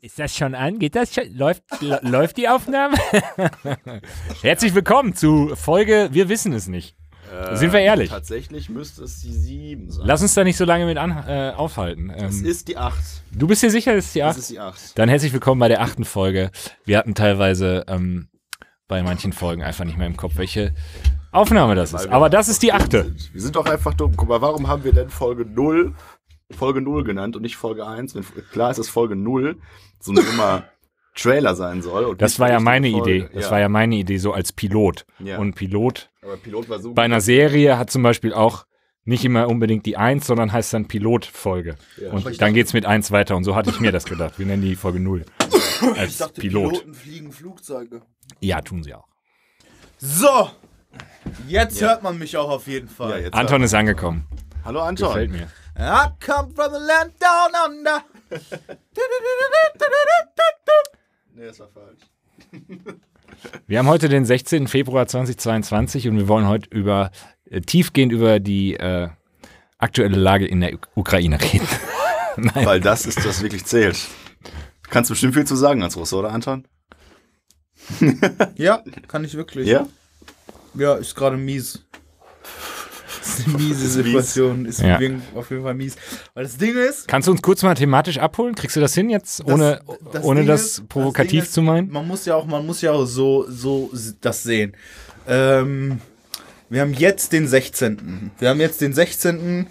Ist 0.00 0.18
das 0.18 0.36
schon 0.36 0.54
an? 0.54 0.78
Geht 0.78 0.94
das 0.96 1.14
schon? 1.14 1.24
Läuft, 1.34 1.62
läuft 2.02 2.36
die 2.36 2.48
Aufnahme? 2.48 2.96
Herzlich 4.42 4.74
willkommen 4.74 5.14
zu 5.14 5.54
Folge 5.56 6.08
Wir 6.12 6.28
wissen 6.28 6.52
es 6.52 6.68
nicht. 6.68 6.96
Äh, 7.32 7.56
Sind 7.56 7.72
wir 7.72 7.80
ehrlich? 7.80 8.10
Tatsächlich 8.10 8.68
müsste 8.68 9.04
es 9.04 9.20
die 9.20 9.32
7 9.32 9.90
sein. 9.90 10.06
Lass 10.06 10.22
uns 10.22 10.34
da 10.34 10.44
nicht 10.44 10.56
so 10.56 10.64
lange 10.64 10.86
mit 10.86 10.98
an, 10.98 11.10
äh, 11.26 11.52
aufhalten. 11.56 12.10
es 12.10 12.40
Ähm, 12.40 12.44
ist 12.46 12.68
die 12.68 12.76
8. 12.76 12.94
du 13.32 13.46
bist 13.46 13.62
dir 13.62 13.70
sicher, 13.70 13.94
das 13.94 14.06
ist 14.06 14.14
die 14.14 14.20
Es 14.20 14.26
8? 14.26 14.38
ist 14.38 14.50
die 14.50 14.60
8. 14.60 14.98
Dann 14.98 15.08
herzlich 15.08 15.32
willkommen 15.32 15.58
bei 15.60 15.68
der 15.68 15.80
achten 15.80 16.04
Folge. 16.04 16.50
Wir 16.84 16.98
hatten 16.98 17.14
teilweise 17.14 17.84
ähm, 17.88 18.28
bei 18.88 19.02
manchen 19.02 19.32
Folgen 19.32 19.62
einfach 19.62 19.84
nicht 19.84 19.96
mehr 19.98 20.06
im 20.06 20.16
Kopf, 20.16 20.36
welche 20.36 20.74
Aufnahme 21.32 21.74
das 21.74 21.92
ist. 21.92 22.06
Aber 22.08 22.30
das 22.30 22.48
ist 22.48 22.62
die 22.62 22.72
achte. 22.72 23.12
Wir 23.32 23.40
sind 23.40 23.56
doch 23.56 23.66
einfach 23.66 23.92
dumm. 23.94 24.12
Guck 24.16 24.28
mal, 24.28 24.40
warum 24.40 24.68
haben 24.68 24.84
wir 24.84 24.92
denn 24.92 25.08
Folge 25.08 25.44
0 25.44 25.94
Folge 26.52 26.80
0 26.80 27.04
genannt 27.04 27.36
und 27.36 27.42
nicht 27.42 27.56
Folge 27.56 27.86
1? 27.86 28.14
Wenn, 28.14 28.24
klar 28.52 28.70
ist, 28.70 28.78
dass 28.78 28.88
Folge 28.88 29.16
0 29.16 29.56
so 30.00 30.12
ein 30.12 30.18
immer 30.18 30.64
Trailer 31.16 31.54
sein 31.54 31.80
soll. 31.82 32.04
Und 32.06 32.20
Das 32.22 32.38
war 32.40 32.48
ja 32.48 32.56
eine 32.56 32.64
meine 32.64 32.86
richtige 32.88 33.02
Idee. 33.10 33.20
Folge. 33.20 33.34
Das 33.36 33.44
ja. 33.46 33.50
war 33.52 33.60
ja 33.60 33.68
meine 33.68 33.94
Idee 33.96 34.18
so 34.18 34.32
als 34.32 34.52
Pilot. 34.52 35.06
Ja. 35.20 35.38
Und 35.38 35.54
Pilot 35.54 36.10
Aber 36.22 36.36
Pilot 36.36 36.68
war 36.68 36.80
so 36.80 36.92
bei 36.92 37.02
einer 37.02 37.20
Serie 37.20 37.78
hat 37.78 37.90
zum 37.90 38.02
Beispiel 38.02 38.32
auch 38.34 38.66
nicht 39.06 39.24
immer 39.24 39.48
unbedingt 39.48 39.84
die 39.86 39.96
1, 39.98 40.26
sondern 40.26 40.52
heißt 40.52 40.72
dann 40.74 40.88
Pilotfolge. 40.88 41.76
Ja. 42.00 42.10
und 42.10 42.40
dann 42.40 42.54
geht's 42.54 42.72
mit 42.72 42.86
1 42.86 43.10
weiter. 43.10 43.36
Und 43.36 43.44
so 43.44 43.54
hatte 43.54 43.70
ich 43.70 43.78
mir 43.80 43.92
das 43.92 44.04
gedacht. 44.06 44.38
Wir 44.38 44.46
nennen 44.46 44.62
die 44.62 44.76
Folge 44.76 44.98
0. 45.00 45.24
Als 45.96 46.12
Ich 46.12 46.18
dachte, 46.18 46.40
Pilot. 46.40 46.70
Piloten 46.72 46.94
fliegen 46.94 47.32
Flugzeuge. 47.32 48.02
Ja, 48.40 48.60
tun 48.62 48.82
sie 48.82 48.94
auch. 48.94 49.06
So, 49.98 50.50
jetzt 51.48 51.80
Ja. 51.80 51.88
hört 51.88 52.02
man 52.02 52.18
mich 52.18 52.36
auch 52.36 52.48
auf 52.50 52.66
jeden 52.66 52.88
Fall. 52.88 53.28
Anton 53.32 53.62
ist 53.62 53.74
angekommen. 53.74 54.26
Hallo 54.64 54.80
Gefällt 54.88 55.02
Anton. 55.28 55.30
mir. 55.30 55.48
I 55.76 56.08
come 56.20 56.54
from 56.54 56.72
the 56.72 56.78
land 56.78 57.12
down 57.18 57.52
under. 57.66 58.04
Nee, 61.36 61.46
das 61.46 61.58
war 61.58 61.68
falsch. 61.68 62.00
Wir 63.66 63.80
haben 63.80 63.88
heute 63.88 64.08
den 64.08 64.24
16. 64.24 64.68
Februar 64.68 65.08
2022 65.08 66.06
und 66.08 66.16
wir 66.16 66.28
wollen 66.28 66.46
heute 66.46 66.70
über 66.70 67.10
äh, 67.50 67.60
tiefgehend 67.60 68.12
über 68.12 68.38
die 68.38 68.74
äh, 68.74 69.08
aktuelle 69.78 70.16
Lage 70.16 70.46
in 70.46 70.60
der 70.60 70.74
U 70.74 70.78
Ukraine 70.94 71.40
reden. 71.40 71.68
Nein. 72.36 72.52
Weil 72.66 72.80
das 72.80 73.06
ist, 73.06 73.26
was 73.26 73.42
wirklich 73.42 73.64
zählt. 73.64 73.98
Du 74.84 74.90
kannst 74.90 75.10
bestimmt 75.10 75.34
viel 75.34 75.44
zu 75.46 75.56
sagen 75.56 75.82
als 75.82 75.96
Russe, 75.96 76.16
oder 76.16 76.30
Anton? 76.30 76.66
Ja, 78.54 78.82
kann 79.08 79.24
ich 79.24 79.34
wirklich. 79.34 79.66
Ja? 79.66 79.86
Ja, 80.74 80.94
ist 80.94 81.14
gerade 81.16 81.36
mies. 81.36 81.84
Ist 83.26 83.46
eine 83.48 83.56
miese 83.58 83.72
Ist 83.72 83.80
mies. 83.82 83.92
Situation. 83.94 84.66
Ist 84.66 84.80
Ja. 84.80 84.98
auf 85.34 85.50
jeden 85.50 85.62
Fall 85.62 85.74
mies. 85.74 85.96
Weil 86.34 86.44
das 86.44 86.56
Ding 86.56 86.76
ist, 86.76 87.08
Kannst 87.08 87.28
du 87.28 87.32
uns 87.32 87.42
kurz 87.42 87.62
mal 87.62 87.74
thematisch 87.74 88.18
abholen? 88.18 88.54
Kriegst 88.54 88.76
du 88.76 88.80
das 88.80 88.94
hin 88.94 89.10
jetzt, 89.10 89.40
Das- 89.40 89.46
ohne 89.46 89.80
das 90.12 90.24
ohne 90.24 90.40
Ding 90.40 90.48
das 90.48 90.62
ist- 90.62 90.78
das 90.78 90.86
provokativ 90.86 91.50
zu 91.50 91.62
meinen? 91.62 91.90
man 91.90 92.06
muss 92.06 92.24
ja 92.26 92.34
auch, 92.36 92.46
man 92.46 92.64
muss 92.66 92.80
ja 92.80 92.92
auch 92.92 93.06
so, 93.06 93.46
so 93.48 93.90
das 94.20 94.42
sehen. 94.42 94.76
Ähm, 95.26 96.00
wir 96.70 96.80
haben 96.80 96.94
jetzt 96.94 97.32
den 97.32 97.46
16. 97.48 98.30
Wir 98.38 98.48
haben 98.50 98.60
jetzt 98.60 98.80
den 98.80 98.92
16. 98.92 99.66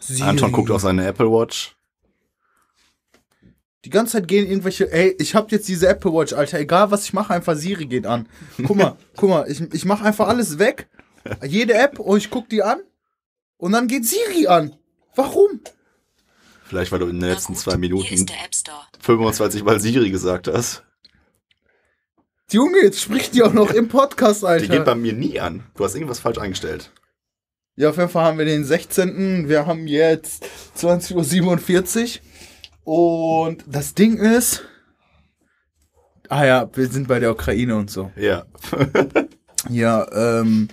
Siri. 0.00 0.22
Anton 0.22 0.52
guckt 0.52 0.70
auf 0.70 0.82
seine 0.82 1.06
Apple 1.06 1.26
Watch. 1.30 1.74
Die 3.84 3.90
ganze 3.90 4.14
Zeit 4.14 4.26
gehen 4.26 4.46
irgendwelche, 4.48 4.90
ey, 4.92 5.14
ich 5.20 5.34
hab 5.36 5.52
jetzt 5.52 5.68
diese 5.68 5.86
Apple 5.88 6.12
Watch, 6.12 6.32
Alter, 6.32 6.58
egal 6.58 6.90
was 6.90 7.04
ich 7.04 7.12
mache, 7.12 7.32
einfach 7.32 7.54
Siri 7.54 7.86
geht 7.86 8.04
an. 8.04 8.28
Guck 8.66 8.76
mal, 8.76 8.96
guck 9.16 9.30
mal, 9.30 9.48
ich, 9.48 9.60
ich 9.72 9.84
mache 9.84 10.04
einfach 10.04 10.26
alles 10.26 10.58
weg, 10.58 10.88
jede 11.44 11.74
App 11.74 11.98
und 11.98 12.18
ich 12.18 12.30
guck 12.30 12.48
die 12.48 12.62
an 12.62 12.80
und 13.56 13.72
dann 13.72 13.88
geht 13.88 14.04
Siri 14.06 14.46
an. 14.46 14.74
Warum? 15.14 15.60
Vielleicht, 16.64 16.90
weil 16.92 16.98
du 16.98 17.06
in 17.06 17.20
den 17.20 17.30
letzten 17.30 17.54
gut, 17.54 17.62
zwei 17.62 17.76
Minuten 17.76 18.12
ist 18.12 18.28
der 18.28 18.44
App 18.44 18.54
Store. 18.54 18.82
25 19.00 19.62
Mal 19.62 19.80
Siri 19.80 20.10
gesagt 20.10 20.48
hast. 20.48 20.82
Junge, 22.50 22.78
jetzt 22.82 23.00
spricht 23.00 23.34
die 23.34 23.42
auch 23.42 23.52
noch 23.52 23.70
im 23.72 23.88
Podcast, 23.88 24.42
Die 24.42 24.60
geht 24.60 24.70
bei 24.70 24.76
Alter. 24.78 24.94
mir 24.94 25.12
nie 25.12 25.40
an. 25.40 25.64
Du 25.74 25.84
hast 25.84 25.94
irgendwas 25.94 26.20
falsch 26.20 26.38
eingestellt. 26.38 26.90
Ja, 27.74 27.90
auf 27.90 27.96
jeden 27.98 28.08
Fall 28.08 28.24
haben 28.24 28.38
wir 28.38 28.44
den 28.44 28.64
16. 28.64 29.48
Wir 29.48 29.66
haben 29.66 29.86
jetzt 29.86 30.44
20.47 30.78 32.20
Uhr 32.84 33.46
und 33.48 33.64
das 33.66 33.94
Ding 33.94 34.16
ist, 34.16 34.62
ah 36.28 36.44
ja, 36.44 36.70
wir 36.72 36.88
sind 36.88 37.08
bei 37.08 37.18
der 37.20 37.32
Ukraine 37.32 37.76
und 37.76 37.90
so. 37.90 38.10
Ja. 38.16 38.44
Ja, 39.68 40.06
ähm, 40.12 40.68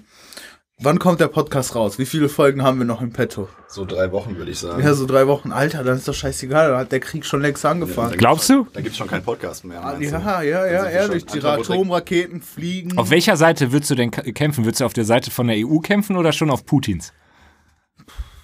wann 0.83 0.99
kommt 0.99 1.19
der 1.19 1.27
Podcast 1.27 1.75
raus? 1.75 1.97
Wie 1.99 2.05
viele 2.05 2.29
Folgen 2.29 2.63
haben 2.63 2.77
wir 2.77 2.85
noch 2.85 3.01
im 3.01 3.11
Petto? 3.11 3.47
So 3.67 3.85
drei 3.85 4.11
Wochen, 4.11 4.35
würde 4.38 4.51
ich 4.51 4.59
sagen. 4.59 4.83
Ja, 4.83 4.94
so 4.94 5.05
drei 5.05 5.27
Wochen. 5.27 5.51
Alter, 5.51 5.83
dann 5.83 5.97
ist 5.97 6.07
doch 6.07 6.13
scheißegal. 6.13 6.69
Dann 6.71 6.79
hat 6.79 6.91
der 6.91 6.99
Krieg 6.99 7.25
schon 7.25 7.41
längst 7.41 7.66
angefangen. 7.66 8.11
Ja, 8.11 8.17
Glaubst 8.17 8.49
du? 8.49 8.67
Da 8.73 8.81
gibt 8.81 8.91
es 8.91 8.97
schon 8.97 9.07
keinen 9.07 9.23
Podcast 9.23 9.66
mehr. 9.66 9.83
Ah, 9.83 9.97
ja, 9.99 10.41
ja, 10.44 10.66
ja, 10.66 10.85
ehrlich. 10.85 11.23
schon- 11.29 11.39
Die 11.39 11.45
Atomraketen 11.45 12.41
fliegen. 12.41 12.97
Auf 12.97 13.09
welcher 13.09 13.38
Seite 13.38 13.71
würdest 13.71 13.91
du 13.91 13.95
denn 13.95 14.11
kämpfen? 14.11 14.66
Würdest 14.66 14.81
du 14.81 14.85
auf 14.85 14.94
der 14.94 15.05
Seite 15.05 15.31
von 15.31 15.47
der 15.47 15.57
EU 15.57 15.79
kämpfen 15.79 16.16
oder 16.17 16.31
schon 16.33 16.49
auf 16.49 16.66
Putins? 16.66 17.13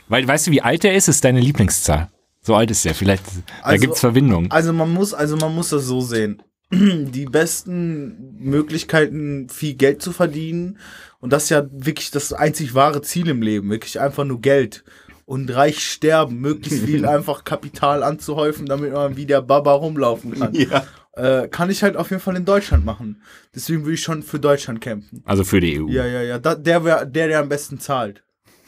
Weil, 0.07 0.27
weißt 0.27 0.47
du, 0.47 0.51
wie 0.51 0.61
alt 0.61 0.83
er 0.85 0.95
ist? 0.95 1.07
Ist 1.07 1.23
deine 1.23 1.39
Lieblingszahl. 1.39 2.09
So 2.41 2.55
alt 2.55 2.71
ist 2.71 2.85
er. 2.85 2.95
Vielleicht, 2.95 3.23
da 3.27 3.31
Also- 3.63 3.81
gibt's 3.81 3.99
Verbindungen. 3.99 4.49
Also 4.51 4.73
man 4.73 4.91
muss, 4.93 5.13
also 5.13 5.35
man 5.37 5.53
muss 5.53 5.69
das 5.69 5.85
so 5.85 6.01
sehen. 6.01 6.41
Die 6.71 7.25
besten 7.25 8.35
Möglichkeiten, 8.39 9.49
viel 9.49 9.73
Geld 9.73 10.01
zu 10.01 10.11
verdienen. 10.11 10.77
Und 11.19 11.33
das 11.33 11.43
ist 11.43 11.49
ja 11.49 11.65
wirklich 11.71 12.11
das 12.11 12.33
einzig 12.33 12.73
wahre 12.75 13.01
Ziel 13.01 13.27
im 13.29 13.41
Leben. 13.41 13.69
Wirklich 13.69 13.99
einfach 13.99 14.25
nur 14.25 14.41
Geld. 14.41 14.83
Und 15.25 15.53
reich 15.53 15.79
sterben. 15.79 16.39
Möglichst 16.39 16.83
viel 16.83 17.05
einfach 17.07 17.43
Kapital 17.43 18.03
anzuhäufen, 18.03 18.65
damit 18.65 18.93
man 18.93 19.17
wie 19.17 19.25
der 19.25 19.41
Baba 19.41 19.73
rumlaufen 19.73 20.39
kann. 20.39 20.53
Ja. 20.53 20.85
Äh, 21.13 21.49
kann 21.49 21.69
ich 21.69 21.83
halt 21.83 21.97
auf 21.97 22.09
jeden 22.11 22.21
Fall 22.21 22.35
in 22.35 22.45
Deutschland 22.45 22.85
machen. 22.85 23.21
Deswegen 23.53 23.83
würde 23.83 23.95
ich 23.95 24.01
schon 24.01 24.23
für 24.23 24.39
Deutschland 24.39 24.79
kämpfen. 24.79 25.21
Also 25.25 25.43
für 25.43 25.59
die 25.59 25.79
EU. 25.79 25.87
Ja, 25.89 26.05
ja, 26.05 26.21
ja. 26.21 26.39
Da, 26.39 26.55
der, 26.55 26.85
wär, 26.85 27.05
der, 27.05 27.27
der 27.27 27.39
am 27.39 27.49
besten 27.49 27.79
zahlt. 27.79 28.23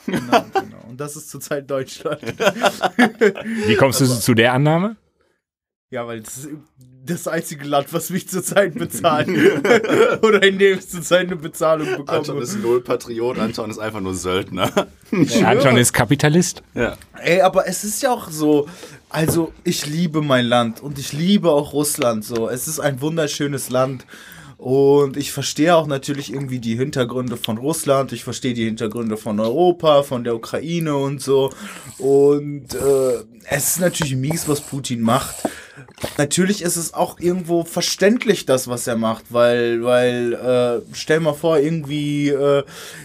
Genau, 0.06 0.46
genau. 0.54 0.86
Und 0.90 1.00
das 1.00 1.16
ist 1.16 1.30
zurzeit 1.30 1.70
Deutschland. 1.70 2.22
Wie 3.68 3.76
kommst 3.76 4.02
du 4.02 4.06
zu 4.06 4.34
der 4.34 4.54
Annahme? 4.54 4.98
Ja, 5.92 6.08
weil 6.08 6.22
das 6.22 6.38
ist 6.38 6.50
das 7.06 7.28
einzige 7.28 7.66
Land, 7.66 7.92
was 7.92 8.12
mich 8.12 8.30
zurzeit 8.30 8.76
bezahlt. 8.76 9.28
Oder 10.22 10.42
in 10.42 10.58
dem 10.58 10.78
ich 10.80 10.88
zurzeit 10.88 11.28
eine 11.28 11.36
Bezahlung 11.36 11.86
bekomme. 11.86 12.10
Anton 12.20 12.42
ist 12.42 12.58
null 12.62 12.82
Patriot, 12.82 13.38
Anton 13.38 13.70
ist 13.70 13.78
einfach 13.78 14.00
nur 14.00 14.14
Söldner. 14.14 14.72
Anton 15.44 15.76
ist 15.76 15.92
Kapitalist. 15.92 16.64
ja. 16.76 16.96
Ey, 17.22 17.42
aber 17.42 17.68
es 17.68 17.84
ist 17.84 18.02
ja 18.02 18.14
auch 18.14 18.30
so, 18.30 18.70
also 19.10 19.52
ich 19.66 19.86
liebe 19.86 20.22
mein 20.22 20.46
Land 20.46 20.82
und 20.82 20.98
ich 20.98 21.12
liebe 21.12 21.52
auch 21.52 21.74
Russland 21.74 22.24
so. 22.24 22.48
Es 22.48 22.70
ist 22.70 22.80
ein 22.80 23.02
wunderschönes 23.02 23.70
Land. 23.70 24.06
Und 24.58 25.18
ich 25.18 25.32
verstehe 25.32 25.76
auch 25.76 25.88
natürlich 25.88 26.32
irgendwie 26.32 26.60
die 26.60 26.76
Hintergründe 26.76 27.36
von 27.36 27.58
Russland, 27.58 28.12
ich 28.12 28.24
verstehe 28.24 28.54
die 28.54 28.66
Hintergründe 28.66 29.18
von 29.18 29.40
Europa, 29.40 30.04
von 30.04 30.24
der 30.24 30.36
Ukraine 30.36 30.96
und 30.96 31.20
so. 31.20 31.52
Und 31.98 32.76
äh, 32.76 33.24
es 33.50 33.70
ist 33.70 33.80
natürlich 33.80 34.16
mies, 34.16 34.48
was 34.48 34.62
Putin 34.62 35.02
macht. 35.02 35.36
Natürlich 36.18 36.62
ist 36.62 36.76
es 36.76 36.94
auch 36.94 37.20
irgendwo 37.20 37.64
verständlich, 37.64 38.46
das, 38.46 38.68
was 38.68 38.88
er 38.88 38.98
macht, 38.98 39.26
weil, 39.30 39.84
weil, 39.84 40.34
äh, 40.34 40.82
stell 40.94 41.20
mal 41.20 41.34
vor, 41.34 41.58
irgendwie 41.60 42.30
äh, 42.30 42.64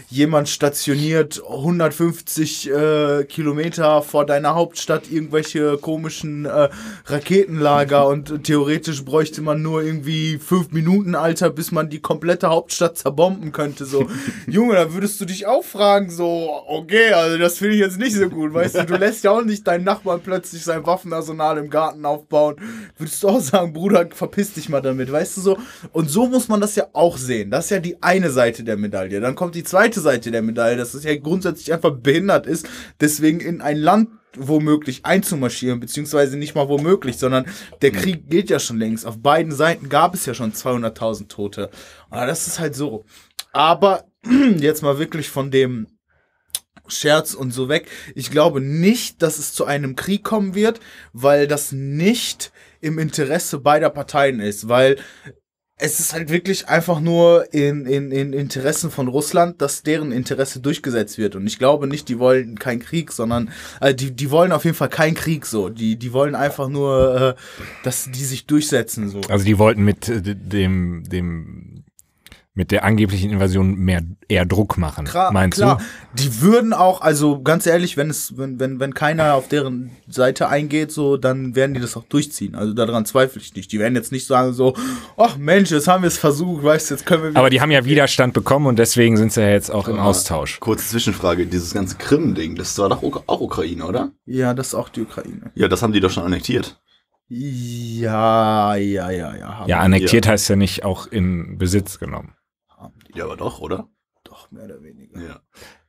jemand 0.09 0.49
stationiert 0.49 1.41
150 1.47 2.69
äh, 2.69 3.23
Kilometer 3.23 4.01
vor 4.01 4.25
deiner 4.25 4.55
Hauptstadt 4.55 5.09
irgendwelche 5.09 5.77
komischen 5.77 6.45
äh, 6.45 6.69
Raketenlager 7.05 8.07
und 8.07 8.43
theoretisch 8.43 9.05
bräuchte 9.05 9.41
man 9.41 9.61
nur 9.61 9.83
irgendwie 9.83 10.37
fünf 10.37 10.71
Minuten, 10.71 11.15
Alter, 11.15 11.49
bis 11.49 11.71
man 11.71 11.89
die 11.89 12.01
komplette 12.01 12.49
Hauptstadt 12.49 12.97
zerbomben 12.97 13.51
könnte. 13.51 13.85
So, 13.85 14.07
Junge, 14.47 14.75
da 14.75 14.93
würdest 14.93 15.21
du 15.21 15.25
dich 15.25 15.45
auch 15.45 15.63
fragen, 15.63 16.09
so, 16.09 16.63
okay, 16.67 17.13
also 17.13 17.37
das 17.37 17.57
finde 17.57 17.75
ich 17.75 17.81
jetzt 17.81 17.97
nicht 17.97 18.15
so 18.15 18.29
gut, 18.29 18.53
weißt 18.53 18.75
du, 18.75 18.85
du 18.85 18.95
lässt 18.97 19.23
ja 19.23 19.31
auch 19.31 19.43
nicht 19.43 19.65
deinen 19.65 19.85
Nachbarn 19.85 20.21
plötzlich 20.21 20.63
sein 20.63 20.85
Waffenarsenal 20.85 21.57
im 21.57 21.69
Garten 21.69 22.05
aufbauen. 22.05 22.56
Würdest 22.97 23.23
du 23.23 23.29
auch 23.29 23.41
sagen, 23.41 23.73
Bruder, 23.73 24.07
verpiss 24.11 24.53
dich 24.53 24.69
mal 24.69 24.81
damit, 24.81 25.11
weißt 25.11 25.37
du 25.37 25.41
so? 25.41 25.57
Und 25.91 26.09
so 26.09 26.27
muss 26.27 26.47
man 26.47 26.61
das 26.61 26.75
ja 26.75 26.87
auch 26.93 27.17
sehen. 27.17 27.51
Das 27.51 27.65
ist 27.65 27.71
ja 27.71 27.79
die 27.79 28.01
eine 28.01 28.31
Seite 28.31 28.63
der 28.63 28.77
Medaille. 28.77 29.19
Dann 29.19 29.35
kommt 29.35 29.55
die 29.55 29.63
zweite 29.63 29.99
Seite 29.99 30.31
der 30.31 30.41
Medaille, 30.41 30.77
dass 30.77 30.93
es 30.93 31.03
ja 31.03 31.15
grundsätzlich 31.15 31.73
einfach 31.73 31.91
behindert 31.91 32.47
ist, 32.47 32.67
deswegen 32.99 33.39
in 33.39 33.61
ein 33.61 33.77
Land 33.77 34.09
womöglich 34.35 35.05
einzumarschieren, 35.05 35.79
beziehungsweise 35.79 36.37
nicht 36.37 36.55
mal 36.55 36.69
womöglich, 36.69 37.17
sondern 37.17 37.45
der 37.81 37.91
Krieg 37.91 38.29
geht 38.29 38.49
ja 38.49 38.59
schon 38.59 38.77
längst. 38.77 39.05
Auf 39.05 39.17
beiden 39.17 39.51
Seiten 39.51 39.89
gab 39.89 40.13
es 40.13 40.25
ja 40.25 40.33
schon 40.33 40.53
200.000 40.53 41.27
Tote. 41.27 41.69
Aber 42.09 42.27
das 42.27 42.47
ist 42.47 42.59
halt 42.59 42.75
so. 42.75 43.05
Aber 43.51 44.05
jetzt 44.59 44.83
mal 44.83 44.99
wirklich 44.99 45.29
von 45.29 45.51
dem 45.51 45.87
Scherz 46.87 47.33
und 47.33 47.51
so 47.51 47.69
weg. 47.69 47.87
Ich 48.15 48.31
glaube 48.31 48.61
nicht, 48.61 49.21
dass 49.21 49.37
es 49.37 49.53
zu 49.53 49.65
einem 49.65 49.95
Krieg 49.95 50.23
kommen 50.23 50.55
wird, 50.55 50.79
weil 51.13 51.47
das 51.47 51.71
nicht 51.71 52.51
im 52.81 52.99
Interesse 52.99 53.59
beider 53.59 53.89
Parteien 53.89 54.39
ist, 54.39 54.69
weil 54.69 54.97
es 55.79 55.99
ist 55.99 56.13
halt 56.13 56.31
wirklich 56.31 56.67
einfach 56.67 56.99
nur 56.99 57.53
in, 57.53 57.85
in, 57.85 58.11
in 58.11 58.33
Interessen 58.33 58.89
von 58.89 59.07
Russland, 59.07 59.61
dass 59.61 59.83
deren 59.83 60.11
Interesse 60.11 60.59
durchgesetzt 60.59 61.19
wird. 61.19 61.35
Und 61.35 61.45
ich 61.45 61.59
glaube 61.59 61.85
nicht, 61.85 62.09
die 62.09 62.17
wollen 62.17 62.57
keinen 62.57 62.79
Krieg, 62.79 63.11
sondern 63.11 63.51
äh, 63.79 63.93
die, 63.93 64.11
die 64.11 64.31
wollen 64.31 64.51
auf 64.51 64.65
jeden 64.65 64.75
Fall 64.75 64.89
keinen 64.89 65.13
Krieg 65.13 65.45
so. 65.45 65.69
Die, 65.69 65.95
die 65.95 66.13
wollen 66.13 66.33
einfach 66.33 66.67
nur, 66.67 67.35
äh, 67.37 67.41
dass 67.83 68.09
die 68.09 68.25
sich 68.25 68.47
durchsetzen 68.47 69.09
so. 69.09 69.21
Also 69.29 69.45
die 69.45 69.59
wollten 69.59 69.83
mit 69.83 70.09
äh, 70.09 70.35
dem, 70.35 71.03
dem, 71.07 71.76
mit 72.57 72.71
der 72.71 72.83
angeblichen 72.83 73.29
Invasion 73.29 73.75
mehr 73.75 74.01
eher 74.27 74.43
Druck 74.43 74.79
machen. 74.79 75.05
Klar, 75.05 75.31
meinst 75.31 75.59
klar. 75.59 75.77
du? 75.77 76.23
Die 76.23 76.41
würden 76.41 76.73
auch, 76.73 77.01
also 77.01 77.43
ganz 77.43 77.67
ehrlich, 77.67 77.97
wenn 77.97 78.09
es, 78.09 78.35
wenn, 78.35 78.59
wenn, 78.59 78.79
wenn 78.79 78.95
keiner 78.95 79.35
auf 79.35 79.47
deren 79.47 79.91
Seite 80.07 80.49
eingeht, 80.49 80.91
so, 80.91 81.17
dann 81.17 81.55
werden 81.55 81.75
die 81.75 81.79
das 81.79 81.95
auch 81.95 82.05
durchziehen. 82.05 82.55
Also 82.55 82.73
daran 82.73 83.05
zweifle 83.05 83.39
ich 83.39 83.53
nicht. 83.53 83.71
Die 83.71 83.77
werden 83.77 83.93
jetzt 83.95 84.11
nicht 84.11 84.25
sagen 84.25 84.53
so, 84.53 84.75
ach 85.17 85.37
Mensch, 85.37 85.69
jetzt 85.69 85.87
haben 85.87 86.01
wir 86.01 86.07
es 86.07 86.17
versucht, 86.17 86.63
weißt 86.63 86.89
du, 86.89 86.95
jetzt 86.95 87.05
können 87.05 87.21
wir 87.21 87.29
wieder. 87.29 87.39
Aber 87.39 87.51
die 87.51 87.61
haben 87.61 87.69
ja 87.69 87.85
Widerstand 87.85 88.33
bekommen 88.33 88.65
und 88.65 88.79
deswegen 88.79 89.17
sind 89.17 89.31
sie 89.31 89.41
ja 89.41 89.49
jetzt 89.49 89.69
auch 89.69 89.87
im 89.87 89.99
Austausch. 89.99 90.59
Kurze 90.59 90.89
Zwischenfrage, 90.89 91.45
dieses 91.45 91.75
ganze 91.75 91.97
Krim-Ding, 91.97 92.55
das 92.55 92.75
war 92.79 92.89
doch 92.89 93.03
auch 93.27 93.39
Ukraine, 93.39 93.85
oder? 93.85 94.11
ja, 94.25 94.55
das 94.55 94.69
ist 94.69 94.73
auch 94.73 94.89
die 94.89 95.01
Ukraine. 95.01 95.51
Ja, 95.53 95.67
das 95.67 95.83
haben 95.83 95.93
die 95.93 95.99
doch 95.99 96.09
schon 96.09 96.23
annektiert. 96.23 96.79
Ja, 97.29 98.75
ja, 98.75 99.11
ja, 99.11 99.35
ja. 99.35 99.65
Ja, 99.67 99.79
annektiert 99.79 100.27
heißt 100.27 100.49
ja 100.49 100.55
nicht 100.55 100.85
auch 100.85 101.07
in 101.07 101.57
Besitz 101.57 101.99
genommen. 101.99 102.36
Ja, 103.17 103.25
aber 103.25 103.35
doch, 103.35 103.61
oder? 103.61 103.89
Doch, 104.23 104.51
mehr 104.51 104.65
oder 104.65 104.83
weniger. 104.83 105.19
Ja. 105.19 105.41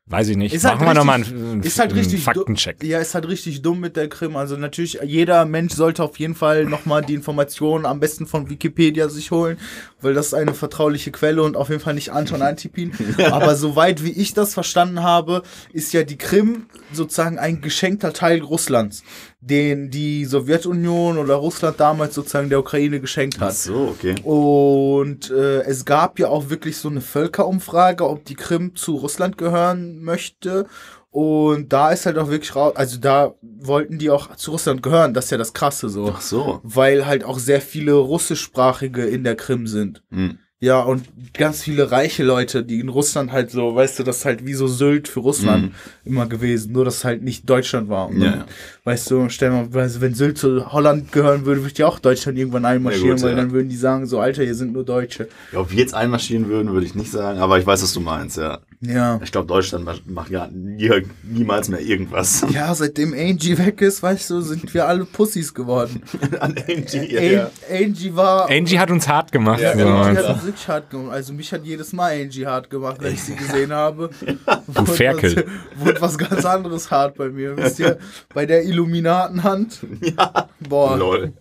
Weiß 0.07 0.29
ich 0.29 0.39
nicht. 0.39 0.55
Ist 0.55 0.65
halt 0.65 0.77
Machen 0.77 0.87
wir 0.87 0.95
nochmal 0.95 1.23
einen, 1.23 1.63
ist 1.63 1.79
halt 1.79 1.91
einen 1.91 2.01
richtig 2.01 2.23
Faktencheck. 2.23 2.83
Ja, 2.83 2.99
ist 2.99 3.15
halt 3.15 3.29
richtig 3.29 3.61
dumm 3.61 3.81
mit 3.81 3.95
der 3.97 4.09
Krim. 4.09 4.37
Also 4.37 4.57
natürlich, 4.57 4.99
jeder 5.05 5.45
Mensch 5.45 5.75
sollte 5.75 6.03
auf 6.03 6.19
jeden 6.19 6.35
Fall 6.35 6.65
nochmal 6.65 7.03
die 7.03 7.13
Informationen 7.13 7.85
am 7.85 8.01
besten 8.01 8.27
von 8.27 8.49
Wikipedia 8.49 9.11
sich 9.11 9.31
holen, 9.31 9.59
weil 10.01 10.15
das 10.15 10.29
ist 10.29 10.35
eine 10.35 10.55
vertrauliche 10.55 11.11
Quelle 11.11 11.43
und 11.43 11.57
auf 11.57 11.69
jeden 11.69 11.81
Fall 11.81 11.95
nicht 11.95 12.13
anschauen, 12.13 12.43
antipien. 12.43 12.93
Aber 13.31 13.57
soweit 13.57 14.05
wie 14.05 14.13
ich 14.13 14.35
das 14.35 14.55
verstanden 14.55 15.03
habe, 15.03 15.43
ist 15.73 15.93
ja 15.93 16.05
die 16.05 16.19
Krim 16.19 16.67
sozusagen 16.93 17.39
ein 17.39 17.61
geschenkter 17.61 18.13
Teil 18.13 18.41
Russlands, 18.41 19.03
den 19.41 19.91
die 19.91 20.25
Sowjetunion 20.25 21.19
oder 21.19 21.35
Russland 21.35 21.81
damals 21.81 22.15
sozusagen 22.15 22.49
der 22.49 22.61
Ukraine 22.61 23.01
geschenkt 23.01 23.37
Ach 23.39 23.47
hat. 23.47 23.57
so, 23.57 23.95
okay. 23.97 24.15
Und 24.23 25.31
äh, 25.31 25.63
es 25.63 25.85
gab 25.85 26.19
ja 26.19 26.29
auch 26.29 26.51
wirklich 26.51 26.77
so 26.77 26.89
eine 26.89 27.01
Völkerumfrage, 27.01 28.09
ob 28.09 28.25
die 28.25 28.37
Krim 28.37 28.77
zu 28.77 28.97
Russland 28.97 29.39
gehören 29.39 30.03
möchte. 30.03 30.67
Und 31.11 31.73
da 31.73 31.91
ist 31.91 32.05
halt 32.07 32.19
auch 32.19 32.29
wirklich 32.29 32.55
raus, 32.55 32.77
also 32.77 32.99
da 32.99 33.35
wollten 33.43 33.99
die 33.99 34.11
auch 34.11 34.37
zu 34.37 34.51
Russland 34.51 34.83
gehören, 34.83 35.15
das 35.15 35.27
ist 35.27 35.31
ja 35.31 35.39
das 35.39 35.55
Krasse 35.55 35.89
so. 35.89 36.13
Ach 36.15 36.21
so. 36.21 36.61
Weil 36.63 37.07
halt 37.07 37.25
auch 37.25 37.39
sehr 37.39 37.61
viele 37.63 37.93
russischsprachige 37.95 39.05
in 39.07 39.25
der 39.25 39.35
Krim 39.37 39.67
sind. 39.67 40.03
Hm. 40.11 40.39
Ja, 40.61 40.81
und 40.81 41.05
ganz 41.35 41.63
viele 41.63 41.93
reiche 41.93 42.25
Leute, 42.25 42.65
die 42.65 42.81
in 42.81 42.89
Russland 42.89 43.31
halt 43.31 43.53
so, 43.53 43.77
weißt 43.77 44.01
du, 44.01 44.03
das 44.03 44.19
ist 44.19 44.25
halt 44.25 44.45
wie 44.45 44.55
so 44.55 44.67
Sylt 44.67 45.07
für 45.07 45.21
Russland 45.21 45.67
Mhm. 45.67 45.71
immer 46.05 46.27
gewesen, 46.27 46.73
nur 46.73 46.85
dass 46.85 46.97
es 46.97 47.05
halt 47.05 47.23
nicht 47.23 47.49
Deutschland 47.49 47.89
war. 47.89 48.09
Und 48.09 48.21
Ja, 48.21 48.31
ja. 48.39 48.47
Weißt 48.83 49.09
du, 49.09 49.29
stell 49.29 49.51
mal, 49.51 49.69
also 49.75 50.01
wenn 50.01 50.15
Sylt 50.15 50.37
zu 50.37 50.73
Holland 50.73 51.13
gehören 51.13 51.47
würde, 51.47 51.61
würde 51.63 51.73
ich 51.73 51.85
auch 51.85 52.01
Deutschland 52.01 52.39
irgendwann 52.39 52.65
einmarschieren, 52.65 53.07
Ja, 53.07 53.15
gut, 53.15 53.23
weil 53.23 53.31
ja. 53.31 53.37
dann 53.37 53.53
würden 53.53 53.69
die 53.69 53.77
sagen, 53.77 54.07
so 54.07 54.19
Alter, 54.19 54.43
hier 54.43 54.57
sind 54.57 54.73
nur 54.73 54.85
Deutsche. 54.85 55.29
Ja, 55.53 55.61
ob 55.61 55.71
wir 55.71 55.79
jetzt 55.79 55.95
einmarschieren 55.95 56.49
würden, 56.49 56.73
würde 56.73 56.87
ich 56.87 56.97
nicht 56.97 57.13
sagen, 57.13 57.39
aber 57.39 57.61
ich 57.61 57.65
weiß, 57.67 57.81
was 57.85 57.93
du 57.93 58.01
meinst, 58.01 58.37
ja. 58.37 58.59
Ja. 58.81 59.19
Ich 59.25 59.33
glaube, 59.33 59.49
Deutschland 59.49 59.85
macht- 60.07 60.31
ja 60.31 60.47
nie, 60.53 60.89
niemals 61.25 61.69
mehr 61.69 61.81
irgendwas. 61.81 62.47
Ja, 62.53 62.73
seitdem 62.75 63.13
Angie 63.13 63.59
weg 63.59 63.81
ist, 63.81 64.03
weißt 64.05 64.31
du, 64.31 64.41
sind 64.41 64.73
wir 64.73 64.87
alle 64.87 65.05
Pussys 65.05 65.53
geworden. 65.53 66.01
An 66.41 66.55
Angie, 66.69 67.39
An 67.41 67.49
Angie 67.71 68.15
war. 68.15 68.49
Angie 68.49 68.79
hat 68.79 68.91
uns 68.93 69.09
hart 69.09 69.33
gemacht. 69.33 69.61
Ja, 69.61 69.73
genau. 69.75 70.03
Angie 70.03 70.19
hat 70.23 70.35
uns 70.37 70.45
wirklich 70.45 70.69
hart 70.69 70.91
gemacht. 70.91 71.13
Also 71.13 71.33
mich 71.33 71.53
hat 71.53 71.65
jedes 71.65 71.93
Mal 71.93 72.13
Angie 72.21 72.47
hart 72.47 72.71
gemacht, 72.71 72.99
wenn 73.01 73.15
ich 73.15 73.23
sie 73.23 73.35
gesehen 73.35 73.73
habe. 73.73 74.11
Du 74.69 74.85
Ferkel. 74.85 75.45
Was, 75.75 75.87
wurde 75.87 76.01
was 76.01 76.19
ganz 76.19 76.45
anderes 76.45 76.91
hart 76.91 77.17
bei 77.17 77.31
mir. 77.31 77.57
Wisst 77.57 77.79
ihr, 77.81 77.99
bei 78.33 78.47
der 78.47 78.63
Illuminatenhand. 78.65 79.81
Ja. 80.01 80.49
Boah. 80.69 80.97
Lol. 80.97 81.33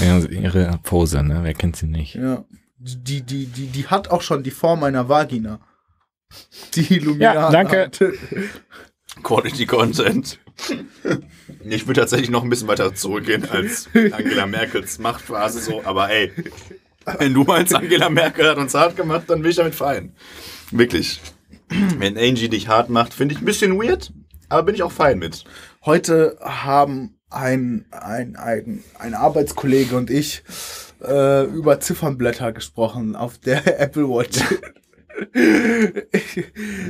Ja, 0.00 0.18
ihre 0.18 0.78
Pose, 0.82 1.22
ne? 1.22 1.40
Wer 1.42 1.54
kennt 1.54 1.76
sie 1.76 1.86
nicht? 1.86 2.14
Ja. 2.16 2.44
Die, 2.78 3.20
die, 3.22 3.46
die, 3.46 3.66
die 3.66 3.86
hat 3.86 4.10
auch 4.10 4.22
schon 4.22 4.42
die 4.42 4.50
Form 4.50 4.82
einer 4.84 5.08
Vagina. 5.08 5.60
Die 6.74 6.94
Illuminaten. 6.96 7.52
danke. 7.52 7.90
Quality 9.22 9.66
Content. 9.66 10.38
Ich 11.64 11.86
würde 11.86 12.00
tatsächlich 12.00 12.30
noch 12.30 12.42
ein 12.42 12.50
bisschen 12.50 12.68
weiter 12.68 12.94
zurückgehen 12.94 13.48
als 13.50 13.88
Angela 13.94 14.46
Merkels 14.46 14.98
Machtphase 14.98 15.60
so, 15.60 15.82
aber 15.84 16.10
ey, 16.10 16.32
wenn 17.18 17.34
du 17.34 17.44
meinst, 17.44 17.74
Angela 17.74 18.08
Merkel 18.08 18.48
hat 18.48 18.58
uns 18.58 18.74
hart 18.74 18.96
gemacht, 18.96 19.24
dann 19.28 19.42
bin 19.42 19.50
ich 19.50 19.56
damit 19.56 19.74
fein. 19.74 20.14
Wirklich. 20.70 21.20
Wenn 21.98 22.18
Angie 22.18 22.48
dich 22.48 22.68
hart 22.68 22.90
macht, 22.90 23.14
finde 23.14 23.34
ich 23.34 23.40
ein 23.40 23.44
bisschen 23.44 23.78
weird, 23.80 24.12
aber 24.48 24.64
bin 24.64 24.74
ich 24.74 24.82
auch 24.82 24.92
fein 24.92 25.18
mit. 25.18 25.44
Heute 25.84 26.36
haben 26.40 27.16
ein, 27.30 27.86
ein, 27.90 28.36
ein, 28.36 28.82
ein 28.98 29.14
Arbeitskollege 29.14 29.96
und 29.96 30.10
ich 30.10 30.42
äh, 31.02 31.44
über 31.44 31.80
Ziffernblätter 31.80 32.52
gesprochen 32.52 33.16
auf 33.16 33.38
der 33.38 33.80
Apple 33.80 34.08
Watch. 34.08 34.40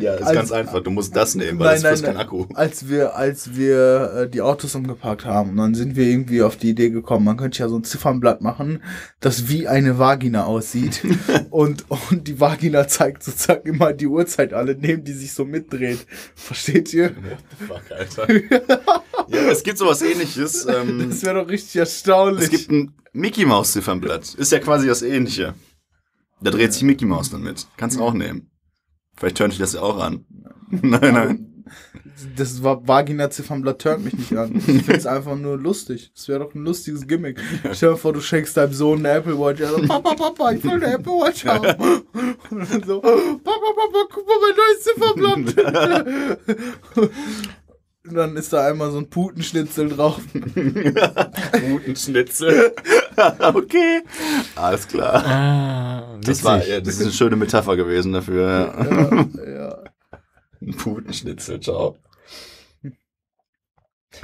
Ja, 0.00 0.14
ist 0.14 0.22
Also- 0.22 0.34
ganz 0.34 0.52
einfach. 0.52 0.80
Du 0.82 0.90
musst 0.90 1.14
das 1.14 1.34
nehmen, 1.34 1.58
weil 1.58 1.74
das 1.74 1.82
frisst 1.82 2.04
kein 2.04 2.16
Akku. 2.16 2.46
Als 2.54 2.88
wir, 2.88 3.14
als 3.16 3.54
wir 3.56 4.12
äh, 4.16 4.28
die 4.30 4.40
Autos 4.40 4.74
umgeparkt 4.74 5.24
haben, 5.24 5.56
dann 5.56 5.74
sind 5.74 5.96
wir 5.96 6.06
irgendwie 6.06 6.42
auf 6.42 6.56
die 6.56 6.70
Idee 6.70 6.90
gekommen, 6.90 7.24
man 7.24 7.36
könnte 7.36 7.58
ja 7.60 7.68
so 7.68 7.76
ein 7.76 7.84
Ziffernblatt 7.84 8.40
machen, 8.40 8.82
das 9.20 9.48
wie 9.48 9.68
eine 9.68 9.98
Vagina 9.98 10.44
aussieht. 10.44 11.02
und, 11.50 11.84
und 12.10 12.26
die 12.28 12.40
Vagina 12.40 12.88
zeigt 12.88 13.22
sozusagen 13.22 13.68
immer 13.68 13.92
die 13.92 14.06
Uhrzeit 14.06 14.52
alle 14.54 14.74
neben, 14.74 15.04
die 15.04 15.12
sich 15.12 15.32
so 15.32 15.44
mitdreht. 15.44 16.06
Versteht 16.34 16.92
ihr? 16.94 17.12
Fuck, 17.66 17.82
Alter. 17.90 18.32
ja, 19.28 19.50
es 19.50 19.62
gibt 19.62 19.78
sowas 19.78 20.02
ähnliches. 20.02 20.66
Ähm, 20.70 21.06
Das 21.10 21.22
wäre 21.24 21.42
doch 21.42 21.48
richtig 21.48 21.76
erstaunlich. 21.76 22.44
es 22.44 22.50
gibt 22.50 22.70
ein 22.70 22.92
Mickey 23.12 23.44
Maus 23.44 23.72
Ziffernblatt. 23.72 24.34
Ist 24.34 24.52
ja 24.52 24.58
quasi 24.60 24.86
das 24.86 25.02
ähnliche. 25.02 25.54
Da 26.42 26.50
dreht 26.50 26.72
sich 26.72 26.82
Mickey 26.82 27.04
Maus 27.04 27.30
dann 27.30 27.42
mit. 27.42 27.66
Kannst 27.76 27.98
du 27.98 28.02
auch 28.02 28.14
nehmen. 28.14 28.50
Vielleicht 29.16 29.36
tönt 29.36 29.52
dich 29.52 29.60
das 29.60 29.74
ja 29.74 29.82
auch 29.82 29.98
an. 29.98 30.24
nein, 30.68 31.14
nein. 31.14 31.46
Das 32.36 32.62
war 32.62 32.86
Vagina-Ziffernblatt 32.86 33.80
turnt 33.80 34.04
mich 34.04 34.14
nicht 34.14 34.36
an. 34.36 34.56
Ich 34.56 34.62
finde 34.64 34.96
es 34.96 35.06
einfach 35.06 35.36
nur 35.36 35.58
lustig. 35.58 36.10
Das 36.14 36.28
wäre 36.28 36.40
doch 36.40 36.54
ein 36.54 36.64
lustiges 36.64 37.06
Gimmick. 37.06 37.40
Stell 37.72 37.92
dir 37.92 37.96
vor, 37.96 38.12
du 38.12 38.20
schenkst 38.20 38.56
deinem 38.56 38.72
Sohn 38.72 38.98
eine 38.98 39.10
Apple 39.10 39.38
Watch. 39.38 39.60
Er 39.60 39.70
so, 39.70 39.82
Papa, 39.86 40.14
Papa, 40.14 40.52
ich 40.52 40.64
will 40.64 40.72
eine 40.72 40.94
Apple 40.94 41.12
Watch 41.12 41.44
haben. 41.46 42.04
Und 42.50 42.70
dann 42.70 42.82
so, 42.82 43.00
Papa, 43.00 43.42
Papa, 43.44 44.08
guck 44.12 44.26
mal 44.26 44.36
mein 44.42 44.56
neues 44.56 45.54
Ziffernblatt. 45.54 46.38
Und 48.10 48.16
dann 48.16 48.36
ist 48.36 48.52
da 48.52 48.66
einmal 48.66 48.90
so 48.90 48.98
ein 48.98 49.08
Putenschnitzel 49.08 49.90
drauf. 49.90 50.20
Guten 50.34 51.94
Schnitzel. 51.94 52.74
okay. 53.54 54.02
Alles 54.56 54.88
klar. 54.88 55.24
Ah, 55.24 56.18
Das, 56.20 56.42
war, 56.42 56.66
ja, 56.66 56.80
das 56.80 56.96
ist 56.96 57.02
eine 57.02 57.12
schöne 57.12 57.36
Metapher 57.36 57.76
gewesen 57.76 58.12
dafür. 58.12 59.28
Ja, 59.36 59.52
ja. 59.52 59.84
Ein 60.60 60.76
Putenschnitzel, 60.76 61.60
ciao. 61.60 61.98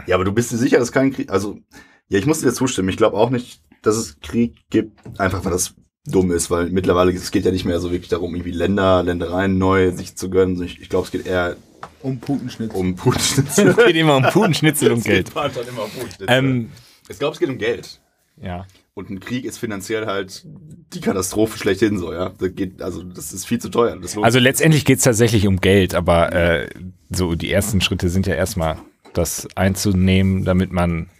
Ja, 0.09 0.17
aber 0.17 0.25
du 0.25 0.33
bist 0.33 0.51
dir 0.51 0.57
sicher, 0.57 0.81
dass 0.81 0.91
kein 0.91 1.13
Krieg. 1.13 1.31
Also, 1.31 1.61
ja, 2.09 2.19
ich 2.19 2.27
muss 2.27 2.41
dir 2.41 2.53
zustimmen. 2.53 2.89
Ich 2.89 2.97
glaube 2.97 3.17
auch 3.17 3.31
nicht, 3.31 3.63
dass 3.83 3.97
es 3.97 4.19
Krieg 4.19 4.57
gibt, 4.69 4.99
einfach 5.21 5.45
weil 5.45 5.53
das 5.53 5.75
dumm 6.05 6.33
ist, 6.33 6.51
weil 6.51 6.71
mittlerweile 6.71 7.13
es 7.13 7.31
geht 7.31 7.45
ja 7.45 7.53
nicht 7.53 7.65
mehr 7.65 7.79
so 7.79 7.93
wirklich 7.93 8.09
darum, 8.11 8.35
irgendwie 8.35 8.51
Länder, 8.51 9.05
Ländereien 9.05 9.59
neu 9.59 9.93
sich 9.93 10.17
zu 10.17 10.29
gönnen. 10.29 10.61
Ich, 10.65 10.81
ich 10.81 10.89
glaube, 10.89 11.07
es 11.07 11.13
geht 11.13 11.25
eher 11.25 11.57
Um 12.03 12.19
Putenschnitzel. 12.19 12.79
um 12.79 12.95
Putenschnitzel. 12.97 13.69
Es 13.69 13.77
geht 13.77 13.97
immer 13.97 14.17
um 14.17 14.23
Putenschnitzel 14.25 14.93
und 14.93 15.05
Geld. 15.05 15.35
halt 15.35 15.57
immer 15.69 15.85
um 15.85 15.91
Putenschnitzel. 15.91 16.27
Ähm, 16.29 16.71
ich 17.09 17.19
glaube, 17.19 17.35
es 17.35 17.41
geht 17.41 17.49
um 17.49 17.59
Geld. 17.59 18.01
ja. 18.41 18.67
Und 18.95 19.11
ein 19.11 19.21
Krieg 19.21 19.45
ist 19.45 19.59
finanziell 19.59 20.07
halt 20.07 20.47
die 20.95 21.03
Katastrophe 21.03 21.59
schlechthin 21.59 21.99
so, 21.99 22.15
ja. 22.15 22.31
Das 22.39 22.55
geht, 22.55 22.81
also 22.81 23.03
das 23.03 23.31
ist 23.35 23.47
viel 23.47 23.59
zu 23.59 23.69
teuer. 23.69 23.99
Also 24.23 24.39
letztendlich 24.39 24.87
geht 24.87 24.97
es 24.99 25.05
tatsächlich 25.05 25.47
um 25.47 25.61
Geld, 25.61 25.95
aber 25.95 26.33
äh, 26.33 26.71
so 27.11 27.35
die 27.35 27.53
ersten 27.53 27.83
Schritte 27.83 28.09
sind 28.09 28.27
ja 28.27 28.35
erstmal 28.35 28.79
das 29.13 29.49
einzunehmen, 29.55 30.47
damit 30.47 30.73
man 30.73 31.11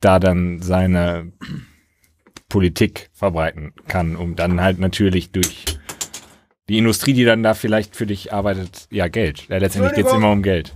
da 0.00 0.18
dann 0.18 0.62
seine 0.62 1.30
Politik 2.48 3.10
verbreiten 3.12 3.74
kann, 3.86 4.16
um 4.16 4.34
dann 4.34 4.62
halt 4.62 4.78
natürlich 4.78 5.30
durch 5.30 5.64
die 6.70 6.78
Industrie, 6.78 7.12
die 7.12 7.24
dann 7.24 7.42
da 7.42 7.54
vielleicht 7.54 7.96
für 7.96 8.06
dich 8.06 8.32
arbeitet, 8.32 8.86
ja 8.90 9.08
Geld. 9.08 9.48
Ja, 9.48 9.58
letztendlich 9.58 9.92
geht 9.94 10.06
es 10.06 10.12
immer 10.12 10.30
um 10.30 10.40
Geld. 10.42 10.72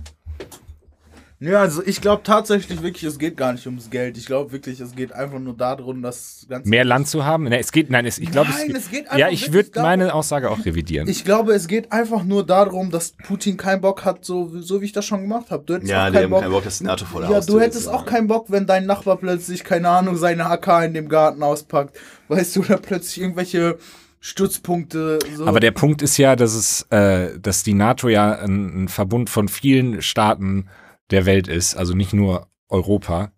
Ja, 1.39 1.61
also 1.61 1.81
ich 1.85 2.01
glaube 2.01 2.23
tatsächlich 2.23 2.81
wirklich, 2.81 3.03
es 3.03 3.17
geht 3.19 3.37
gar 3.37 3.53
nicht 3.53 3.65
ums 3.65 3.89
Geld. 3.89 4.17
Ich 4.17 4.25
glaube 4.25 4.51
wirklich, 4.51 4.79
es 4.79 4.95
geht 4.95 5.11
einfach 5.13 5.39
nur 5.39 5.55
darum, 5.55 6.01
dass 6.01 6.45
ganz 6.49 6.65
Mehr 6.65 6.83
Land 6.83 7.07
zu 7.07 7.23
haben? 7.23 7.45
Ne, 7.45 7.59
es 7.59 7.71
geht, 7.71 7.89
nein, 7.89 8.05
es, 8.05 8.17
ich 8.17 8.31
glaube, 8.31 8.49
Nein, 8.51 8.71
es, 8.71 8.85
es 8.85 8.91
geht 8.91 9.05
Ja, 9.05 9.11
einfach 9.27 9.31
ich 9.31 9.53
wirklich 9.53 9.75
würde 9.75 9.81
meine 9.81 10.13
Aussage 10.13 10.49
auch 10.49 10.65
revidieren. 10.65 11.07
Ich 11.07 11.23
glaube, 11.23 11.53
es 11.53 11.67
geht 11.67 11.91
einfach 11.91 12.23
nur 12.23 12.45
darum, 12.45 12.89
dass 12.91 13.11
Putin 13.25 13.55
keinen 13.57 13.81
Bock 13.81 14.03
hat, 14.05 14.25
so, 14.25 14.49
so 14.61 14.81
wie 14.81 14.85
ich 14.85 14.93
das 14.93 15.05
schon 15.05 15.21
gemacht 15.21 15.51
habe. 15.51 15.63
Du 15.65 15.75
hättest 15.75 15.91
Ja, 15.91 16.07
auch 16.07 16.11
keinen 16.11 16.23
haben 16.23 16.29
Bock. 16.29 16.41
keinen 16.41 16.51
Bock, 16.51 16.63
dass 16.63 16.77
die 16.79 16.83
NATO 16.85 17.05
voll 17.05 17.23
ja, 17.29 17.39
du 17.41 17.59
hättest 17.59 17.87
auch 17.89 18.05
keinen 18.05 18.27
Bock, 18.27 18.45
wenn 18.49 18.65
dein 18.65 18.85
Nachbar 18.85 19.17
plötzlich, 19.17 19.63
keine 19.63 19.89
Ahnung, 19.89 20.17
seine 20.17 20.45
AK 20.47 20.85
in 20.85 20.93
dem 20.93 21.07
Garten 21.09 21.41
auspackt. 21.43 21.97
Weißt 22.27 22.55
du, 22.55 22.61
oder 22.61 22.77
plötzlich 22.77 23.21
irgendwelche 23.21 23.77
Stützpunkte. 24.25 25.19
So. 25.35 25.45
Aber 25.45 25.59
der 25.59 25.69
Punkt 25.69 26.01
ist 26.01 26.17
ja, 26.17 26.35
dass 26.35 26.55
es, 26.55 26.81
äh, 26.89 27.39
dass 27.39 27.61
die 27.61 27.75
NATO 27.75 28.09
ja 28.09 28.39
ein, 28.39 28.85
ein 28.85 28.87
Verbund 28.87 29.29
von 29.29 29.47
vielen 29.47 30.01
Staaten 30.01 30.67
der 31.11 31.27
Welt 31.27 31.47
ist, 31.47 31.75
also 31.75 31.93
nicht 31.93 32.11
nur 32.11 32.47
Europa, 32.67 33.31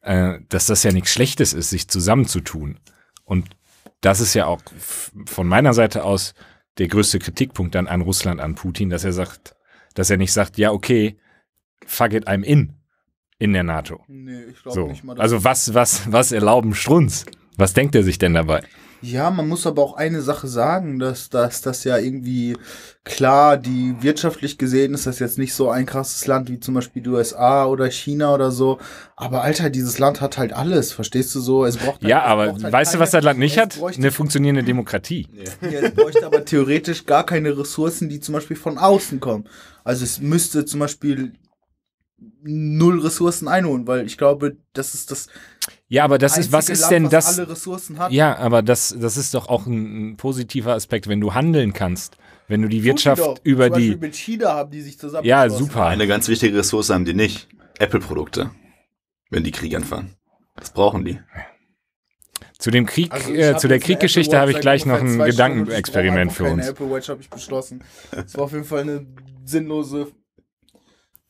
äh, 0.00 0.38
dass 0.48 0.64
das 0.64 0.82
ja 0.82 0.92
nichts 0.92 1.12
Schlechtes 1.12 1.52
ist, 1.52 1.68
sich 1.68 1.88
zusammenzutun. 1.88 2.80
Und 3.24 3.50
das 4.00 4.20
ist 4.20 4.32
ja 4.32 4.46
auch 4.46 4.62
von 5.26 5.46
meiner 5.46 5.74
Seite 5.74 6.04
aus 6.04 6.32
der 6.78 6.88
größte 6.88 7.18
Kritikpunkt 7.18 7.74
dann 7.74 7.86
an 7.86 8.00
Russland, 8.00 8.40
an 8.40 8.54
Putin, 8.54 8.88
dass 8.88 9.04
er 9.04 9.12
sagt, 9.12 9.54
dass 9.92 10.08
er 10.08 10.16
nicht 10.16 10.32
sagt, 10.32 10.56
ja, 10.56 10.72
okay, 10.72 11.18
fuck 11.84 12.14
it, 12.14 12.26
I'm 12.26 12.42
in, 12.44 12.76
in 13.38 13.52
der 13.52 13.64
NATO. 13.64 14.02
nee, 14.08 14.44
ich 14.44 14.62
glaube 14.62 14.74
So. 14.74 14.86
nicht 14.86 15.04
mal. 15.04 15.20
Also 15.20 15.44
was, 15.44 15.74
was, 15.74 16.10
was 16.10 16.32
erlauben 16.32 16.74
Strunz? 16.74 17.26
Was 17.58 17.74
denkt 17.74 17.94
er 17.94 18.04
sich 18.04 18.16
denn 18.16 18.32
dabei? 18.32 18.62
Ja, 19.02 19.30
man 19.30 19.48
muss 19.48 19.66
aber 19.66 19.82
auch 19.82 19.94
eine 19.94 20.20
Sache 20.20 20.46
sagen, 20.46 20.98
dass, 20.98 21.30
dass 21.30 21.62
das 21.62 21.84
ja 21.84 21.96
irgendwie 21.96 22.56
klar, 23.04 23.56
die 23.56 23.94
wirtschaftlich 24.00 24.58
gesehen 24.58 24.92
ist 24.92 25.06
das 25.06 25.18
jetzt 25.18 25.38
nicht 25.38 25.54
so 25.54 25.70
ein 25.70 25.86
krasses 25.86 26.26
Land 26.26 26.50
wie 26.50 26.60
zum 26.60 26.74
Beispiel 26.74 27.02
die 27.02 27.08
USA 27.08 27.64
oder 27.64 27.90
China 27.90 28.34
oder 28.34 28.50
so. 28.50 28.78
Aber 29.16 29.42
Alter, 29.42 29.70
dieses 29.70 29.98
Land 29.98 30.20
hat 30.20 30.36
halt 30.36 30.52
alles, 30.52 30.92
verstehst 30.92 31.34
du 31.34 31.40
so? 31.40 31.64
Es 31.64 31.78
braucht 31.78 32.02
halt, 32.02 32.10
Ja, 32.10 32.24
aber 32.24 32.48
braucht 32.48 32.64
halt 32.64 32.72
weißt 32.72 32.94
du, 32.94 32.98
was 32.98 33.10
das 33.10 33.24
Land 33.24 33.38
nicht 33.38 33.58
hat? 33.58 33.78
Eine 33.82 34.12
funktionierende 34.12 34.64
Demokratie. 34.64 35.28
Ja, 35.62 35.80
es 35.80 35.94
bräuchte 35.94 36.26
aber 36.26 36.44
theoretisch 36.44 37.06
gar 37.06 37.24
keine 37.24 37.56
Ressourcen, 37.56 38.08
die 38.10 38.20
zum 38.20 38.34
Beispiel 38.34 38.56
von 38.56 38.76
außen 38.76 39.18
kommen. 39.18 39.48
Also 39.82 40.04
es 40.04 40.20
müsste 40.20 40.66
zum 40.66 40.80
Beispiel 40.80 41.32
null 42.42 43.00
Ressourcen 43.00 43.48
einholen, 43.48 43.86
weil 43.86 44.06
ich 44.06 44.18
glaube, 44.18 44.56
das 44.72 44.94
ist 44.94 45.10
das 45.10 45.28
Ja, 45.92 46.04
aber 46.04 46.18
das 46.18 46.38
ist, 46.38 46.52
was 46.52 46.68
ist 46.68 46.82
Land, 46.82 46.92
denn 46.92 47.04
was 47.06 47.10
das? 47.10 47.38
alle 47.40 47.50
Ressourcen 47.50 47.98
hat. 47.98 48.12
Ja, 48.12 48.36
aber 48.38 48.62
das, 48.62 48.94
das 48.96 49.16
ist 49.16 49.34
doch 49.34 49.48
auch 49.48 49.66
ein, 49.66 50.12
ein 50.12 50.16
positiver 50.16 50.72
Aspekt, 50.74 51.08
wenn 51.08 51.20
du 51.20 51.34
handeln 51.34 51.72
kannst, 51.72 52.16
wenn 52.46 52.62
du 52.62 52.68
die 52.68 52.84
Wirtschaft 52.84 53.20
die 53.20 53.26
doch. 53.26 53.36
über 53.42 53.64
Zum 53.64 53.72
Beispiel 53.72 53.94
die. 53.96 54.00
mit 54.00 54.14
China 54.14 54.52
haben 54.54 54.70
die 54.70 54.82
sich 54.82 54.98
zusammen. 55.00 55.26
Ja, 55.26 55.50
super. 55.50 55.86
Eine 55.86 56.06
ganz 56.06 56.28
wichtige 56.28 56.56
Ressource 56.58 56.90
haben 56.90 57.04
die 57.04 57.12
nicht. 57.14 57.48
Apple-Produkte. 57.80 58.50
Wenn 59.30 59.42
die 59.42 59.50
Krieg 59.50 59.74
anfangen. 59.74 60.14
Das 60.54 60.70
brauchen 60.70 61.04
die. 61.04 61.18
Zu 62.58 62.70
dem 62.70 62.86
Krieg, 62.86 63.10
Also 63.12 63.32
äh, 63.32 63.56
zu 63.56 63.66
der 63.66 63.80
Krieggeschichte 63.80 64.36
Apple 64.36 64.40
habe 64.40 64.52
ich 64.52 64.60
gleich 64.60 64.86
noch 64.86 65.00
ein 65.00 65.18
Gedankenexperiment 65.18 66.32
für 66.32 66.44
uns. 66.44 66.68
Apple 66.68 66.88
Watch 66.90 67.08
habe 67.08 67.20
ich 67.20 67.30
beschlossen. 67.30 67.82
Es 68.12 68.36
war 68.36 68.44
auf 68.44 68.52
jeden 68.52 68.64
Fall 68.64 68.82
eine 68.82 69.06
sinnlose 69.44 70.12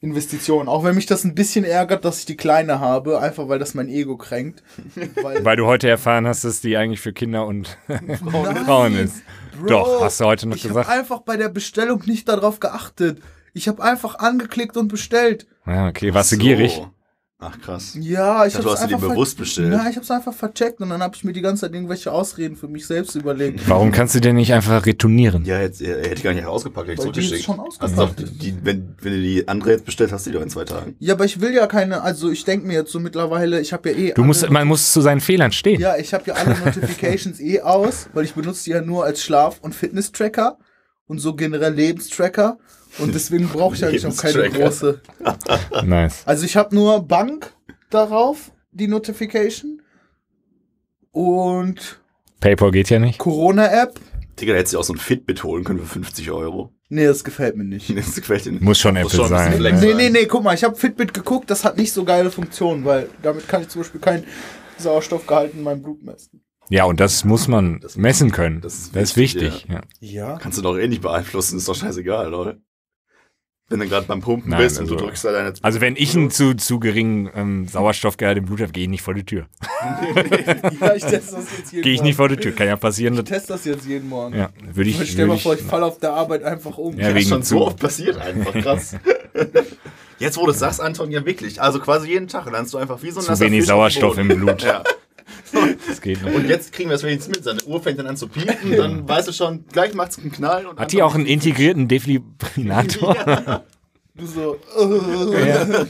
Investition. 0.01 0.69
Auch 0.69 0.83
wenn 0.85 0.95
mich 0.95 1.07
das 1.07 1.25
ein 1.25 1.35
bisschen 1.35 1.65
ärgert, 1.65 2.05
dass 2.05 2.21
ich 2.21 2.27
die 2.27 2.37
kleine 2.37 2.81
habe, 2.81 3.21
einfach 3.21 3.49
weil 3.49 3.59
das 3.59 3.75
mein 3.75 3.89
Ego 3.89 4.17
kränkt. 4.17 4.63
Weil, 5.23 5.45
Weil 5.45 5.57
du 5.57 5.67
heute 5.67 5.89
erfahren 5.89 6.27
hast, 6.27 6.45
dass 6.45 6.61
die 6.63 6.77
eigentlich 6.77 7.01
für 7.01 7.13
Kinder 7.13 7.47
und 7.47 7.77
Nein, 7.89 8.17
Frauen 8.65 8.97
ist. 8.97 9.23
Bro, 9.61 9.67
Doch, 9.69 10.01
hast 10.03 10.21
du 10.21 10.25
heute 10.25 10.49
noch 10.49 10.57
ich 10.57 10.65
habe 10.65 10.75
gesagt. 10.75 10.89
einfach 10.91 11.21
bei 11.21 11.37
der 11.37 11.49
Bestellung 11.51 12.03
nicht 12.07 12.29
darauf 12.29 12.61
geachtet. 12.61 13.21
Ich 13.53 13.69
habe 13.69 13.83
einfach 13.83 14.19
angeklickt 14.19 14.77
und 14.77 14.89
bestellt. 14.89 15.47
Ja, 15.67 15.89
okay, 15.89 16.15
warst 16.15 16.33
du 16.33 16.37
So. 16.37 16.43
gierig? 16.43 16.83
Ach 17.43 17.59
krass. 17.59 17.97
Ja, 17.99 18.45
ich 18.45 18.53
dachte, 18.53 18.69
habe 18.69 18.77
du 18.77 18.83
hast 18.83 18.91
dir 18.91 18.99
bewusst 18.99 19.39
bestellt. 19.39 19.71
Nein, 19.71 19.87
ich 19.89 19.97
habe 19.97 20.05
es 20.05 20.11
einfach 20.11 20.35
vercheckt 20.35 20.79
und 20.83 20.91
dann 20.91 21.03
habe 21.03 21.17
ich 21.17 21.25
mir 21.25 21.33
die 21.33 21.41
ganze 21.41 21.63
Zeit 21.63 21.73
irgendwelche 21.73 22.13
Ausreden 22.13 22.55
für 22.55 22.69
mich 22.69 22.87
selbst 22.87 23.15
überlegt. 23.15 23.63
Warum 23.67 23.93
kannst 23.93 24.15
du 24.15 24.21
denn 24.21 24.37
nicht 24.37 24.53
einfach 24.53 24.85
retournieren? 24.85 25.47
Ja, 25.47 25.59
jetzt, 25.59 25.81
er 25.81 26.07
hätte 26.07 26.23
gar 26.23 26.35
nicht 26.35 26.45
ausgepackt, 26.45 26.89
hätte 26.89 27.01
ich 27.01 27.07
Weil 27.07 27.13
die 27.13 27.21
ist 27.21 27.29
zurückgeschickt. 27.29 27.45
schon 27.47 27.61
ausgepackt. 27.61 27.99
doch, 27.99 28.15
die, 28.15 28.55
wenn, 28.63 28.95
wenn 29.01 29.13
du 29.13 29.21
die 29.23 29.49
andere 29.49 29.71
jetzt 29.71 29.87
bestellt, 29.87 30.13
hast 30.13 30.27
du 30.27 30.31
die 30.31 30.37
doch 30.37 30.43
in 30.43 30.51
zwei 30.51 30.65
Tagen. 30.65 30.97
Ja, 30.99 31.15
aber 31.15 31.25
ich 31.25 31.41
will 31.41 31.55
ja 31.55 31.67
keine, 31.67 32.03
also 32.03 32.31
ich 32.31 32.45
denke 32.45 32.67
mir 32.67 32.75
jetzt 32.75 32.93
so 32.93 33.01
mittlerweile, 33.01 33.59
ich 33.61 33.73
habe 33.73 33.91
ja 33.91 33.97
eh. 33.97 34.13
Du 34.13 34.23
musst, 34.23 34.51
man 34.51 34.69
muss 34.69 34.93
zu 34.93 35.01
seinen 35.01 35.21
Fehlern 35.23 35.53
stehen. 35.53 35.81
Ja, 35.81 35.97
ich 35.97 36.13
habe 36.13 36.25
ja 36.27 36.35
alle 36.35 36.59
Notifications 36.59 37.41
eh 37.41 37.63
aus, 37.63 38.11
weil 38.13 38.27
ich 38.27 38.35
benutze 38.35 38.65
die 38.65 38.71
ja 38.73 38.83
nur 38.83 39.07
als 39.07 39.23
Schlaf- 39.23 39.61
und 39.63 39.75
Fitness-Tracker 39.75 40.59
und 41.07 41.21
so 41.21 41.35
generell 41.35 41.73
Lebenstracker. 41.73 42.59
Und 42.99 43.15
deswegen 43.15 43.49
brauche 43.49 43.75
ich 43.77 43.85
eigentlich 43.85 44.07
auch 44.07 44.17
keine 44.17 44.51
große. 44.51 45.01
Nice. 45.85 46.23
Also 46.27 46.45
ich 46.45 46.57
habe 46.57 46.75
nur 46.75 47.07
Bank 47.07 47.53
darauf, 47.91 48.51
die 48.73 48.89
Notification. 48.89 49.81
Und 51.13 52.01
PayPal 52.41 52.71
geht 52.71 52.91
ja 52.91 52.99
nicht. 52.99 53.15
Digga, 53.15 53.25
Corona-App. 53.25 54.01
da 54.37 54.47
hättest 54.47 54.75
du 54.75 54.79
auch 54.79 54.85
so 54.85 54.93
ein 54.95 54.99
Fitbit 54.99 55.43
holen 55.45 55.65
können 55.65 55.81
für 55.81 55.87
50 55.87 56.31
Euro. 56.31 56.73
Nee, 56.89 57.07
das 57.07 57.23
gefällt 57.25 57.57
mir 57.57 57.65
nicht. 57.65 57.97
Das 57.97 58.15
gefällt 58.15 58.45
dir 58.47 58.53
nicht. 58.53 58.63
Muss 58.63 58.79
schon 58.79 58.95
Muss 58.95 59.13
Apple 59.15 59.27
schon 59.29 59.33
ein 59.35 59.51
bisschen 59.53 59.63
sein. 59.63 59.79
Flex 59.79 59.81
Nee, 59.81 59.95
nee, 59.95 60.11
nee, 60.11 60.27
guck 60.27 60.43
mal, 60.43 60.55
ich 60.55 60.65
habe 60.65 60.75
Fitbit 60.77 61.15
geguckt, 61.15 61.51
das 61.51 61.65
hat 61.65 61.77
nicht 61.77 61.93
so 61.93 62.05
geile 62.05 62.31
Funktionen, 62.31 62.85
weil 62.85 63.09
damit 63.23 63.47
kann 63.49 63.63
ich 63.63 63.69
zum 63.69 63.83
Beispiel 63.83 64.01
keinen 64.01 64.25
Sauerstoffgehalt 64.79 65.55
in 65.55 65.63
meinem 65.63 65.83
Blut 65.83 66.03
messen. 66.03 66.43
Ja, 66.69 66.85
und 66.85 67.01
das 67.01 67.25
muss 67.25 67.49
man 67.49 67.81
Das- 67.81 67.97
messen 67.97 68.31
können. 68.31 68.61
das 68.61 68.75
ist 68.75 68.97
Das 68.97 69.03
ist 69.11 69.17
wichtig, 69.17 69.67
wichtig. 69.67 69.71
Ja. 69.71 69.81
Ja. 70.01 70.39
Kannst 70.39 70.59
du 70.59 70.63
doch 70.63 70.77
eh 70.79 70.87
nicht 70.89 71.03
beeinflussen, 71.03 71.59
ist 71.59 71.69
doch 71.69 71.75
scheißegal, 71.75 72.33
oder? 72.33 72.59
Wenn 73.73 73.79
du 73.79 73.87
gerade 73.89 74.05
beim 74.07 74.21
Pumpen 74.21 74.51
Nein, 74.51 74.59
bist 74.63 74.79
und 74.79 74.85
also- 74.85 74.97
du 74.97 75.05
drückst 75.05 75.25
da 75.25 75.31
deine... 75.33 75.53
Also 75.63 75.81
wenn 75.81 75.95
ich 75.97 76.17
einen 76.17 76.31
zu, 76.33 76.55
zu 76.55 76.81
geringen 76.81 77.31
ähm, 77.37 77.69
Sauerstoffgehalt 77.69 78.37
im 78.39 78.45
Blut 78.47 78.61
habe, 78.61 78.73
gehe 78.73 78.83
ich 78.83 78.89
nicht 78.91 79.03
vor 79.03 79.15
die 79.15 79.25
Tür. 79.25 79.47
ja, 80.81 80.95
ich 80.97 81.05
teste 81.05 81.37
das 81.37 81.45
jetzt 81.57 81.73
jeden 81.73 81.83
Gehe 81.85 81.93
ich 81.93 81.99
Morgen. 82.01 82.07
nicht 82.09 82.17
vor 82.17 82.29
die 82.29 82.37
Tür. 82.37 82.53
Kann 82.53 82.67
ja 82.67 82.75
passieren. 82.77 83.15
Ich 83.15 83.21
dass- 83.21 83.29
teste 83.29 83.53
das 83.53 83.65
jetzt 83.65 83.87
jeden 83.87 84.09
Morgen. 84.09 84.37
Ja, 84.37 84.51
würde 84.73 84.91
Ich 84.91 85.01
ich. 85.01 85.13
stell 85.13 85.27
mal 85.27 85.39
vor, 85.39 85.55
ich 85.55 85.61
ich 85.61 85.67
falle 85.67 85.87
auf 85.87 85.99
der 86.01 86.13
Arbeit 86.13 86.43
einfach 86.43 86.77
um. 86.79 86.99
Ja, 86.99 87.11
Ja, 87.11 87.15
wegen 87.15 87.29
schon 87.29 87.43
so 87.45 87.59
zu- 87.59 87.63
oft 87.67 87.79
passiert 87.79 88.19
einfach, 88.19 88.53
krass. 88.61 88.97
Jetzt, 90.19 90.37
wo 90.37 90.45
du 90.47 90.51
es 90.51 90.59
sagst, 90.59 90.81
Anton, 90.81 91.11
ja 91.13 91.25
wirklich. 91.25 91.63
Also 91.63 91.79
quasi 91.79 92.09
jeden 92.09 92.27
Tag 92.29 92.47
landest 92.51 92.75
du 92.75 92.79
einfach 92.79 93.01
wie 93.03 93.11
so 93.11 93.21
ein 93.21 93.27
zu 93.27 93.41
wenig 93.41 93.61
Fisch 93.61 93.69
Sauerstoff 93.69 94.19
im 94.19 94.29
Blut. 94.29 94.63
Ja. 94.63 94.83
Das 95.89 96.01
geht 96.01 96.23
Und 96.23 96.33
nicht. 96.35 96.49
jetzt 96.49 96.73
kriegen 96.73 96.91
wir 96.91 96.97
es 96.97 97.03
wenigstens 97.03 97.35
mit. 97.35 97.45
Seine 97.45 97.63
Uhr 97.65 97.83
fängt 97.83 97.99
dann 97.99 98.07
an 98.07 98.17
zu 98.17 98.29
piepen, 98.29 98.77
dann 98.77 99.09
weißt 99.09 99.29
du 99.29 99.33
schon, 99.33 99.65
gleich 99.73 99.95
macht's 99.95 100.19
einen 100.19 100.31
Knall. 100.33 100.67
Und 100.67 100.79
Hat 100.79 100.93
die 100.93 101.03
auch 101.03 101.15
einen 101.15 101.27
integrierten 101.27 101.89
Defibrillator? 101.89 103.65
Du 104.13 104.27
so. 104.27 104.57
äh. 105.35 105.87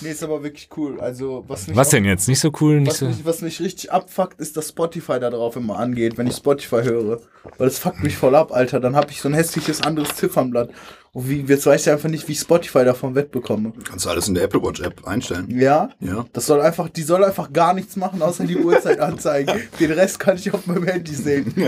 Nee, 0.00 0.10
ist 0.10 0.22
aber 0.22 0.42
wirklich 0.42 0.68
cool. 0.76 1.00
Also, 1.00 1.44
was 1.48 1.66
mich 1.66 1.76
Was 1.76 1.88
auch- 1.88 1.90
denn 1.92 2.04
jetzt? 2.04 2.28
Nicht 2.28 2.40
so 2.40 2.50
cool? 2.60 2.80
Nicht 2.80 2.90
Was 2.90 2.98
so. 2.98 3.06
mich, 3.06 3.24
was 3.24 3.40
mich 3.42 3.60
richtig 3.60 3.92
abfuckt, 3.92 4.40
ist, 4.40 4.56
dass 4.56 4.68
Spotify 4.70 5.18
da 5.20 5.30
drauf 5.30 5.56
immer 5.56 5.78
angeht, 5.78 6.18
wenn 6.18 6.26
ich 6.26 6.36
Spotify 6.36 6.82
höre. 6.82 7.20
Weil 7.58 7.68
das 7.68 7.78
fuckt 7.78 8.02
mich 8.02 8.16
voll 8.16 8.34
ab, 8.34 8.52
Alter. 8.52 8.80
Dann 8.80 8.96
habe 8.96 9.10
ich 9.10 9.20
so 9.20 9.28
ein 9.28 9.34
hässliches 9.34 9.82
anderes 9.82 10.14
Ziffernblatt. 10.16 10.70
Und 11.12 11.28
wie, 11.28 11.40
jetzt 11.40 11.66
weiß 11.66 11.82
ich 11.86 11.90
einfach 11.92 12.08
nicht, 12.08 12.28
wie 12.28 12.32
ich 12.32 12.38
Spotify 12.40 12.84
davon 12.84 13.14
wegbekomme. 13.16 13.72
Kannst 13.84 14.04
du 14.04 14.10
alles 14.10 14.28
in 14.28 14.34
der 14.34 14.44
Apple 14.44 14.62
Watch 14.62 14.80
App 14.80 15.06
einstellen. 15.08 15.48
Ja? 15.58 15.90
Ja. 15.98 16.24
Das 16.32 16.46
soll 16.46 16.60
einfach, 16.60 16.88
die 16.88 17.02
soll 17.02 17.24
einfach 17.24 17.52
gar 17.52 17.74
nichts 17.74 17.96
machen, 17.96 18.22
außer 18.22 18.44
die 18.44 18.56
Uhrzeit 18.58 19.00
anzeigen. 19.00 19.60
Den 19.80 19.90
Rest 19.92 20.20
kann 20.20 20.36
ich 20.36 20.52
auf 20.54 20.66
meinem 20.66 20.84
Handy 20.84 21.14
sehen. 21.14 21.52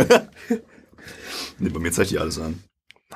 Nee, 1.59 1.69
bei 1.69 1.81
mir 1.81 1.93
zeigt 1.93 2.11
die 2.11 2.19
alles 2.19 2.39
an. 2.39 2.63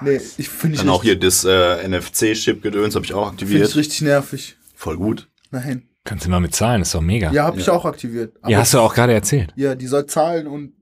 Nee, 0.01 0.21
ich 0.37 0.49
finde 0.49 0.75
ich, 0.75 0.81
Dann 0.81 0.91
auch 0.91 1.03
hier 1.03 1.19
das 1.19 1.45
äh, 1.45 1.87
NFC-Chip-Gedöns 1.89 2.95
habe 2.95 3.05
ich 3.05 3.15
auch 3.15 3.29
find 3.29 3.41
ich 3.43 3.47
aktiviert. 3.49 3.77
richtig 3.77 4.03
nervig. 4.03 4.57
Voll 4.77 4.97
gut. 4.97 5.29
Nein. 5.51 5.89
Kannst 6.05 6.25
du 6.25 6.31
mal 6.31 6.39
mit 6.39 6.55
zahlen, 6.55 6.83
ist 6.83 6.95
doch 6.95 7.01
mega. 7.01 7.33
Ja, 7.33 7.45
habe 7.47 7.59
ich 7.59 7.69
auch 7.69 7.85
aktiviert. 7.85 8.37
Aber 8.41 8.53
Ja, 8.53 8.59
hast 8.59 8.73
du 8.75 8.79
auch 8.79 8.95
gerade 8.95 9.13
erzählt. 9.13 9.53
Ja, 9.57 9.75
die 9.75 9.89
soll 9.89 10.07
zahlen 10.07 10.47
und 10.47 10.75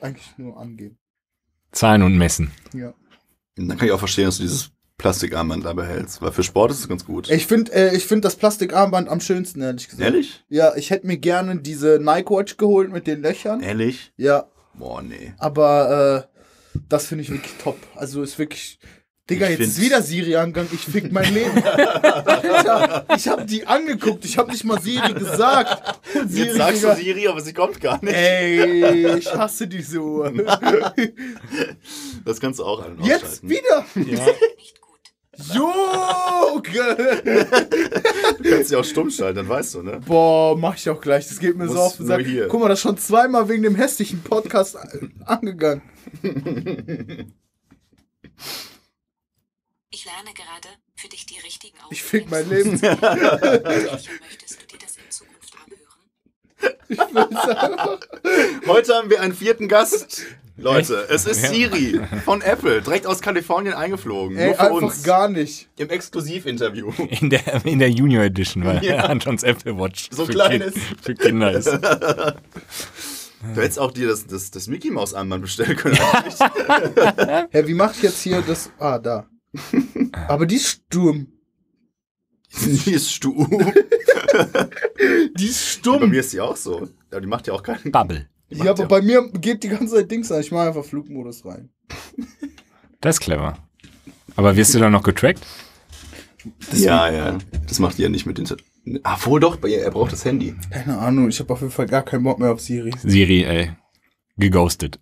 eigentlich 0.00 0.26
nur 0.38 0.58
angeben. 0.58 0.98
Zahlen 1.70 2.02
und 2.02 2.18
messen. 2.18 2.50
Ja. 2.74 2.92
Und 3.56 3.68
dann 3.68 3.78
kann 3.78 3.86
ich 3.86 3.92
auch 3.92 3.98
verstehen, 4.00 4.24
dass 4.24 4.38
du 4.38 4.42
dieses 4.42 4.70
Plastikarmband 4.98 5.64
da 5.64 5.72
behältst. 5.72 6.20
Weil 6.20 6.32
für 6.32 6.42
Sport 6.42 6.72
ist 6.72 6.80
es 6.80 6.88
ganz 6.88 7.04
gut. 7.04 7.30
Ich 7.30 7.46
finde 7.46 7.72
äh, 7.72 7.94
ich 7.96 8.06
find 8.06 8.24
das 8.24 8.34
Plastikarmband 8.36 9.08
am 9.08 9.20
schönsten, 9.20 9.60
ehrlich 9.60 9.88
gesagt. 9.88 10.02
Ehrlich? 10.02 10.44
Ja, 10.48 10.74
ich 10.74 10.90
hätte 10.90 11.06
mir 11.06 11.18
gerne 11.18 11.60
diese 11.60 11.98
Nike 12.00 12.30
Watch 12.30 12.56
geholt 12.56 12.90
mit 12.90 13.06
den 13.06 13.22
Löchern. 13.22 13.60
Ehrlich? 13.60 14.12
Ja, 14.16 14.48
Boah, 14.74 15.02
nee. 15.02 15.32
aber 15.38 16.28
äh, 16.74 16.78
das 16.88 17.06
finde 17.06 17.22
ich 17.22 17.30
wirklich 17.30 17.54
top. 17.62 17.78
Also 17.94 18.22
ist 18.22 18.38
wirklich. 18.38 18.78
Digga, 19.28 19.48
Ich 19.50 19.58
jetzt 19.58 19.68
ist 19.70 19.80
wieder 19.80 20.02
Siri 20.02 20.36
angegangen. 20.36 20.70
Ich 20.72 20.80
fick 20.84 21.10
mein 21.10 21.34
Leben. 21.34 21.60
Alter, 21.64 23.06
ich 23.16 23.26
habe 23.26 23.44
die 23.44 23.66
angeguckt. 23.66 24.24
Ich 24.24 24.38
habe 24.38 24.52
nicht 24.52 24.62
mal 24.62 24.80
Siri 24.80 25.14
gesagt. 25.14 25.98
Und 26.14 26.30
Siri, 26.30 26.46
Jetzt 26.48 26.56
sagst 26.58 26.82
Digga, 26.82 26.94
du 26.94 27.00
Siri, 27.02 27.26
aber 27.28 27.40
sie 27.40 27.52
kommt 27.52 27.80
gar 27.80 28.02
nicht. 28.04 28.14
Ey, 28.14 29.16
ich 29.18 29.32
hasse 29.34 29.66
diese 29.66 29.98
Uhr. 30.00 30.32
Das 32.24 32.40
kannst 32.40 32.60
du 32.60 32.64
auch 32.64 32.84
an- 32.84 32.98
Jetzt 33.02 33.42
ausschalten. 33.42 33.48
wieder. 33.50 33.84
Junge! 35.54 37.22
Du 38.42 38.50
kannst 38.50 38.68
sie 38.70 38.76
auch 38.76 38.84
stumm 38.84 39.10
schalten, 39.10 39.36
dann 39.36 39.48
weißt 39.48 39.74
du, 39.74 39.82
ne? 39.82 40.00
Boah, 40.06 40.56
mach 40.56 40.76
ich 40.76 40.88
auch 40.88 41.00
gleich. 41.00 41.28
Das 41.28 41.38
geht 41.38 41.56
mir 41.56 41.66
so 41.68 41.74
Muss 41.74 41.82
auf 41.82 41.96
den 41.98 42.06
Sack. 42.06 42.24
hier. 42.24 42.48
Guck 42.48 42.60
mal, 42.60 42.68
das 42.68 42.78
ist 42.78 42.82
schon 42.84 42.96
zweimal 42.96 43.48
wegen 43.48 43.62
dem 43.64 43.74
hässlichen 43.74 44.22
Podcast 44.22 44.76
angegangen. 45.26 45.82
Ich 49.90 50.04
lerne 50.04 50.32
gerade 50.34 50.68
für 50.96 51.08
dich 51.08 51.26
die 51.26 51.38
richtigen 51.38 51.76
Ich 51.90 52.02
fick 52.02 52.28
mein 52.30 52.48
Leben. 52.48 52.70
Möchtest 52.80 52.90
du 53.00 54.66
dir 54.66 54.78
das 54.80 54.96
in 54.96 55.10
Zukunft 55.10 55.54
abhören? 55.54 57.10
Heute 58.66 58.94
haben 58.94 59.10
wir 59.10 59.20
einen 59.20 59.34
vierten 59.34 59.68
Gast. 59.68 60.22
Leute, 60.58 61.06
es 61.10 61.26
ist. 61.26 61.42
Siri 61.46 62.00
von 62.24 62.40
Apple, 62.42 62.80
direkt 62.82 63.06
aus 63.06 63.20
Kalifornien 63.20 63.74
eingeflogen. 63.74 64.36
Ey, 64.38 64.46
nur 64.46 64.54
für 64.54 64.60
einfach 64.62 64.82
uns. 64.82 65.02
gar 65.04 65.28
nicht. 65.28 65.68
Im 65.76 65.90
Exklusivinterview. 65.90 66.92
In 67.20 67.30
der, 67.30 67.64
in 67.66 67.78
der 67.78 67.90
Junior 67.90 68.24
Edition, 68.24 68.64
weil 68.64 68.82
Ja. 68.84 68.96
Antons 69.04 69.42
Apple 69.42 69.76
Watch 69.78 70.08
So 70.10 70.24
für, 70.26 70.32
klein 70.32 70.62
Kind, 70.62 70.74
ist. 70.74 70.78
für 71.02 71.14
Kinder 71.14 71.52
ist. 71.52 71.68
Du 73.54 73.60
hättest 73.60 73.78
auch 73.78 73.92
dir 73.92 74.08
das, 74.08 74.26
das, 74.26 74.50
das 74.50 74.66
Mickey 74.66 74.90
Maus 74.90 75.14
Armband 75.14 75.42
bestellen 75.42 75.76
können. 75.76 75.94
Hä, 75.94 77.62
wie 77.66 77.74
mach 77.74 77.94
ich 77.94 78.02
jetzt 78.02 78.20
hier 78.22 78.42
das. 78.42 78.70
Ah, 78.78 78.98
da. 78.98 79.28
Aber 80.28 80.46
die 80.46 80.56
ist 80.56 80.68
Sturm. 80.68 81.26
die 82.64 82.92
ist 82.92 83.10
stu. 83.12 83.46
Die 85.38 85.46
ist 85.46 85.82
Bei 85.84 85.92
stumm. 85.96 86.10
mir 86.10 86.20
ist 86.20 86.32
die 86.32 86.40
auch 86.40 86.56
so. 86.56 86.88
Aber 87.10 87.20
die 87.20 87.26
macht 87.26 87.46
ja 87.46 87.52
auch 87.52 87.62
keinen. 87.62 87.92
Bubble. 87.92 88.28
die 88.50 88.56
Ja, 88.58 88.70
aber 88.70 88.86
bei 88.86 89.02
mir 89.02 89.28
geht 89.32 89.62
die 89.62 89.68
ganze 89.68 89.94
Zeit 89.96 90.10
Dings 90.10 90.32
an. 90.32 90.40
Ich 90.40 90.50
mache 90.52 90.68
einfach 90.68 90.84
Flugmodus 90.84 91.44
rein. 91.44 91.68
Das 93.00 93.16
ist 93.16 93.20
clever. 93.20 93.58
Aber 94.36 94.56
wirst 94.56 94.74
du 94.74 94.78
dann 94.78 94.92
noch 94.92 95.02
getrackt? 95.02 95.40
Ja, 96.72 97.10
ja. 97.10 97.38
Das 97.68 97.78
macht 97.78 97.98
die 97.98 98.02
ja 98.02 98.08
nicht 98.08 98.26
mit 98.26 98.38
den. 98.38 98.46
Ah, 99.02 99.18
wohl 99.24 99.40
doch, 99.40 99.56
bei 99.56 99.68
ihr, 99.68 99.80
er 99.82 99.90
braucht 99.90 100.12
das 100.12 100.24
Handy. 100.24 100.54
Keine 100.70 100.98
Ahnung, 100.98 101.28
ich 101.28 101.40
habe 101.40 101.52
auf 101.52 101.60
jeden 101.60 101.72
Fall 101.72 101.86
gar 101.86 102.02
keinen 102.02 102.22
Bock 102.22 102.38
mehr 102.38 102.52
auf 102.52 102.60
Siri. 102.60 102.92
Siri, 103.02 103.44
ey. 103.44 103.72
Geghostet. 104.36 104.98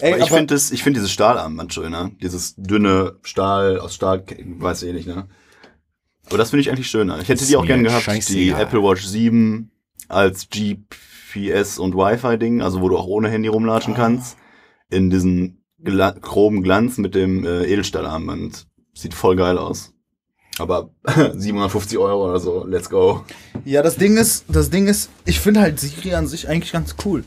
Ey, 0.00 0.14
Aber 0.14 0.22
ich 0.22 0.28
finde 0.28 0.54
das, 0.54 0.70
ich 0.70 0.82
finde 0.82 0.98
dieses 1.00 1.12
Stahlarmband 1.12 1.72
schön, 1.74 1.90
ne? 1.92 2.12
Dieses 2.22 2.54
dünne 2.56 3.16
Stahl 3.22 3.78
aus 3.78 3.94
Stahl, 3.94 4.24
weiß 4.58 4.82
ich 4.84 4.92
nicht, 4.94 5.06
ne? 5.06 5.26
Aber 6.26 6.38
das 6.38 6.50
finde 6.50 6.62
ich 6.62 6.70
eigentlich 6.70 6.88
schöner. 6.90 7.20
Ich 7.20 7.28
hätte 7.28 7.44
die 7.46 7.56
auch 7.56 7.62
mir 7.62 7.68
gern 7.68 7.84
gehabt, 7.84 8.02
die 8.06 8.10
scheißegal. 8.10 8.60
Apple 8.62 8.82
Watch 8.82 9.04
7 9.06 9.70
als 10.08 10.48
GPS 10.50 11.78
und 11.78 11.94
Wi-Fi-Ding, 11.94 12.62
also 12.62 12.80
wo 12.80 12.88
du 12.88 12.96
auch 12.96 13.06
ohne 13.06 13.28
Handy 13.28 13.48
rumlatschen 13.48 13.94
Ah. 13.94 13.96
kannst. 13.96 14.36
In 14.90 15.10
diesen 15.10 15.62
gla 15.82 16.10
groben 16.12 16.62
Glanz 16.62 16.98
mit 16.98 17.14
dem 17.14 17.44
äh, 17.44 17.64
Edelstahlarmband. 17.64 18.66
Sieht 18.94 19.14
voll 19.14 19.36
geil 19.36 19.58
aus. 19.58 19.92
Aber 20.58 20.90
750 21.34 21.98
Euro 21.98 22.28
oder 22.30 22.40
so, 22.40 22.64
let's 22.66 22.88
go. 22.88 23.24
ja, 23.64 23.82
das 23.82 23.96
Ding 23.96 24.16
ist, 24.16 24.46
das 24.48 24.70
Ding 24.70 24.86
ist, 24.86 25.10
ich 25.26 25.38
finde 25.38 25.60
halt 25.60 25.78
Siri 25.78 26.14
an 26.14 26.26
sich 26.26 26.48
eigentlich 26.48 26.72
ganz 26.72 26.96
cool. 27.04 27.24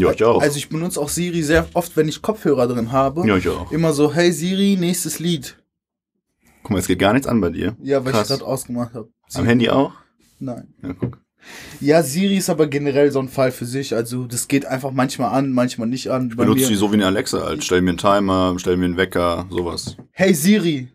Ja, 0.00 0.12
ich 0.12 0.22
auch. 0.24 0.40
Also 0.42 0.56
ich 0.58 0.68
benutze 0.68 1.00
auch 1.00 1.08
Siri 1.08 1.42
sehr 1.42 1.66
oft, 1.74 1.96
wenn 1.96 2.08
ich 2.08 2.22
Kopfhörer 2.22 2.66
drin 2.68 2.92
habe. 2.92 3.26
ja, 3.26 3.36
ich 3.36 3.48
auch. 3.48 3.70
Immer 3.72 3.92
so, 3.92 4.12
hey 4.14 4.32
Siri, 4.32 4.76
nächstes 4.78 5.18
Lied. 5.18 5.56
Guck 6.62 6.72
mal, 6.72 6.78
es 6.78 6.86
geht 6.86 6.98
gar 6.98 7.12
nichts 7.12 7.26
an 7.28 7.40
bei 7.40 7.50
dir. 7.50 7.76
Ja, 7.82 8.04
weil 8.04 8.12
Krass. 8.12 8.30
ich 8.30 8.36
gerade 8.36 8.44
ausgemacht 8.50 8.94
habe. 8.94 9.08
Am 9.34 9.44
Handy 9.44 9.68
auch? 9.70 9.92
Nein. 10.38 10.68
Ja, 10.82 10.92
guck. 10.92 11.18
Ja, 11.80 12.02
Siri 12.02 12.36
ist 12.36 12.50
aber 12.50 12.66
generell 12.66 13.10
so 13.12 13.20
ein 13.20 13.28
Fall 13.28 13.52
für 13.52 13.64
sich. 13.64 13.94
Also 13.94 14.26
das 14.26 14.48
geht 14.48 14.66
einfach 14.66 14.90
manchmal 14.90 15.30
an, 15.32 15.52
manchmal 15.52 15.88
nicht 15.88 16.08
an. 16.10 16.30
Bei 16.30 16.44
Benutzt 16.44 16.62
mir- 16.62 16.68
die 16.68 16.74
so 16.74 16.90
wie 16.90 16.94
eine 16.96 17.06
Alexa 17.06 17.40
halt. 17.42 17.64
Stell 17.64 17.80
mir 17.80 17.90
einen 17.90 17.98
Timer, 17.98 18.54
stell 18.58 18.76
mir 18.76 18.86
einen 18.86 18.96
Wecker, 18.96 19.46
sowas. 19.50 19.96
Hey 20.10 20.34
Siri. 20.34 20.88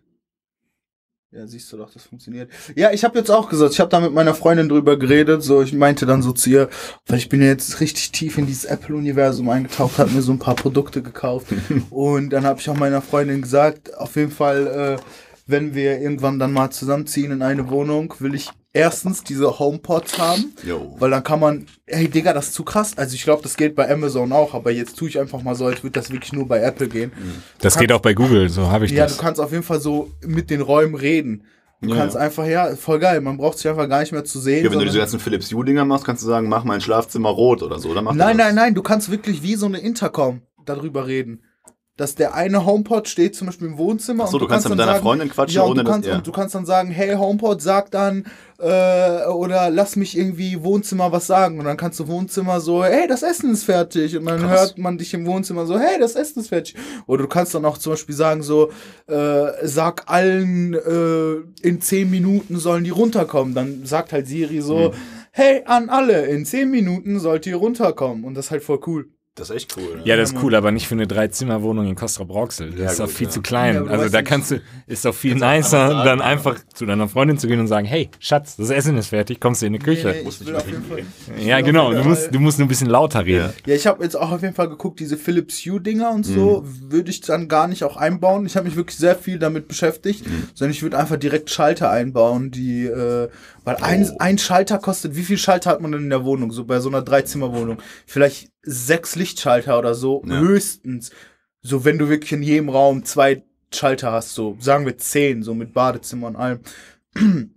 Ja, 1.35 1.47
siehst 1.47 1.73
du 1.73 1.77
doch, 1.77 1.91
das 1.91 2.03
funktioniert. 2.03 2.51
Ja, 2.75 2.91
ich 2.91 3.03
habe 3.03 3.17
jetzt 3.17 3.31
auch 3.31 3.49
gesagt, 3.49 3.73
ich 3.73 3.79
habe 3.79 3.89
da 3.89 3.99
mit 3.99 4.13
meiner 4.13 4.35
Freundin 4.35 4.69
drüber 4.69 4.97
geredet, 4.97 5.41
so 5.41 5.63
ich 5.63 5.73
meinte 5.73 6.05
dann 6.05 6.21
so 6.21 6.31
zu 6.31 6.49
ihr, 6.49 6.69
weil 7.07 7.17
ich 7.17 7.27
bin 7.27 7.41
ja 7.41 7.47
jetzt 7.47 7.79
richtig 7.79 8.11
tief 8.11 8.37
in 8.37 8.45
dieses 8.45 8.65
Apple 8.65 8.95
Universum 8.95 9.49
eingetaucht, 9.49 9.97
habe 9.97 10.11
mir 10.11 10.21
so 10.21 10.31
ein 10.31 10.37
paar 10.37 10.55
Produkte 10.55 11.01
gekauft 11.01 11.47
und 11.89 12.29
dann 12.29 12.45
habe 12.45 12.59
ich 12.59 12.69
auch 12.69 12.75
meiner 12.75 13.01
Freundin 13.01 13.41
gesagt, 13.41 13.97
auf 13.97 14.15
jeden 14.15 14.31
Fall 14.31 14.99
äh, 14.99 15.03
wenn 15.47 15.75
wir 15.75 15.99
irgendwann 15.99 16.39
dann 16.39 16.53
mal 16.53 16.69
zusammenziehen 16.69 17.31
in 17.31 17.41
eine 17.41 17.69
Wohnung, 17.69 18.13
will 18.19 18.35
ich 18.35 18.49
erstens 18.73 19.23
diese 19.23 19.59
HomePods 19.59 20.17
haben, 20.17 20.53
Jo. 20.65 20.95
weil 20.99 21.11
dann 21.11 21.23
kann 21.23 21.39
man, 21.39 21.67
hey 21.85 22.07
Digga, 22.07 22.33
das 22.33 22.47
ist 22.47 22.53
zu 22.55 22.63
krass. 22.63 22.97
Also 22.97 23.13
ich 23.15 23.23
glaube, 23.23 23.43
das 23.43 23.55
geht 23.55 23.75
bei 23.75 23.89
Amazon 23.89 24.31
auch, 24.31 24.53
aber 24.55 24.71
jetzt 24.71 24.97
tue 24.97 25.07
ich 25.09 25.19
einfach 25.19 25.41
mal 25.43 25.53
so, 25.55 25.65
als 25.67 25.83
würde 25.83 25.99
das 25.99 26.11
wirklich 26.11 26.33
nur 26.33 26.47
bei 26.47 26.59
Apple 26.59 26.87
gehen. 26.87 27.11
Das 27.59 27.77
geht 27.77 27.91
auch 27.91 27.99
bei 28.01 28.13
Google, 28.13 28.49
so 28.49 28.67
habe 28.71 28.85
ich 28.85 28.91
Ja, 28.91 29.03
das. 29.03 29.15
du 29.17 29.21
kannst 29.21 29.39
auf 29.39 29.51
jeden 29.51 29.63
Fall 29.63 29.79
so 29.79 30.11
mit 30.25 30.49
den 30.49 30.61
Räumen 30.61 30.95
reden. 30.95 31.43
Du 31.81 31.89
Ja, 31.89 31.97
kannst 31.97 32.15
ja. 32.15 32.21
einfach, 32.21 32.45
ja, 32.47 32.75
voll 32.77 32.97
geil. 32.99 33.19
Man 33.21 33.35
braucht 33.37 33.57
sich 33.57 33.67
einfach 33.69 33.89
gar 33.89 33.99
nicht 33.99 34.13
mehr 34.13 34.23
zu 34.23 34.39
sehen. 34.39 34.63
Ja, 34.63 34.71
wenn 34.71 34.79
du 34.79 34.85
diese 34.85 34.99
ganzen 34.99 35.19
Philips 35.19 35.51
Hue-Dinger 35.51 35.83
machst, 35.83 36.05
kannst 36.05 36.23
du 36.23 36.27
sagen, 36.27 36.47
mach 36.47 36.63
mein 36.63 36.79
Schlafzimmer 36.81 37.29
rot 37.29 37.61
oder 37.61 37.77
so. 37.77 37.89
Oder 37.89 38.01
mach 38.01 38.13
nein, 38.13 38.37
nein, 38.37 38.55
nein, 38.55 38.73
du 38.73 38.81
kannst 38.81 39.11
wirklich 39.11 39.43
wie 39.43 39.55
so 39.55 39.65
eine 39.65 39.79
Intercom 39.79 40.41
darüber 40.65 41.07
reden. 41.07 41.43
Dass 41.95 42.15
der 42.15 42.33
eine 42.33 42.65
HomePod 42.65 43.07
steht 43.07 43.35
zum 43.35 43.45
Beispiel 43.45 43.67
im 43.67 43.77
Wohnzimmer. 43.77 44.23
Ach 44.23 44.27
so, 44.29 44.37
und 44.37 44.41
du 44.41 44.47
kannst 44.47 44.65
dann 44.65 44.71
mit 44.71 44.79
deiner 44.79 44.95
Freundin 44.95 45.29
quatschen, 45.29 45.55
ja, 45.57 45.61
und 45.61 45.71
ohne 45.73 45.83
du 45.83 45.91
kannst, 45.91 46.07
dass- 46.07 46.11
ja. 46.11 46.17
Und 46.17 46.25
du 46.25 46.31
kannst 46.31 46.55
dann 46.55 46.65
sagen, 46.65 46.89
hey 46.89 47.13
HomePod, 47.13 47.61
sag 47.61 47.91
dann, 47.91 48.25
äh, 48.57 49.25
oder 49.27 49.69
lass 49.69 49.95
mich 49.95 50.17
irgendwie 50.17 50.63
Wohnzimmer 50.63 51.11
was 51.11 51.27
sagen. 51.27 51.59
Und 51.59 51.65
dann 51.65 51.77
kannst 51.77 51.99
du 51.99 52.07
Wohnzimmer 52.07 52.61
so, 52.61 52.83
hey, 52.83 53.07
das 53.07 53.21
Essen 53.21 53.51
ist 53.51 53.65
fertig. 53.65 54.17
Und 54.17 54.25
dann 54.25 54.39
Krass. 54.39 54.49
hört 54.59 54.77
man 54.79 54.97
dich 54.97 55.13
im 55.13 55.27
Wohnzimmer 55.27 55.67
so, 55.67 55.77
hey, 55.77 55.99
das 55.99 56.15
Essen 56.15 56.39
ist 56.39 56.47
fertig. 56.49 56.75
Oder 57.05 57.23
du 57.23 57.29
kannst 57.29 57.53
dann 57.53 57.63
auch 57.63 57.77
zum 57.77 57.93
Beispiel 57.93 58.15
sagen 58.15 58.41
so, 58.41 58.71
äh, 59.05 59.51
sag 59.61 60.09
allen, 60.09 60.73
äh, 60.73 61.67
in 61.67 61.79
10 61.79 62.09
Minuten 62.09 62.57
sollen 62.57 62.85
die 62.85 62.89
runterkommen. 62.89 63.53
Dann 63.53 63.85
sagt 63.85 64.13
halt 64.13 64.25
Siri 64.27 64.61
so, 64.61 64.85
Hm. 64.93 64.99
hey, 65.31 65.61
an 65.65 65.89
alle, 65.89 66.25
in 66.25 66.43
10 66.45 66.71
Minuten 66.71 67.19
sollt 67.19 67.45
ihr 67.45 67.57
runterkommen. 67.57 68.23
Und 68.23 68.33
das 68.33 68.45
ist 68.45 68.51
halt 68.51 68.63
voll 68.63 68.79
cool. 68.87 69.09
Das 69.35 69.49
ist 69.49 69.55
echt 69.55 69.77
cool. 69.77 69.97
ne? 69.97 70.01
Ja, 70.05 70.15
das 70.15 70.31
ist 70.31 70.43
cool, 70.43 70.53
aber 70.53 70.71
nicht 70.71 70.87
für 70.87 70.93
eine 70.93 71.07
Dreizimmerwohnung 71.07 71.87
in 71.87 71.95
Costa 71.95 72.23
Brauxel. 72.23 72.69
Das 72.69 72.79
Ja, 72.79 72.91
ist 72.91 72.99
doch 72.99 73.09
viel 73.09 73.25
ja. 73.25 73.31
zu 73.31 73.41
klein. 73.41 73.73
Ja, 73.73 73.83
also 73.85 74.07
da 74.09 74.21
kannst 74.21 74.51
du, 74.51 74.61
ist 74.85 75.05
doch 75.05 75.15
viel 75.15 75.33
nicer, 75.33 75.47
einfach 75.47 75.69
sagen, 75.69 76.05
dann 76.05 76.19
ja. 76.19 76.25
einfach 76.25 76.55
zu 76.71 76.85
deiner 76.85 77.07
Freundin 77.07 77.39
zu 77.39 77.47
gehen 77.47 77.59
und 77.59 77.65
sagen, 77.67 77.87
hey, 77.87 78.11
Schatz, 78.19 78.57
das 78.57 78.69
Essen 78.69 78.95
ist 78.95 79.07
fertig, 79.07 79.39
kommst 79.39 79.63
du 79.63 79.65
in 79.65 79.73
die 79.73 79.79
Küche. 79.79 80.09
Nee, 80.09 80.21
nee, 80.21 80.29
ich 80.29 80.45
will 80.45 80.55
auf 80.55 80.67
jeden 80.67 80.83
Fall. 80.83 81.03
Ja, 81.43 81.61
genau, 81.61 81.91
du 81.93 82.03
musst, 82.03 82.29
du 82.31 82.39
musst 82.39 82.59
nur 82.59 82.67
ein 82.67 82.69
bisschen 82.69 82.89
lauter 82.91 83.25
reden. 83.25 83.51
Ja. 83.65 83.71
Ja, 83.71 83.75
ich 83.75 83.87
habe 83.87 84.03
jetzt 84.03 84.15
auch 84.15 84.31
auf 84.31 84.43
jeden 84.43 84.53
Fall 84.53 84.69
geguckt, 84.69 84.99
diese 84.99 85.17
Philips 85.17 85.65
Hue-Dinger 85.65 86.11
und 86.11 86.27
so 86.27 86.61
Mhm. 86.61 86.91
würde 86.91 87.09
ich 87.09 87.21
dann 87.21 87.47
gar 87.47 87.67
nicht 87.67 87.83
auch 87.83 87.97
einbauen. 87.97 88.45
Ich 88.45 88.55
habe 88.55 88.67
mich 88.67 88.75
wirklich 88.75 88.99
sehr 88.99 89.15
viel 89.15 89.39
damit 89.39 89.67
beschäftigt, 89.67 90.27
Mhm. 90.27 90.49
sondern 90.53 90.71
ich 90.73 90.83
würde 90.83 90.99
einfach 90.99 91.17
direkt 91.17 91.49
Schalter 91.49 91.89
einbauen, 91.89 92.51
die, 92.51 92.85
äh, 92.85 93.29
weil 93.63 93.77
ein, 93.77 94.07
Oh. 94.11 94.15
ein 94.19 94.37
Schalter 94.37 94.77
kostet, 94.77 95.15
wie 95.15 95.23
viel 95.23 95.39
Schalter 95.39 95.71
hat 95.71 95.81
man 95.81 95.91
denn 95.91 96.03
in 96.03 96.09
der 96.11 96.23
Wohnung, 96.23 96.51
so 96.51 96.65
bei 96.65 96.79
so 96.79 96.89
einer 96.89 97.01
Dreizimmerwohnung? 97.01 97.77
Vielleicht 98.05 98.52
sechs 98.63 99.15
Lichtschalter 99.15 99.77
oder 99.77 99.93
so, 99.95 100.23
Ja. 100.25 100.39
höchstens. 100.39 101.11
So, 101.61 101.85
wenn 101.85 101.97
du 101.97 102.09
wirklich 102.09 102.31
in 102.33 102.43
jedem 102.43 102.69
Raum 102.69 103.05
zwei 103.05 103.43
Schalter 103.73 104.11
hast, 104.11 104.33
so 104.35 104.57
sagen 104.59 104.85
wir 104.85 104.97
zehn, 104.97 105.43
so 105.43 105.53
mit 105.53 105.73
Badezimmer 105.73 106.27
und 106.27 106.35
allem. 106.35 106.59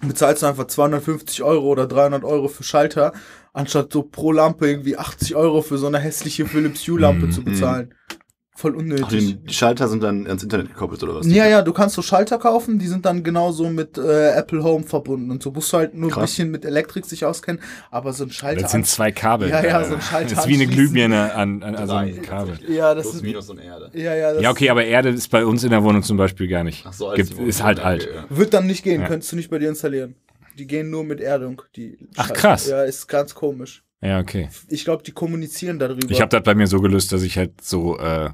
bezahlst 0.00 0.42
du 0.42 0.46
einfach 0.46 0.66
250 0.66 1.42
Euro 1.42 1.66
oder 1.68 1.86
300 1.86 2.24
Euro 2.24 2.48
für 2.48 2.62
Schalter, 2.64 3.12
anstatt 3.52 3.92
so 3.92 4.02
pro 4.02 4.32
Lampe 4.32 4.68
irgendwie 4.68 4.96
80 4.98 5.34
Euro 5.34 5.62
für 5.62 5.78
so 5.78 5.86
eine 5.86 5.98
hässliche 5.98 6.46
Philips 6.46 6.86
Hue 6.86 6.98
Lampe 7.00 7.26
Mhm. 7.26 7.30
zu 7.32 7.42
bezahlen. 7.44 7.94
Voll 8.56 8.72
Ach, 8.76 8.78
unnötig. 8.78 9.08
die, 9.08 9.34
die 9.34 9.52
Schalter 9.52 9.88
sind 9.88 10.00
dann 10.04 10.28
ans 10.28 10.44
Internet 10.44 10.68
gekoppelt 10.68 11.02
oder 11.02 11.16
was? 11.16 11.26
Ja, 11.26 11.48
ja, 11.48 11.60
du 11.62 11.72
kannst 11.72 11.96
so 11.96 12.02
Schalter 12.02 12.38
kaufen, 12.38 12.78
die 12.78 12.86
sind 12.86 13.04
dann 13.04 13.24
genauso 13.24 13.68
mit 13.68 13.98
äh, 13.98 14.30
Apple 14.30 14.62
Home 14.62 14.84
verbunden 14.84 15.32
und 15.32 15.42
so 15.42 15.50
musst 15.50 15.72
du 15.72 15.78
halt 15.78 15.94
nur 15.94 16.08
ein 16.08 16.12
Krass. 16.12 16.30
bisschen 16.30 16.52
mit 16.52 16.64
Elektrik 16.64 17.04
sich 17.04 17.24
auskennen, 17.24 17.60
aber 17.90 18.12
so 18.12 18.22
ein 18.22 18.30
Schalter. 18.30 18.62
Das 18.62 18.70
sind 18.70 18.86
zwei 18.86 19.10
Kabel. 19.10 19.48
Ja, 19.48 19.60
ja, 19.64 19.80
Äh, 19.80 19.84
so 19.88 19.94
ein 19.96 20.00
Schalter 20.00 20.30
Das 20.36 20.44
ist 20.44 20.48
wie 20.48 20.54
eine. 20.54 20.68
Glühbirne 20.68 21.34
an, 21.34 21.64
an 21.64 21.74
also 21.74 21.94
ein 21.94 22.22
Kabel. 22.22 22.56
ja, 22.68 22.94
das 22.94 23.06
Plus, 23.06 23.16
ist 23.16 23.22
Minus 23.22 23.50
und 23.50 23.58
Erde. 23.58 23.90
ja, 23.92 24.14
ja, 24.14 24.32
das 24.34 24.42
Ja, 24.42 24.50
okay, 24.52 24.70
aber 24.70 24.84
Erde 24.84 25.08
ist 25.08 25.28
bei 25.32 25.44
uns 25.44 25.64
in 25.64 25.70
der 25.70 25.82
Wohnung 25.82 26.04
zum 26.04 26.16
Beispiel 26.16 26.46
gar 26.46 26.62
nicht. 26.62 26.84
Ach 26.86 26.92
so, 26.92 27.08
als 27.08 27.28
Gibt, 27.30 27.40
ist 27.48 27.60
halt 27.64 27.78
okay, 27.80 27.86
alt. 27.88 28.08
ja. 28.14 28.24
wird 28.36 28.54
dann 28.54 28.68
nicht 28.68 28.84
gehen, 28.84 29.00
Ja. 29.00 29.08
könntest 29.08 29.32
du 29.32 29.36
nicht 29.36 29.50
bei 29.50 29.58
dir 29.58 29.68
installieren. 29.68 30.14
Die 30.56 30.68
gehen 30.68 30.90
nur 30.90 31.02
mit 31.02 31.20
Erdung, 31.20 31.60
die 31.74 31.98
Ach, 32.16 32.26
Schalter. 32.28 32.34
krass. 32.40 32.68
Ja, 32.68 32.84
ist 32.84 33.08
ganz 33.08 33.34
komisch. 33.34 33.82
Ja, 34.00 34.20
okay. 34.20 34.48
Ich 34.68 34.84
glaube, 34.84 35.02
die 35.02 35.12
kommunizieren 35.12 35.78
darüber. 35.78 36.08
Ich 36.10 36.20
habe 36.20 36.28
das 36.28 36.42
bei 36.44 36.54
mir 36.54 36.66
so 36.68 36.80
gelöst, 36.80 37.10
dass 37.10 37.22
ich 37.22 37.36
halt 37.38 37.60
so 37.62 37.98
äh, 37.98 38.30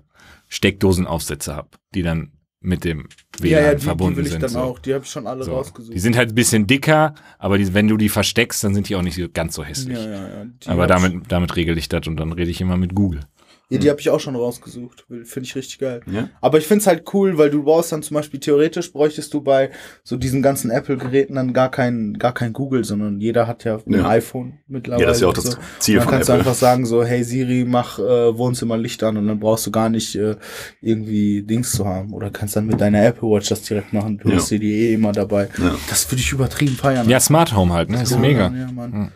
Steckdosenaufsätze 0.50 1.56
habe, 1.56 1.70
die 1.94 2.02
dann 2.02 2.32
mit 2.62 2.84
dem 2.84 3.08
WLAN 3.38 3.50
ja, 3.50 3.60
ja, 3.68 3.74
die, 3.74 3.84
verbunden 3.84 4.14
die 4.14 4.18
will 4.18 4.26
ich 4.26 4.32
sind. 4.32 4.42
dann 4.42 4.50
so. 4.50 4.58
auch. 4.58 4.78
Die 4.80 4.92
habe 4.92 5.02
ich 5.04 5.10
schon 5.10 5.26
alle 5.26 5.44
So. 5.44 5.52
rausgesucht. 5.52 5.94
Die 5.94 5.98
sind 5.98 6.16
halt 6.16 6.30
ein 6.30 6.34
bisschen 6.34 6.66
dicker, 6.66 7.14
aber 7.38 7.56
die, 7.56 7.72
wenn 7.72 7.88
du 7.88 7.96
die 7.96 8.10
versteckst, 8.10 8.62
dann 8.62 8.74
sind 8.74 8.88
die 8.90 8.96
auch 8.96 9.02
nicht 9.02 9.32
ganz 9.32 9.54
so 9.54 9.64
hässlich. 9.64 9.96
ja, 9.98 10.44
aber 10.66 10.86
damit, 10.86 11.32
damit 11.32 11.56
regel 11.56 11.78
ich 11.78 11.88
das 11.88 12.06
und 12.06 12.18
dann 12.18 12.32
rede 12.32 12.50
ich 12.50 12.60
immer 12.60 12.76
mit 12.76 12.94
Google. 12.94 13.20
Ja, 13.70 13.78
die 13.78 13.88
habe 13.88 14.00
ich 14.00 14.10
auch 14.10 14.18
schon 14.20 14.34
rausgesucht. 14.36 15.06
Finde 15.08 15.46
ich 15.46 15.54
richtig 15.54 15.78
geil. 15.78 16.00
Ja? 16.10 16.28
Aber 16.40 16.58
ich 16.58 16.66
finde 16.66 16.80
es 16.82 16.86
halt 16.86 17.04
cool, 17.14 17.38
weil 17.38 17.50
du 17.50 17.62
brauchst 17.62 17.92
dann 17.92 18.02
zum 18.02 18.16
Beispiel 18.16 18.40
theoretisch 18.40 18.92
bräuchtest 18.92 19.32
du 19.32 19.40
bei 19.40 19.70
so 20.02 20.16
diesen 20.16 20.42
ganzen 20.42 20.70
Apple-Geräten 20.70 21.36
dann 21.36 21.52
gar 21.52 21.70
kein, 21.70 22.14
gar 22.14 22.34
kein 22.34 22.52
Google, 22.52 22.84
sondern 22.84 23.20
jeder 23.20 23.46
hat 23.46 23.64
ja 23.64 23.78
ein 23.86 23.92
Ja. 23.94 24.08
iPhone 24.08 24.58
mittlerweile. 24.66 25.02
Ja, 25.02 25.08
das 25.08 25.16
ist 25.18 25.22
ja 25.22 25.28
auch 25.28 25.32
das 25.32 25.44
so. 25.44 25.58
Ziel 25.78 25.94
dann 25.96 26.04
von 26.04 26.10
kannst 26.14 26.28
Apple. 26.28 26.42
du 26.42 26.48
einfach 26.48 26.58
sagen 26.58 26.84
so, 26.84 27.04
hey 27.04 27.22
Siri, 27.22 27.64
mach 27.66 27.98
äh, 28.00 28.36
Wohnzimmerlicht 28.36 29.02
an 29.04 29.16
und 29.16 29.28
dann 29.28 29.38
brauchst 29.38 29.66
du 29.66 29.70
gar 29.70 29.88
nicht 29.88 30.16
äh, 30.16 30.34
irgendwie 30.80 31.42
Dings 31.42 31.72
zu 31.72 31.86
haben. 31.86 32.12
Oder 32.12 32.30
kannst 32.30 32.56
dann 32.56 32.66
mit 32.66 32.80
deiner 32.80 33.04
Apple 33.04 33.28
Watch 33.30 33.48
das 33.48 33.62
direkt 33.62 33.92
machen. 33.92 34.18
Du 34.18 34.30
Ja. 34.30 34.36
hast 34.36 34.48
sie 34.48 34.58
die 34.58 34.72
eh 34.90 34.94
immer 34.94 35.12
dabei. 35.12 35.48
Ja. 35.58 35.76
Das 35.88 36.10
würde 36.10 36.20
ich 36.20 36.32
übertrieben 36.32 36.74
feiern. 36.76 37.08
Ja, 37.08 37.20
Smart 37.20 37.54
Home 37.54 37.72
halt, 37.72 37.90
ne? 37.90 38.02
Ist 38.02 38.10
Ja, 38.12 38.18
mega. 38.18 38.52
Ja, 38.52 38.70
Mann. 38.72 39.12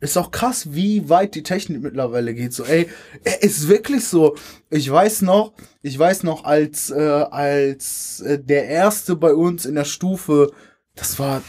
Ist 0.00 0.16
auch 0.16 0.30
krass, 0.30 0.72
wie 0.72 1.08
weit 1.10 1.34
die 1.34 1.42
Technik 1.42 1.82
mittlerweile 1.82 2.34
geht. 2.34 2.54
So, 2.54 2.64
ey, 2.64 2.88
ist 3.40 3.68
wirklich 3.68 4.06
so. 4.06 4.34
Ich 4.70 4.90
weiß 4.90 5.22
noch, 5.22 5.52
ich 5.82 5.98
weiß 5.98 6.22
noch, 6.22 6.44
als, 6.44 6.90
äh, 6.90 6.98
als 6.98 8.20
äh, 8.20 8.38
der 8.42 8.66
erste 8.66 9.14
bei 9.14 9.34
uns 9.34 9.66
in 9.66 9.74
der 9.74 9.84
Stufe, 9.84 10.52
das 10.94 11.18
war 11.18 11.42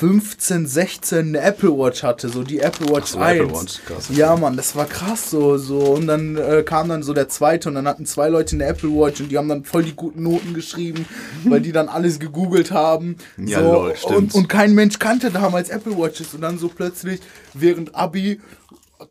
2015, 0.00 0.66
16 0.66 1.18
eine 1.18 1.40
Apple 1.40 1.70
Watch 1.76 2.02
hatte, 2.02 2.30
so 2.30 2.42
die 2.42 2.60
Apple 2.60 2.88
Watch 2.88 3.12
so, 3.12 3.18
1. 3.18 3.40
Apple 3.40 3.54
Watch, 3.54 3.80
krass. 3.84 4.08
Ja, 4.10 4.34
Mann, 4.34 4.56
das 4.56 4.74
war 4.74 4.86
krass 4.86 5.30
so, 5.30 5.58
so. 5.58 5.78
Und 5.78 6.06
dann 6.06 6.38
äh, 6.38 6.62
kam 6.64 6.88
dann 6.88 7.02
so 7.02 7.12
der 7.12 7.28
zweite 7.28 7.68
und 7.68 7.74
dann 7.74 7.86
hatten 7.86 8.06
zwei 8.06 8.30
Leute 8.30 8.56
eine 8.56 8.64
Apple 8.64 8.88
Watch 8.90 9.20
und 9.20 9.28
die 9.28 9.36
haben 9.36 9.48
dann 9.48 9.64
voll 9.64 9.82
die 9.82 9.94
guten 9.94 10.22
Noten 10.22 10.54
geschrieben, 10.54 11.04
weil 11.44 11.60
die 11.60 11.72
dann 11.72 11.88
alles 11.88 12.18
gegoogelt 12.18 12.70
haben. 12.70 13.16
Ja, 13.50 13.62
so, 13.62 13.72
lol, 13.72 13.96
stimmt. 13.96 14.16
und, 14.16 14.34
und 14.34 14.48
kein 14.48 14.74
Mensch 14.74 14.98
kannte 14.98 15.30
damals 15.30 15.70
Apple 15.70 15.96
Watches 15.96 16.34
und 16.34 16.42
dann 16.42 16.58
so 16.58 16.68
plötzlich 16.68 17.20
während 17.54 17.94
Abi 17.94 18.38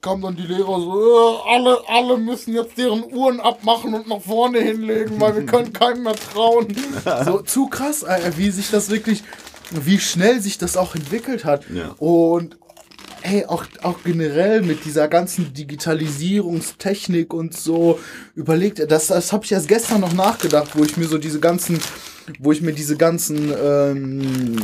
kam 0.02 0.21
dann 0.21 0.36
die 0.36 0.43
Lehrer 0.43 0.80
so, 0.80 1.34
äh, 1.45 1.56
alle, 1.56 1.80
alle 1.88 2.17
müssen 2.17 2.54
jetzt 2.54 2.78
deren 2.78 3.04
Uhren 3.12 3.39
abmachen 3.39 3.93
und 3.93 4.08
nach 4.08 4.21
vorne 4.21 4.60
hinlegen, 4.60 5.19
weil 5.19 5.36
wir 5.36 5.45
können 5.45 5.73
keinem 5.73 6.04
mehr 6.04 6.15
trauen. 6.15 6.67
So 7.25 7.41
zu 7.41 7.67
krass, 7.67 8.04
äh, 8.04 8.32
wie 8.38 8.52
sich 8.52 8.69
das 8.69 8.89
wirklich, 8.89 9.23
wie 9.71 9.99
schnell 9.99 10.41
sich 10.41 10.58
das 10.58 10.77
auch 10.77 10.95
entwickelt 10.95 11.45
hat. 11.45 11.69
Ja. 11.69 11.95
Und 11.99 12.58
ey, 13.21 13.45
auch, 13.45 13.65
auch 13.82 14.03
generell 14.03 14.62
mit 14.62 14.86
dieser 14.86 15.08
ganzen 15.08 15.53
Digitalisierungstechnik 15.53 17.34
und 17.34 17.55
so 17.55 17.99
überlegt, 18.36 18.79
das, 18.91 19.08
das 19.08 19.34
habe 19.34 19.45
ich 19.45 19.51
erst 19.51 19.67
gestern 19.67 20.01
noch 20.01 20.13
nachgedacht, 20.13 20.71
wo 20.75 20.84
ich 20.84 20.97
mir 20.97 21.08
so 21.08 21.17
diese 21.17 21.39
ganzen, 21.39 21.79
wo 22.39 22.51
ich 22.51 22.62
mir 22.62 22.73
diese 22.73 22.97
ganzen 22.97 23.53
ähm, 23.62 24.58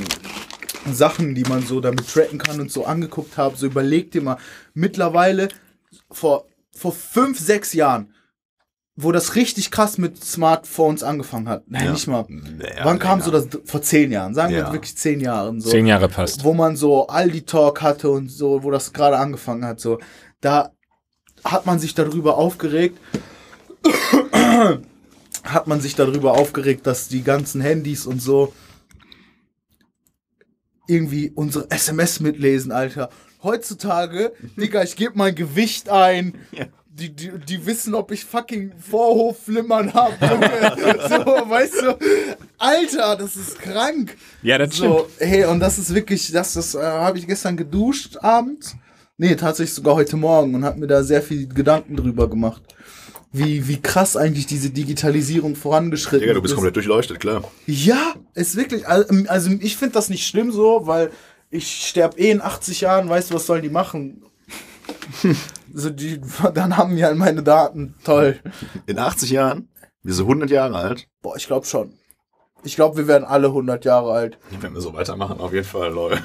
Sachen, 0.91 1.35
die 1.35 1.43
man 1.43 1.65
so 1.65 1.79
damit 1.81 2.07
tracken 2.07 2.39
kann 2.39 2.59
und 2.59 2.71
so 2.71 2.85
angeguckt 2.85 3.37
habe, 3.37 3.57
so 3.57 3.65
überleg 3.65 4.11
dir 4.11 4.21
mal, 4.21 4.37
mittlerweile 4.73 5.49
vor, 6.11 6.45
vor 6.71 6.93
fünf, 6.93 7.39
sechs 7.39 7.73
Jahren, 7.73 8.13
wo 8.97 9.11
das 9.11 9.35
richtig 9.35 9.71
krass 9.71 9.97
mit 9.97 10.23
Smartphones 10.23 11.03
angefangen 11.03 11.49
hat. 11.49 11.63
Nein, 11.67 11.85
Ja. 11.85 11.91
nicht 11.91 12.07
mal. 12.07 12.25
Naja, 12.29 12.85
Wann 12.85 12.97
kam 12.99 13.19
länger. 13.19 13.23
so 13.25 13.31
das? 13.31 13.47
Vor 13.65 13.81
zehn 13.81 14.11
Jahren, 14.11 14.33
sagen 14.33 14.53
Ja. 14.53 14.67
wir 14.67 14.73
wirklich 14.73 14.95
zehn 14.97 15.19
Jahren. 15.19 15.59
So 15.59 15.69
Zehn 15.69 15.85
Jahre 15.85 16.07
passt. 16.07 16.43
wo 16.45 16.53
man 16.53 16.75
so 16.77 17.07
Aldi 17.07 17.41
Talk 17.43 17.81
hatte 17.81 18.09
und 18.09 18.29
so, 18.29 18.63
wo 18.63 18.71
das 18.71 18.93
gerade 18.93 19.17
angefangen 19.17 19.65
hat, 19.65 19.79
so, 19.81 19.99
da 20.39 20.71
hat 21.43 21.65
man 21.65 21.79
sich 21.79 21.93
darüber 21.93 22.37
aufgeregt, 22.37 22.97
hat 25.43 25.67
man 25.67 25.81
sich 25.81 25.95
darüber 25.95 26.33
aufgeregt, 26.33 26.87
dass 26.87 27.07
die 27.07 27.21
ganzen 27.23 27.61
Handys 27.61 28.05
und 28.05 28.21
so 28.21 28.53
irgendwie 30.87 31.31
unsere 31.35 31.69
SMS 31.71 32.19
mitlesen, 32.19 32.71
Alter. 32.71 33.09
Heutzutage, 33.43 34.33
Digga, 34.57 34.83
ich 34.83 34.95
gebe 34.95 35.17
mein 35.17 35.35
Gewicht 35.35 35.89
ein. 35.89 36.35
Ja. 36.51 36.65
Die, 36.97 37.13
die, 37.13 37.29
die 37.37 37.65
wissen, 37.65 37.93
ob 37.93 38.09
ich 38.11 38.23
fucking 38.23 38.71
Vorhofflimmern 38.89 39.93
habe. 39.93 40.13
so, 41.09 41.49
weißt 41.49 41.81
du? 41.81 41.97
Alter, 42.57 43.17
das 43.17 43.35
ist 43.35 43.59
krank. 43.59 44.15
Ja, 44.41 44.57
das 44.57 44.77
So, 44.77 45.09
hey, 45.19 45.43
und 45.43 45.59
das 45.59 45.77
ist 45.77 45.93
wirklich, 45.93 46.31
das, 46.31 46.53
das 46.53 46.73
äh, 46.73 46.79
habe 46.79 47.17
ich 47.17 47.27
gestern 47.27 47.57
geduscht 47.57 48.15
abends. 48.21 48.77
Nee, 49.17 49.35
tatsächlich 49.35 49.73
sogar 49.73 49.95
heute 49.95 50.15
Morgen 50.15 50.55
und 50.55 50.63
habe 50.63 50.79
mir 50.79 50.87
da 50.87 51.03
sehr 51.03 51.21
viel 51.21 51.49
Gedanken 51.49 51.97
drüber 51.97 52.29
gemacht. 52.29 52.61
Wie, 53.33 53.67
wie 53.67 53.81
krass 53.81 54.15
eigentlich 54.15 54.45
diese 54.45 54.69
Digitalisierung 54.69 55.57
vorangeschritten 55.57 56.21
Digga, 56.21 56.33
du 56.33 56.41
bist 56.41 56.53
ist. 56.53 56.55
komplett 56.55 56.77
durchleuchtet, 56.77 57.19
klar. 57.19 57.43
Ja, 57.67 58.13
ist 58.35 58.55
wirklich, 58.55 58.87
also 58.87 59.13
also 59.27 59.51
ich 59.59 59.75
finde 59.75 59.95
das 59.95 60.07
nicht 60.07 60.25
schlimm 60.25 60.53
so, 60.53 60.87
weil 60.87 61.11
ich 61.49 61.87
sterb 61.87 62.17
eh 62.17 62.31
in 62.31 62.41
80 62.41 62.79
Jahren, 62.79 63.09
weißt 63.09 63.31
du, 63.31 63.35
was 63.35 63.45
sollen 63.45 63.63
die 63.63 63.69
machen? 63.69 64.23
so 65.75 65.89
die, 65.89 66.19
dann 66.53 66.77
haben 66.77 66.95
die 66.95 67.03
halt 67.05 67.17
meine 67.17 67.43
Daten, 67.43 67.95
toll. 68.03 68.39
In 68.87 68.97
80 68.97 69.29
Jahren, 69.29 69.69
wir 70.01 70.13
sind 70.13 70.25
100 70.25 70.49
Jahre 70.49 70.75
alt. 70.77 71.07
Boah, 71.21 71.35
ich 71.35 71.45
glaube 71.47 71.65
schon. 71.65 71.93
Ich 72.63 72.75
glaube, 72.75 72.97
wir 72.97 73.07
werden 73.07 73.25
alle 73.25 73.47
100 73.47 73.85
Jahre 73.85 74.11
alt. 74.13 74.37
Wenn 74.59 74.73
wir 74.73 74.81
so 74.81 74.93
weitermachen, 74.93 75.39
auf 75.39 75.53
jeden 75.53 75.67
Fall, 75.67 75.91
Leute. 75.93 76.23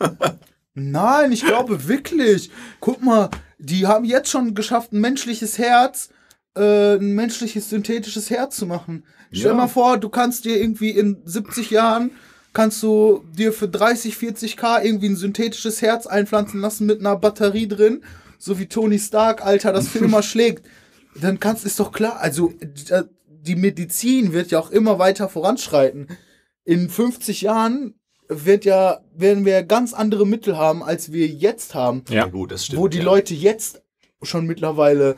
Nein, 0.74 1.32
ich 1.32 1.44
glaube 1.44 1.86
wirklich. 1.88 2.50
Guck 2.80 3.02
mal, 3.02 3.30
die 3.58 3.86
haben 3.86 4.04
jetzt 4.04 4.30
schon 4.30 4.54
geschafft, 4.54 4.92
ein 4.92 5.00
menschliches 5.00 5.58
Herz, 5.58 6.10
äh, 6.56 6.96
ein 6.96 7.14
menschliches 7.14 7.70
synthetisches 7.70 8.30
Herz 8.30 8.56
zu 8.56 8.66
machen. 8.66 9.04
Stell 9.32 9.52
Ja. 9.52 9.56
mal 9.56 9.68
vor, 9.68 9.96
du 9.98 10.08
kannst 10.08 10.44
dir 10.44 10.60
irgendwie 10.60 10.90
in 10.90 11.22
70 11.24 11.70
Jahren 11.70 12.10
kannst 12.52 12.82
du 12.82 13.22
dir 13.36 13.52
für 13.52 13.68
30, 13.68 14.14
40k 14.16 14.82
irgendwie 14.82 15.10
ein 15.10 15.16
synthetisches 15.16 15.82
Herz 15.82 16.06
einpflanzen 16.06 16.58
lassen 16.62 16.86
mit 16.86 17.00
einer 17.00 17.14
Batterie 17.16 17.68
drin, 17.68 18.02
so 18.38 18.58
wie 18.58 18.66
Tony 18.66 18.98
Stark, 18.98 19.44
Alter, 19.44 19.72
das 19.72 19.94
immer 19.96 20.22
schlägt. 20.24 20.66
Dann 21.20 21.40
kannst, 21.40 21.64
ist 21.64 21.80
doch 21.80 21.92
klar, 21.92 22.20
also 22.20 22.52
äh, 22.90 23.04
die 23.26 23.56
Medizin 23.56 24.32
wird 24.32 24.50
ja 24.50 24.58
auch 24.58 24.70
immer 24.70 24.98
weiter 24.98 25.28
voranschreiten. 25.28 26.08
In 26.64 26.90
50 26.90 27.42
Jahren 27.42 27.94
wird 28.28 28.64
ja, 28.64 29.00
werden 29.14 29.44
wir 29.44 29.62
ganz 29.62 29.94
andere 29.94 30.26
Mittel 30.26 30.56
haben, 30.56 30.82
als 30.82 31.12
wir 31.12 31.26
jetzt 31.26 31.74
haben. 31.74 32.02
Ja. 32.08 32.26
gut, 32.26 32.50
das 32.50 32.66
stimmt. 32.66 32.82
wo 32.82 32.88
die 32.88 32.98
ja. 32.98 33.04
Leute 33.04 33.34
jetzt 33.34 33.82
schon 34.22 34.46
mittlerweile 34.46 35.16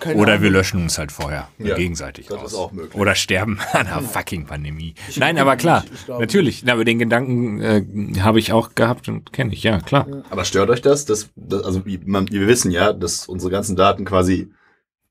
keine 0.00 0.20
Oder 0.20 0.32
Ahnung, 0.32 0.44
wir 0.44 0.50
löschen 0.50 0.82
uns 0.82 0.98
halt 0.98 1.12
vorher 1.12 1.48
Ja, 1.58 1.74
gegenseitig 1.74 2.26
das 2.26 2.38
aus. 2.38 2.52
ist 2.52 2.58
auch 2.58 2.72
möglich. 2.72 2.94
Oder 2.94 3.14
sterben 3.14 3.58
an 3.72 3.86
einer 3.86 4.02
fucking 4.02 4.46
Pandemie. 4.46 4.94
Ich 5.08 5.18
Nein, 5.18 5.38
aber 5.38 5.56
klar, 5.56 5.84
ich 5.92 6.04
glaube 6.04 6.20
natürlich. 6.22 6.62
Na, 6.64 6.72
aber 6.74 6.84
den 6.84 6.98
Gedanken 6.98 7.60
äh, 7.60 7.84
habe 8.20 8.38
ich 8.38 8.52
auch 8.52 8.74
gehabt 8.74 9.08
und 9.08 9.32
kenne 9.32 9.52
ich, 9.52 9.62
ja, 9.62 9.80
klar. 9.80 10.06
Aber 10.30 10.44
stört 10.44 10.70
euch 10.70 10.82
das? 10.82 11.04
dass, 11.04 11.30
dass 11.36 11.62
also 11.64 11.82
man, 12.04 12.30
wir 12.30 12.46
wissen 12.46 12.70
ja, 12.70 12.92
dass 12.92 13.26
unsere 13.28 13.50
ganzen 13.50 13.76
Daten 13.76 14.04
quasi 14.04 14.50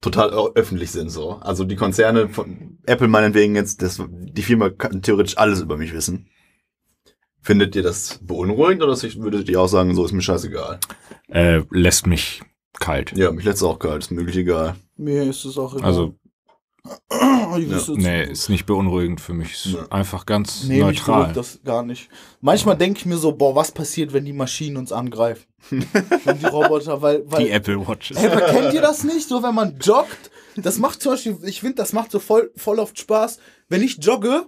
total 0.02 0.32
öffentlich 0.56 0.92
sind 0.92 1.10
so. 1.10 1.34
Also 1.42 1.64
die 1.64 1.76
Konzerne 1.76 2.30
von 2.30 2.78
Apple 2.86 3.08
meinetwegen 3.08 3.56
jetzt, 3.56 3.82
das, 3.82 4.02
die 4.10 4.42
Firma 4.42 4.70
kann 4.70 5.02
theoretisch 5.02 5.38
alles 5.38 5.62
über 5.62 5.78
mich 5.78 5.94
wissen. 5.94 6.30
Findet 7.42 7.76
ihr 7.76 7.84
das 7.84 8.20
beunruhigend 8.22 8.84
oder 8.84 8.96
würdet 9.02 9.50
ihr 9.50 9.62
auch 9.62 9.68
sagen, 9.68 9.96
so 9.96 10.04
ist 10.06 10.12
mir 10.12 10.22
scheißegal? 10.22 10.80
Äh, 11.30 11.62
lässt 11.72 12.06
mich 12.06 12.42
kalt. 12.80 13.14
Ja, 13.18 13.32
mich 13.32 13.46
lässt 13.46 13.64
auch 13.64 13.80
kalt, 13.80 14.04
ist 14.04 14.12
mir 14.12 14.18
wirklich 14.18 14.38
egal. 14.38 14.76
Mir 14.96 15.24
ist 15.24 15.46
es 15.46 15.58
auch 15.58 15.74
egal. 15.76 15.86
Also, 15.86 16.14
jetzt 17.58 17.90
nee, 17.90 18.24
ist 18.24 18.50
nicht 18.50 18.66
beunruhigend 18.66 19.20
für 19.22 19.34
mich. 19.34 19.54
Ist 19.54 19.66
Nee. 19.74 19.80
einfach 19.90 20.26
ganz 20.26 20.64
Nee, 20.64 20.76
mich 20.76 20.84
neutral. 21.00 21.20
beruhigt 21.20 21.38
das 21.38 21.60
gar 21.64 21.84
nicht. 21.84 22.10
Manchmal 22.42 22.78
denke 22.78 23.00
ich 23.00 23.06
mir 23.06 23.18
so, 23.18 23.32
boah, 23.34 23.56
was 23.56 23.72
passiert, 23.72 24.14
wenn 24.14 24.26
die 24.26 24.34
Maschinen 24.34 24.78
uns 24.78 24.92
angreifen? 24.92 25.46
wenn 25.70 26.40
die 26.40 26.46
Roboter, 26.46 27.02
weil, 27.02 27.24
weil 27.30 27.46
Die 27.46 27.52
Apple 27.52 27.86
Watches. 27.88 28.18
Ey, 28.18 28.28
aber 28.30 28.42
kennt 28.42 28.74
ihr 28.74 28.82
das 28.82 29.04
nicht? 29.04 29.28
So, 29.28 29.44
wenn 29.44 29.56
man 29.56 29.78
joggt, 29.80 30.32
das 30.56 30.80
macht 30.80 31.02
zum 31.02 31.14
Beispiel, 31.14 31.38
ich 31.44 31.60
finde, 31.60 31.76
das 31.76 31.94
macht 31.94 32.12
so 32.12 32.20
voll, 32.20 32.52
voll 32.56 32.80
oft 32.80 32.98
Spaß. 32.98 33.40
Wenn 33.70 33.82
ich 33.84 33.98
jogge, 34.02 34.46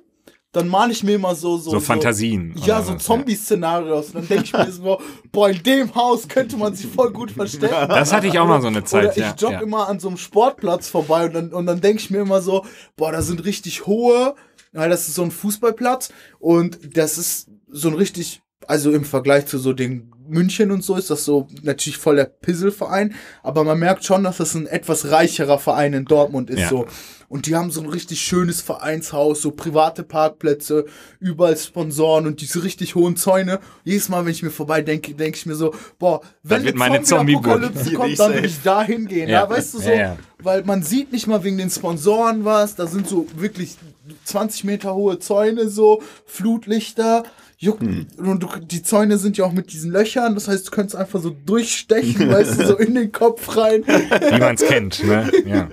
dann 0.52 0.68
male 0.68 0.92
ich 0.92 1.04
mir 1.04 1.16
immer 1.16 1.36
so, 1.36 1.58
so, 1.58 1.72
So 1.72 1.80
Fantasien, 1.80 2.56
Ja, 2.66 2.78
oder 2.78 2.86
so 2.86 2.96
Zombie-Szenarios. 2.96 4.08
Und 4.08 4.16
dann 4.16 4.28
denke 4.28 4.44
ich 4.46 4.54
mir 4.54 4.72
so, 4.72 5.00
boah, 5.32 5.50
in 5.50 5.62
dem 5.62 5.94
Haus 5.94 6.28
könnte 6.28 6.58
man 6.58 6.74
sich 6.74 6.88
voll 6.88 7.12
gut 7.12 7.32
verstecken. 7.32 7.76
Das 7.88 8.12
hatte 8.12 8.28
ich 8.28 8.40
auch 8.40 8.48
mal 8.48 8.62
so 8.62 8.68
eine 8.68 8.84
Zeit, 8.84 9.04
Oder 9.04 9.12
ich 9.12 9.18
ja, 9.18 9.36
jogge 9.38 9.54
ja. 9.56 9.62
immer 9.62 9.88
an 9.88 10.00
so 10.00 10.08
einem 10.08 10.18
Sportplatz 10.18 10.90
vorbei 10.90 11.26
und 11.26 11.34
dann, 11.34 11.54
und 11.54 11.66
dann 11.66 11.82
denke 11.82 12.02
ich 12.02 12.10
mir 12.10 12.22
immer 12.22 12.42
so, 12.42 12.66
boah, 12.96 13.12
da 13.12 13.22
sind 13.22 13.46
richtig 13.46 13.86
hohe, 13.86 14.36
weil 14.74 14.90
das 14.90 15.08
ist 15.08 15.16
so 15.16 15.24
ein 15.24 15.32
Fußballplatz 15.32 16.12
und 16.40 16.98
das 16.98 17.18
ist 17.18 17.50
so 17.68 17.90
ein 17.90 17.94
richtig, 17.94 18.42
also 18.67 18.91
im 18.91 19.04
Vergleich 19.06 19.45
zu 19.45 19.58
so 19.58 19.74
den 19.74 20.12
München 20.28 20.69
und 20.72 20.84
so 20.84 20.95
ist 20.95 21.10
das 21.10 21.26
so 21.26 21.48
natürlich 21.63 21.98
voll 21.98 22.17
der 22.17 22.26
Pisselverein, 22.26 23.15
aber 23.41 23.63
man 23.63 23.80
merkt 23.80 24.06
schon, 24.06 24.24
dass 24.24 24.38
das 24.38 24.54
ein 24.54 24.67
etwas 24.67 25.10
reicherer 25.10 25.58
Verein 25.58 25.93
in 25.93 26.06
Dortmund 26.06 26.50
ist 26.52 26.60
Ja. 26.60 26.69
so. 26.69 26.86
Und 27.30 27.45
die 27.45 27.56
haben 27.56 27.69
so 27.69 27.82
ein 27.82 27.88
richtig 27.89 28.22
schönes 28.22 28.60
Vereinshaus, 28.62 29.41
so 29.41 29.52
private 29.52 30.02
Parkplätze, 30.04 30.86
überall 31.19 31.56
Sponsoren 31.58 32.26
und 32.26 32.41
diese 32.41 32.63
richtig 32.63 32.95
hohen 32.95 33.17
Zäune. 33.17 33.60
Jedes 33.84 34.10
Mal, 34.10 34.26
wenn 34.26 34.32
ich 34.32 34.41
mir 34.41 34.50
vorbei 34.50 34.82
denke, 34.82 35.13
denke 35.13 35.38
ich 35.38 35.45
mir 35.45 35.54
so, 35.56 35.74
boah, 36.00 36.22
wenn 36.41 36.63
wird 36.63 36.74
eine 36.76 36.80
meine 36.80 37.04
Zombie-Apokalypse 37.04 37.74
Zombie-Burg. 37.84 38.02
kommt, 38.08 38.19
dann 38.19 38.34
will 38.34 38.45
ich 38.45 38.62
da 38.63 38.82
hingehen. 38.84 39.30
Ja. 39.30 39.43
Ja. 39.43 39.50
weißt 39.50 39.76
du 39.76 39.80
so? 39.80 39.89
Ja, 39.89 39.95
ja. 39.95 40.17
Weil 40.41 40.63
man 40.63 40.82
sieht 40.82 41.12
nicht 41.12 41.28
mal 41.28 41.43
wegen 41.43 41.58
den 41.60 41.69
Sponsoren 41.69 42.45
was. 42.45 42.76
Da 42.76 42.88
sind 42.88 43.08
so 43.08 43.28
wirklich 43.36 43.78
20 44.26 44.63
Meter 44.63 44.95
hohe 44.95 45.19
Zäune, 45.19 45.69
so 45.69 46.02
Flutlichter. 46.26 47.24
Juckt. 47.62 47.82
Hm. 47.82 48.08
Und 48.17 48.41
du, 48.41 48.48
die 48.62 48.82
Zäune 48.82 49.17
sind 49.17 49.38
ja 49.38 49.43
auch 49.43 49.52
mit 49.52 49.74
diesen 49.74 49.91
Löchern. 49.91 50.34
Das 50.34 50.48
heißt, 50.48 50.67
du 50.67 50.72
könntest 50.72 50.95
einfach 50.95 51.22
so 51.22 51.36
durchstechen, 51.45 52.30
weißt 52.32 52.60
du, 52.60 52.67
so 52.67 52.78
in 52.78 52.95
den 52.95 53.12
Kopf 53.12 53.58
rein. 53.58 53.84
Wie 53.86 54.39
man 54.39 54.56
es 54.56 54.65
kennt. 54.65 55.04
Ne? 55.04 55.30
Ja. 55.45 55.67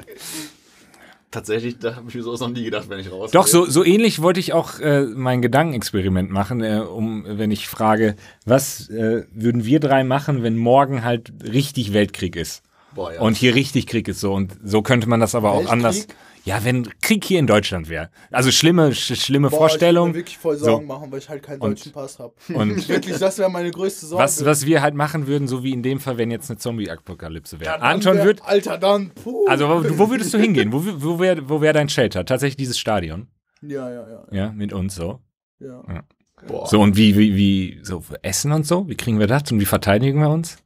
Tatsächlich, 1.31 1.79
da 1.79 1.95
habe 1.95 2.09
ich 2.09 2.15
mir 2.15 2.23
sowas 2.23 2.41
noch 2.41 2.49
nie 2.49 2.65
gedacht, 2.65 2.89
wenn 2.89 2.99
ich 2.99 3.11
raus. 3.11 3.31
Doch, 3.31 3.47
so, 3.47 3.67
so 3.67 3.85
ähnlich 3.85 4.21
wollte 4.21 4.41
ich 4.41 4.53
auch 4.53 4.81
äh, 4.81 5.03
mein 5.03 5.43
Gedankenexperiment 5.43 6.31
machen, 6.31 6.63
äh, 6.63 6.79
um, 6.79 7.25
wenn 7.27 7.51
ich 7.51 7.69
frage, 7.69 8.17
was 8.45 8.89
äh, 8.89 9.25
würden 9.33 9.65
wir 9.65 9.79
drei 9.79 10.03
machen, 10.03 10.43
wenn 10.43 10.57
morgen 10.57 11.05
halt 11.05 11.33
richtig 11.45 11.93
Weltkrieg 11.93 12.35
ist? 12.37 12.63
Boah, 12.95 13.13
ja. 13.13 13.21
Und 13.21 13.37
hier 13.37 13.55
richtig 13.55 13.87
Krieg 13.87 14.09
ist 14.09 14.21
so. 14.21 14.33
Und 14.33 14.57
so 14.65 14.83
könnte 14.83 15.09
man 15.09 15.21
das 15.21 15.35
aber 15.35 15.51
auch 15.51 15.59
Weltkrieg? 15.59 15.73
anders. 15.73 16.07
Ja, 16.47 16.65
wenn 16.65 16.89
Krieg 17.01 17.25
hier 17.25 17.41
in 17.41 17.47
Deutschland 17.49 17.89
wäre. 17.89 18.09
Also 18.31 18.53
schlimme, 18.53 18.95
sch 18.95 19.17
schlimme 19.17 19.51
Boah, 19.51 19.57
Vorstellung. 19.59 20.09
Ich 20.11 20.15
würde 20.15 20.19
wirklich 20.21 20.39
voll 20.39 20.57
So. 20.57 20.65
Sorgen 20.67 20.87
machen, 20.87 21.11
weil 21.11 21.19
ich 21.19 21.29
halt 21.29 21.43
keinen 21.43 21.61
Und- 21.61 21.73
deutschen 21.81 21.93
Pass 21.93 22.19
habe. 22.21 22.33
Und 22.55 22.89
Wirklich, 22.89 23.19
das 23.19 23.37
wäre 23.39 23.51
meine 23.51 23.71
größte 23.73 24.07
Sorge. 24.07 24.23
was, 24.23 24.45
was 24.45 24.65
wir 24.65 24.81
halt 24.81 24.95
machen 24.95 25.27
würden, 25.27 25.49
so 25.49 25.65
wie 25.65 25.73
in 25.73 25.83
dem 25.83 25.99
Fall, 25.99 26.19
wenn 26.19 26.31
jetzt 26.31 26.49
eine 26.49 26.59
Zombie-Apokalypse 26.59 27.59
wäre. 27.61 27.73
Ja, 27.73 27.77
Anton 27.81 28.19
wär- 28.19 28.25
wird, 28.25 28.43
Alter, 28.45 28.79
dann. 28.79 29.11
Puh. 29.11 29.45
also 29.49 29.69
wo, 29.69 29.99
wo 29.99 30.11
würdest 30.11 30.33
du 30.35 30.39
hingehen? 30.39 30.73
Wo, 30.73 30.83
wo 30.85 31.19
wäre 31.19 31.49
wo 31.49 31.61
wär 31.61 31.73
dein 31.73 31.89
Shelter? 31.89 32.25
Tatsächlich 32.25 32.57
dieses 32.57 32.79
Stadion. 32.79 33.27
Ja, 33.63 33.91
ja, 33.91 34.09
ja. 34.09 34.25
Ja, 34.31 34.53
mit 34.53 34.73
uns 34.73 34.95
so. 34.95 35.19
ja. 35.59 35.83
Boah. 36.47 36.67
So, 36.67 36.81
und 36.83 36.97
wie, 36.99 37.17
wie, 37.17 37.35
wie, 37.35 37.81
so 37.83 38.05
Essen 38.23 38.53
und 38.53 38.67
so? 38.67 38.87
Wie 38.89 38.95
kriegen 38.95 39.19
wir 39.19 39.27
das 39.27 39.51
und 39.51 39.59
wie 39.59 39.65
verteidigen 39.65 40.21
wir 40.21 40.29
uns? 40.29 40.59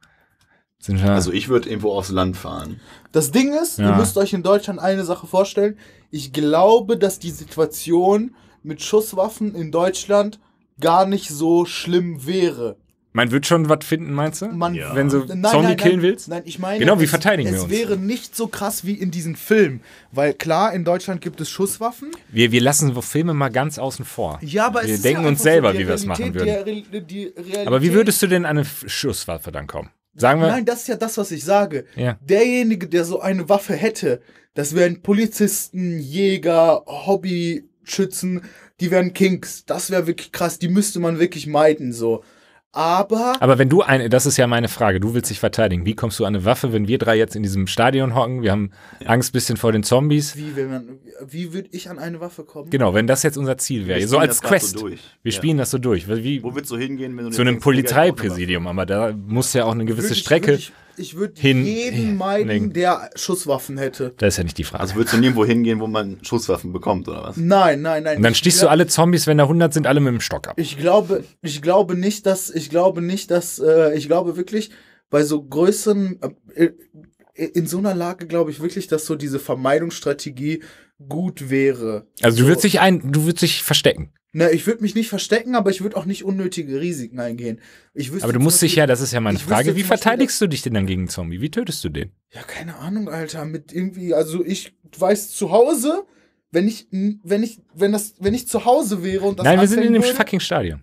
Also 1.03 1.31
ich 1.31 1.47
würde 1.49 1.69
irgendwo 1.69 1.91
aufs 1.91 2.09
Land 2.09 2.37
fahren. 2.37 2.79
Das 3.11 3.31
Ding 3.31 3.53
ist, 3.53 3.77
Ja. 3.77 3.89
ihr 3.91 3.95
müsst 3.97 4.17
euch 4.17 4.33
in 4.33 4.43
Deutschland 4.43 4.79
eine 4.79 5.03
Sache 5.05 5.27
vorstellen. 5.27 5.77
Ich 6.09 6.33
glaube, 6.33 6.97
dass 6.97 7.19
die 7.19 7.31
Situation 7.31 8.33
mit 8.63 8.81
Schusswaffen 8.81 9.53
in 9.55 9.71
Deutschland 9.71 10.39
gar 10.79 11.05
nicht 11.05 11.29
so 11.29 11.65
schlimm 11.65 12.25
wäre. 12.25 12.77
man 13.13 13.29
wird 13.31 13.45
schon 13.45 13.67
was 13.67 13.83
finden, 13.85 14.13
meinst 14.13 14.41
du? 14.41 14.47
Man, 14.47 14.73
Ja. 14.73 14.95
Wenn 14.95 15.09
du 15.09 15.25
Nein, 15.25 15.43
Zombie 15.43 15.67
nein, 15.67 15.77
killen 15.77 15.95
nein, 15.97 16.01
willst? 16.03 16.27
Nein, 16.29 16.43
ich 16.45 16.59
meine, 16.59 16.79
Genau, 16.79 16.97
wie 17.01 17.03
es, 17.03 17.09
verteidigen 17.09 17.49
es 17.49 17.55
wir 17.55 17.63
uns? 17.63 17.69
wäre 17.71 17.97
nicht 17.97 18.35
so 18.37 18.47
krass 18.47 18.85
wie 18.85 18.93
in 18.93 19.11
diesem 19.11 19.35
Film. 19.35 19.81
Weil 20.13 20.33
klar, 20.33 20.73
in 20.73 20.85
Deutschland 20.85 21.19
gibt 21.19 21.41
es 21.41 21.49
Schusswaffen. 21.49 22.11
Wir, 22.29 22.53
wir 22.53 22.61
lassen 22.61 22.93
so 22.93 23.01
Filme 23.01 23.33
mal 23.33 23.49
ganz 23.49 23.77
außen 23.77 24.05
vor. 24.05 24.39
Ja, 24.41 24.67
aber 24.67 24.79
wir 24.81 24.85
es 24.89 24.95
ist 24.95 25.05
denken 25.05 25.23
ja 25.23 25.27
uns 25.27 25.43
selber, 25.43 25.71
so, 25.73 25.77
die 25.77 25.83
wie 25.83 25.87
wir 25.89 25.95
es 25.95 26.05
machen 26.05 26.33
würden. 26.33 26.65
Die, 26.65 27.01
die 27.01 27.23
Realität, 27.35 27.67
Aber 27.67 27.81
wie 27.81 27.93
würdest 27.93 28.21
du 28.21 28.27
denn 28.27 28.45
an 28.45 28.57
eine 28.57 28.65
Schusswaffe 28.87 29.51
dann 29.51 29.67
kommen? 29.67 29.89
Sagen 30.15 30.41
wir, 30.41 30.47
Nein, 30.47 30.65
das 30.65 30.81
ist 30.81 30.87
ja 30.87 30.97
das, 30.97 31.17
was 31.17 31.31
ich 31.31 31.43
sage. 31.43 31.85
Ja. 31.95 32.17
Derjenige, 32.21 32.87
der 32.87 33.05
so 33.05 33.21
eine 33.21 33.47
Waffe 33.47 33.73
hätte, 33.73 34.21
das 34.53 34.75
wären 34.75 35.01
Polizisten, 35.01 35.99
Jäger, 35.99 36.83
Hobbyschützen, 36.85 38.41
die 38.79 38.91
wären 38.91 39.13
Kings. 39.13 39.65
Das 39.65 39.89
wäre 39.89 40.07
wirklich 40.07 40.31
krass. 40.31 40.59
Die 40.59 40.67
müsste 40.67 40.99
man 40.99 41.19
wirklich 41.19 41.47
meiden, 41.47 41.93
so. 41.93 42.23
Aber, 42.73 43.35
aber 43.41 43.57
wenn 43.57 43.67
du 43.67 43.81
eine, 43.81 44.07
das 44.07 44.25
ist 44.25 44.37
ja 44.37 44.47
meine 44.47 44.69
Frage, 44.69 45.01
du 45.01 45.13
willst 45.13 45.29
dich 45.29 45.41
verteidigen. 45.41 45.85
Wie 45.85 45.93
kommst 45.93 46.17
du 46.19 46.25
an 46.25 46.33
eine 46.35 46.45
Waffe, 46.45 46.71
wenn 46.71 46.87
wir 46.87 46.97
drei 46.99 47.17
jetzt 47.17 47.35
in 47.35 47.43
diesem 47.43 47.67
Stadion 47.67 48.15
hocken? 48.15 48.41
Wir 48.43 48.51
haben 48.53 48.71
Angst 49.05 49.33
bisschen 49.33 49.57
vor 49.57 49.73
den 49.73 49.83
Zombies. 49.83 50.37
wie, 50.37 50.51
man, 50.63 50.99
wie 51.27 51.51
würde 51.51 51.67
ich 51.73 51.89
an 51.89 51.99
eine 51.99 52.21
Waffe 52.21 52.43
kommen? 52.45 52.69
Genau, 52.69 52.93
wenn 52.93 53.07
das 53.07 53.23
jetzt 53.23 53.37
unser 53.37 53.57
Ziel 53.57 53.87
wäre. 53.87 54.07
So 54.07 54.19
als 54.19 54.41
Quest. 54.41 54.77
so 54.79 54.87
durch. 54.87 55.01
Wir 55.21 55.33
Ja. 55.33 55.37
spielen 55.37 55.57
das 55.57 55.69
so 55.71 55.79
durch. 55.79 56.07
Wie, 56.07 56.41
Wo 56.41 56.55
willst 56.55 56.71
du 56.71 56.77
hingehen, 56.77 57.17
wenn 57.17 57.25
du 57.25 57.31
zu 57.31 57.41
einem 57.41 57.59
Polizeipräsidium, 57.59 58.65
aber 58.67 58.85
da 58.85 59.11
muss 59.13 59.51
ja 59.53 59.65
auch 59.65 59.71
eine 59.73 59.83
gewisse 59.83 60.09
Würd 60.09 60.17
ich- 60.17 60.19
Strecke. 60.23 60.47
würd 60.51 60.59
Ich, 60.59 60.71
ich 61.01 61.15
würde 61.15 61.33
jeden 61.41 62.15
meiden, 62.15 62.71
der 62.71 63.09
Schusswaffen 63.15 63.77
hätte. 63.77 64.13
Das 64.17 64.35
ist 64.35 64.37
ja 64.37 64.43
nicht 64.43 64.57
die? 64.57 64.63
Frage. 64.63 64.81
Also 64.81 64.95
würdest 64.95 65.13
du 65.13 65.17
nirgendwo 65.19 65.43
hingehen, 65.45 65.79
wo 65.79 65.87
man 65.87 66.19
Schusswaffen 66.23 66.71
bekommt, 66.71 67.07
oder 67.09 67.23
was? 67.23 67.35
Nein, 67.37 67.81
nein, 67.81 68.03
nein. 68.03 68.17
Und 68.17 68.23
dann 68.23 68.31
Ich 68.31 68.37
stichst 68.37 68.59
glaub- 68.59 68.69
du 68.69 68.71
alle 68.71 68.87
Zombies, 68.87 69.27
wenn 69.27 69.37
da 69.37 69.43
100 69.47 69.73
sind, 69.73 69.87
alle 69.87 69.99
mit 69.99 70.13
dem 70.13 70.21
Stock 70.21 70.47
ab. 70.47 70.53
Ich 70.57 70.77
glaube, 70.77 71.23
ich 71.41 71.61
glaube 71.61 71.95
nicht, 71.95 72.25
dass, 72.25 72.49
ich 72.49 72.69
glaube 72.69 73.01
nicht, 73.01 73.31
dass, 73.31 73.59
äh, 73.59 73.93
ich 73.97 74.07
glaube 74.07 74.37
wirklich, 74.37 74.69
bei 75.09 75.23
so 75.23 75.43
größeren, 75.43 76.19
äh, 76.55 76.69
in 77.33 77.65
so 77.67 77.79
einer 77.79 77.95
Lage 77.95 78.27
glaube 78.27 78.51
ich 78.51 78.61
wirklich, 78.61 78.87
dass 78.87 79.05
so 79.05 79.15
diese 79.15 79.39
Vermeidungsstrategie 79.39 80.63
gut 81.09 81.49
wäre. 81.49 82.05
Also 82.21 82.37
du 82.37 82.43
so, 82.43 82.47
würdest 82.49 82.63
dich 82.65 82.79
ein, 82.79 83.11
du 83.11 83.23
würdest 83.25 83.41
dich 83.41 83.63
verstecken. 83.63 84.13
Ne, 84.33 84.49
ich 84.51 84.65
würde 84.65 84.81
mich 84.81 84.95
nicht 84.95 85.09
verstecken, 85.09 85.55
aber 85.55 85.71
ich 85.71 85.81
würde 85.81 85.97
auch 85.97 86.05
nicht 86.05 86.23
unnötige 86.23 86.79
Risiken 86.79 87.19
eingehen. 87.19 87.59
Ich 87.93 88.13
wüsste 88.13 88.23
Aber 88.23 88.31
du 88.31 88.39
musst 88.39 88.61
dich 88.61 88.75
ja, 88.75 88.87
das 88.87 89.01
ist 89.01 89.11
ja 89.11 89.19
meine 89.19 89.39
Frage, 89.39 89.69
wie 89.75 89.81
Beispiel, 89.81 89.85
verteidigst 89.85 90.39
du 90.39 90.47
dich 90.47 90.61
denn 90.61 90.73
dann 90.73 90.85
gegen 90.85 91.09
Zombie? 91.09 91.41
Wie 91.41 91.51
tötest 91.51 91.83
du 91.83 91.89
den? 91.89 92.11
Ja, 92.31 92.41
keine 92.43 92.77
Ahnung, 92.77 93.09
Alter, 93.09 93.43
mit 93.43 93.73
irgendwie, 93.73 94.13
also 94.13 94.43
ich 94.45 94.73
weiß 94.97 95.31
zu 95.31 95.51
Hause, 95.51 96.05
wenn 96.51 96.65
ich, 96.65 96.87
wenn 96.91 97.43
ich, 97.43 97.59
wenn 97.73 97.91
das, 97.91 98.15
wenn 98.19 98.33
ich 98.33 98.47
zu 98.47 98.63
Hause 98.63 99.03
wäre 99.03 99.25
und 99.25 99.39
das 99.39 99.43
Nein, 99.43 99.59
wir 99.59 99.67
sind 99.67 99.83
in 99.83 99.91
dem 99.91 100.01
würde, 100.01 100.15
fucking 100.15 100.39
Stadion. 100.39 100.81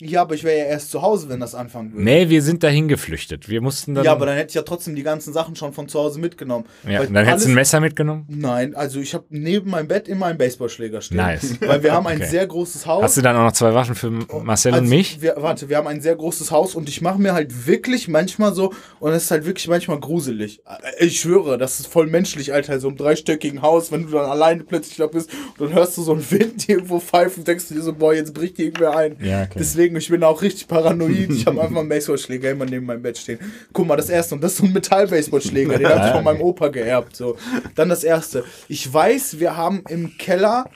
Ja, 0.00 0.22
aber 0.22 0.34
ich 0.34 0.42
wäre 0.42 0.58
ja 0.58 0.64
erst 0.64 0.90
zu 0.90 1.02
Hause, 1.02 1.28
wenn 1.28 1.38
das 1.38 1.54
anfangen 1.54 1.92
würde. 1.92 2.02
Nee, 2.02 2.28
wir 2.28 2.42
sind 2.42 2.64
dahin 2.64 2.88
geflüchtet. 2.88 3.48
Wir 3.48 3.60
mussten 3.60 3.94
dann. 3.94 4.04
ja, 4.04 4.10
aber 4.10 4.26
dann 4.26 4.34
hätte 4.34 4.48
ich 4.48 4.54
ja 4.56 4.62
trotzdem 4.62 4.96
die 4.96 5.04
ganzen 5.04 5.32
Sachen 5.32 5.54
schon 5.54 5.72
von 5.72 5.86
zu 5.88 6.00
Hause 6.00 6.18
mitgenommen. 6.18 6.64
ja, 6.82 7.04
dann 7.04 7.14
hättest 7.14 7.14
du 7.26 7.30
alles- 7.30 7.46
ein 7.46 7.54
Messer 7.54 7.78
mitgenommen? 7.80 8.26
Nein, 8.28 8.74
also 8.74 8.98
ich 8.98 9.14
habe 9.14 9.24
neben 9.28 9.70
meinem 9.70 9.86
Bett 9.86 10.08
immer 10.08 10.26
einen 10.26 10.36
Baseballschläger 10.36 11.00
stehen. 11.00 11.18
Nice. 11.18 11.56
Weil 11.60 11.84
wir 11.84 11.92
haben 11.92 12.08
ein 12.08 12.18
Okay. 12.20 12.28
sehr 12.28 12.44
großes 12.44 12.86
Haus. 12.86 13.04
Hast 13.04 13.16
du 13.18 13.22
dann 13.22 13.36
auch 13.36 13.44
noch 13.44 13.52
zwei 13.52 13.72
Waffen 13.72 13.94
für 13.94 14.10
Marcel 14.10 14.72
und 14.72 14.80
Also, 14.80 14.90
mich? 14.90 15.22
Wir, 15.22 15.36
warte, 15.38 15.68
wir 15.68 15.76
haben 15.76 15.86
ein 15.86 16.00
sehr 16.00 16.16
großes 16.16 16.50
Haus 16.50 16.74
und 16.74 16.88
ich 16.88 17.00
mache 17.00 17.20
mir 17.20 17.32
halt 17.32 17.68
wirklich 17.68 18.08
manchmal 18.08 18.52
so, 18.52 18.72
und 18.98 19.12
es 19.12 19.24
ist 19.24 19.30
halt 19.30 19.46
wirklich 19.46 19.68
manchmal 19.68 20.00
gruselig. 20.00 20.60
Äh, 20.98 21.04
Ich 21.06 21.20
schwöre, 21.20 21.56
das 21.56 21.78
ist 21.78 21.86
voll 21.86 22.08
menschlich, 22.08 22.52
Alter, 22.52 22.80
so 22.80 22.88
im 22.88 22.96
dreistöckigen 22.96 23.62
Haus, 23.62 23.92
wenn 23.92 24.06
du 24.06 24.10
dann 24.10 24.28
alleine 24.28 24.64
plötzlich 24.64 24.96
da 24.96 25.06
bist 25.06 25.30
und 25.58 25.68
dann 25.68 25.72
hörst 25.74 25.96
du 25.98 26.02
so 26.02 26.14
einen 26.14 26.28
Wind 26.32 26.68
irgendwo 26.68 26.98
pfeifen, 26.98 27.44
denkst 27.44 27.68
du 27.68 27.74
dir 27.74 27.82
so, 27.82 27.92
boah, 27.92 28.12
jetzt 28.12 28.34
bricht 28.34 28.58
irgendwer 28.58 28.96
ein. 28.96 29.16
Ja, 29.22 29.42
okay. 29.42 29.52
Deswegen, 29.58 29.83
ich 29.84 30.08
bin 30.08 30.22
auch 30.24 30.40
richtig 30.42 30.68
paranoid. 30.68 31.30
Ich 31.30 31.46
habe 31.46 31.60
einfach 31.62 31.80
einen 31.80 31.88
Baseballschläger 31.88 32.50
immer 32.50 32.64
neben 32.64 32.86
meinem 32.86 33.02
Bett 33.02 33.18
stehen. 33.18 33.38
Guck 33.72 33.86
mal, 33.86 33.96
das 33.96 34.10
erste, 34.10 34.34
und 34.34 34.42
das 34.42 34.52
ist 34.52 34.58
so 34.58 34.64
ein 34.64 34.72
Metall-Baseballschläger, 34.72 35.78
den 35.78 35.88
habe 35.88 36.06
ich 36.06 36.12
von 36.12 36.24
meinem. 36.24 36.40
Opa 36.40 36.68
geerbt. 36.68 37.16
So. 37.16 37.36
Dann 37.74 37.88
das 37.88 38.04
erste. 38.04 38.44
Ich 38.68 38.92
weiß, 38.92 39.38
wir 39.38 39.56
haben 39.56 39.84
im 39.88 40.18
Keller 40.18 40.66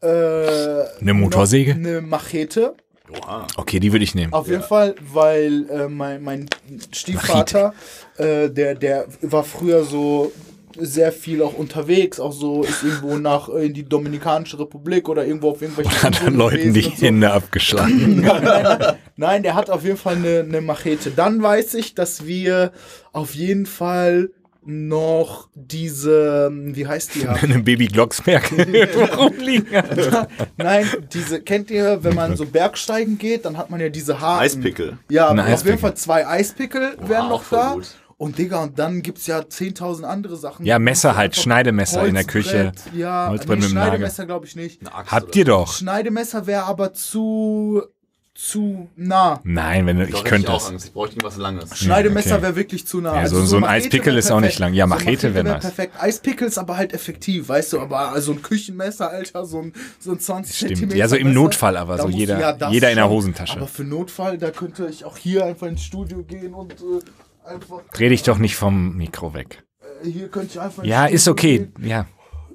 äh, 0.00 0.06
Eine 1.00 1.14
Motorsäge? 1.14 1.72
Eine 1.72 2.00
Machete. 2.00 2.74
Oha. 3.10 3.46
Okay, 3.56 3.80
die 3.80 3.92
würde 3.92 4.04
ich 4.04 4.14
nehmen. 4.14 4.32
Auf 4.32 4.48
jeden 4.48 4.62
Fall, 4.62 4.94
weil 5.12 5.68
äh, 5.70 5.88
mein, 5.88 6.22
mein 6.22 6.46
Stiefvater, 6.92 7.74
äh, 8.16 8.50
der, 8.50 8.74
der 8.74 9.06
war 9.22 9.44
früher 9.44 9.84
so 9.84 10.32
sehr 10.78 11.12
viel 11.12 11.42
auch 11.42 11.54
unterwegs, 11.54 12.20
auch 12.20 12.32
so 12.32 12.62
ist 12.62 12.82
irgendwo 12.82 13.16
nach 13.16 13.48
äh, 13.48 13.66
in 13.66 13.74
die 13.74 13.84
Dominikanische 13.88 14.58
Republik 14.58 15.08
oder 15.08 15.24
irgendwo 15.26 15.50
auf 15.50 15.62
irgendwelchen 15.62 16.02
Hat 16.02 16.22
dann 16.24 16.34
Leuten 16.36 16.72
die 16.74 16.82
so. 16.82 16.90
Hände 16.90 17.30
abgeschlagen. 17.32 18.20
nein, 18.20 18.42
nein, 18.44 18.62
nein. 18.78 18.94
nein, 19.16 19.42
der 19.42 19.54
hat 19.54 19.70
auf 19.70 19.84
jeden 19.84 19.96
Fall 19.96 20.16
eine, 20.16 20.40
eine 20.40 20.60
Machete. 20.60 21.10
Dann 21.10 21.42
weiß 21.42 21.74
ich, 21.74 21.94
dass 21.94 22.26
wir 22.26 22.72
auf 23.12 23.34
jeden 23.34 23.66
Fall 23.66 24.30
noch 24.66 25.48
diese, 25.54 26.50
wie 26.50 26.86
heißt 26.86 27.14
die? 27.16 27.28
Eine 27.42 27.58
Baby 27.58 27.86
Glocksberg 27.86 28.50
rumliegen. 29.18 29.66
Nein, 30.56 30.86
diese, 31.12 31.40
kennt 31.42 31.70
ihr, 31.70 32.02
wenn 32.02 32.14
man 32.14 32.36
so 32.36 32.46
Bergsteigen 32.46 33.18
geht, 33.18 33.44
dann 33.44 33.58
hat 33.58 33.68
man 33.70 33.80
ja 33.80 33.90
diese 33.90 34.20
Haare. 34.20 34.40
Eispickel. 34.40 34.96
Ja, 35.10 35.28
Ein 35.28 35.38
aber 35.38 35.48
auf 35.48 35.54
Eispickel. 35.54 35.70
jeden 35.72 35.80
Fall 35.82 35.94
zwei 35.96 36.26
Eispickel 36.26 36.96
wären 37.06 37.26
auch 37.26 37.42
noch 37.42 37.50
da. 37.50 37.72
gut. 37.74 37.88
Und 38.16 38.38
Digga, 38.38 38.62
und 38.62 38.78
dann 38.78 39.02
gibt's 39.02 39.26
ja 39.26 39.40
10.000 39.40 40.04
andere 40.04 40.36
Sachen. 40.36 40.64
Ja, 40.64 40.78
Messer 40.78 41.16
halt, 41.16 41.34
Schneidemesser 41.36 42.06
in 42.06 42.14
der 42.14 42.24
Holzbrett, 42.24 42.44
Küche. 42.44 42.72
Ja, 42.94 43.28
Holzbrett 43.28 43.58
nee, 43.58 43.64
mit. 43.64 43.70
Schneidemesser 43.72 44.26
glaube 44.26 44.46
ich 44.46 44.54
nicht. 44.56 44.80
Habt 44.92 45.34
ihr 45.36 45.44
doch. 45.44 45.72
Schneidemesser 45.74 46.46
wäre 46.46 46.62
aber 46.64 46.92
zu, 46.92 47.82
zu 48.34 48.88
nah. 48.96 49.40
Nein, 49.44 49.86
wenn 49.86 49.98
du, 49.98 50.06
so. 50.06 50.14
Ich 50.16 50.24
könnte 50.24 50.52
auch 50.52 50.58
das. 50.58 50.68
Angst. 50.70 50.86
Ich 50.86 50.92
brauche 50.92 51.08
irgendwas 51.08 51.36
Langes. 51.36 51.76
Schneidemesser 51.76 52.34
okay. 52.34 52.42
wäre 52.42 52.56
wirklich 52.56 52.86
zu 52.86 53.00
nah. 53.00 53.12
Also 53.12 53.36
Ja, 53.36 53.40
so- 53.42 53.46
so 53.48 53.56
ein 53.58 53.64
Eispickel 53.64 54.16
ist 54.16 54.30
auch 54.30 54.40
nicht 54.40 54.58
lang. 54.60 54.74
Ja, 54.74 54.86
Machete 54.86 55.34
wär 55.34 55.44
wär 55.44 55.52
nice. 55.54 55.62
perfekt. 55.62 55.94
Eispickel 56.00 56.46
ist 56.48 56.58
aber 56.58 56.76
halt 56.76 56.92
effektiv, 56.94 57.48
weißt 57.48 57.72
du, 57.74 57.80
aber 57.80 58.10
also 58.12 58.32
ein 58.32 58.42
Küchenmesser, 58.42 59.10
Alter, 59.10 59.44
so 59.44 59.60
ein, 59.60 59.72
so 59.98 60.12
ein 60.12 60.20
20 60.20 60.56
Stimmt. 60.56 60.70
Zentimeter 60.70 60.96
Ja, 60.98 61.08
so 61.08 61.16
im 61.16 61.28
Messer, 61.28 61.34
Notfall 61.40 61.76
aber, 61.76 61.98
so 61.98 62.08
jeder- 62.08 62.38
ja, 62.40 62.70
jeder 62.70 62.90
in 62.90 62.96
der. 62.96 63.08
Hosentasche. 63.10 63.56
Aber 63.56 63.66
für 63.68 63.84
Notfall, 63.84 64.38
da 64.38 64.50
könnte 64.50 64.86
ich 64.88 65.04
auch 65.04 65.16
hier 65.16 65.44
einfach 65.46 65.66
ins 65.66 65.82
Studio 65.82 66.22
gehen 66.22 66.54
und 66.54 66.72
äh, 66.74 66.76
einfach. 67.44 67.80
Dreh 67.92 68.08
dich 68.08 68.22
doch 68.22 68.38
nicht 68.38 68.56
vom 68.56 68.96
Mikro 68.96 69.34
weg. 69.34 69.64
Äh, 70.02 70.10
hier 70.10 70.28
könnte 70.28 70.48
ich 70.52 70.60
einfach. 70.60 70.84
Ja, 70.84 71.06
ist 71.06 71.28
okay. 71.28 71.58
gehen 71.58 71.74
Ja, 71.86 72.06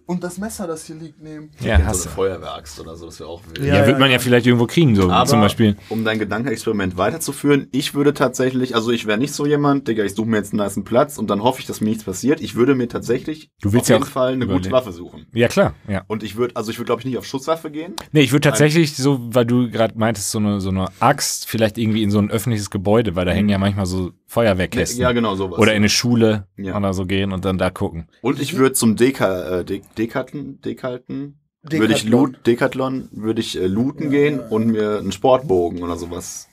Und 0.06 0.24
das 0.24 0.40
Messer, 0.40 0.66
das 0.66 0.86
hier 0.86 0.96
liegt, 0.96 1.22
nehmen. 1.22 1.52
ja, 1.60 1.78
so 1.78 1.86
hast 1.86 2.02
eine 2.02 2.10
du. 2.10 2.16
Feuerwehraxt 2.16 2.80
oder 2.80 2.96
so, 2.96 3.06
das 3.06 3.20
wäre 3.20 3.30
auch 3.30 3.44
wild. 3.46 3.60
Ja, 3.60 3.76
Ja, 3.78 3.86
wird 3.88 4.00
man 4.00 4.10
ja 4.10 4.18
vielleicht 4.18 4.48
irgendwo 4.48 4.66
kriegen, 4.66 4.96
so 4.96 5.08
Aber 5.12 5.30
zum 5.30 5.40
Beispiel. 5.40 5.78
um 5.90 6.04
dein 6.04 6.18
Gedankenexperiment 6.18 6.98
weiterzuführen, 6.98 7.68
ich 7.72 7.94
würde 7.94 8.16
tatsächlich, 8.16 8.74
also 8.74 8.90
ich 8.90 9.06
wäre 9.06 9.20
nicht 9.20 9.34
so 9.34 9.46
jemand, 9.46 9.88
Digga, 9.88 10.04
ich 10.04 10.16
suche 10.16 10.28
mir 10.28 10.38
jetzt 10.38 10.52
einen 10.52 10.64
niceen 10.64 10.84
Platz 10.84 11.20
und 11.20 11.30
dann 11.30 11.44
hoffe 11.44 11.60
ich, 11.62 11.68
dass 11.68 11.80
mir 11.80 11.90
nichts 11.90 12.04
passiert. 12.06 12.42
Ich 12.42 12.56
würde 12.56 12.74
mir 12.74 12.88
tatsächlich 12.88 13.52
Du 13.62 13.72
willst 13.72 13.86
auf 13.86 13.90
ja 13.90 13.96
jeden 13.98 14.10
Fall 14.10 14.34
eine 14.34 14.48
gute 14.48 14.70
überleben. 14.70 14.72
Waffe 14.72 14.92
suchen. 14.94 15.28
Ja, 15.32 15.48
klar, 15.48 15.76
ja. 15.88 16.04
Und 16.08 16.24
ich 16.24 16.36
würde, 16.38 16.56
also 16.56 16.72
ich 16.72 16.80
würde 16.80 16.88
glaube 16.88 17.02
ich 17.02 17.06
nicht 17.06 17.18
auf 17.20 17.26
Schusswaffe 17.28 17.70
gehen. 17.70 17.94
Nee, 18.12 18.22
ich 18.22 18.32
würde 18.32 18.50
tatsächlich 18.50 18.96
so, 18.98 19.20
weil 19.32 19.46
du 19.46 19.70
gerade 19.70 19.96
meintest, 19.96 20.32
so 20.32 20.40
eine, 20.40 20.60
so 20.60 20.70
eine 20.70 20.88
Axt 21.00 21.48
vielleicht 21.48 21.78
irgendwie 21.78 22.02
in 22.02 22.10
so 22.10 22.18
ein 22.18 22.32
öffentliches 22.32 22.72
Gebäude, 22.72 23.16
weil 23.16 23.26
da 23.26 23.32
hängen 23.32 23.50
ja 23.50 23.60
manchmal 23.60 23.86
so 23.86 24.12
Feuerwehrkästen. 24.30 25.02
Ja, 25.02 25.12
genau 25.12 25.36
sowas. 25.36 25.58
Oder 25.58 25.72
in 25.74 25.78
eine 25.78 25.90
Schule 25.90 26.48
Ja. 26.56 26.78
oder 26.78 26.94
so 26.94 27.06
gehen 27.06 27.32
und 27.32 27.46
dann 27.46 27.58
da 27.58 27.72
gucken. 27.72 28.08
Und 28.22 28.40
ich 28.40 28.56
würde 28.56 28.74
zum 28.74 28.96
Deka, 28.96 29.60
äh, 29.60 29.66
De 29.66 29.82
Dekaten, 29.98 30.62
Dekaten, 30.62 31.40
würde 31.64 31.94
ich 31.94 32.06
loot, 32.06 32.46
Decathlon, 32.46 33.10
würde 33.12 33.42
ich 33.42 33.60
äh, 33.60 33.66
looten 33.66 34.12
gehen 34.12 34.40
und 34.40 34.68
mir 34.68 35.00
einen 35.00 35.12
Sportbogen 35.12 35.82
oder 35.84 35.98
sowas. 35.98 36.48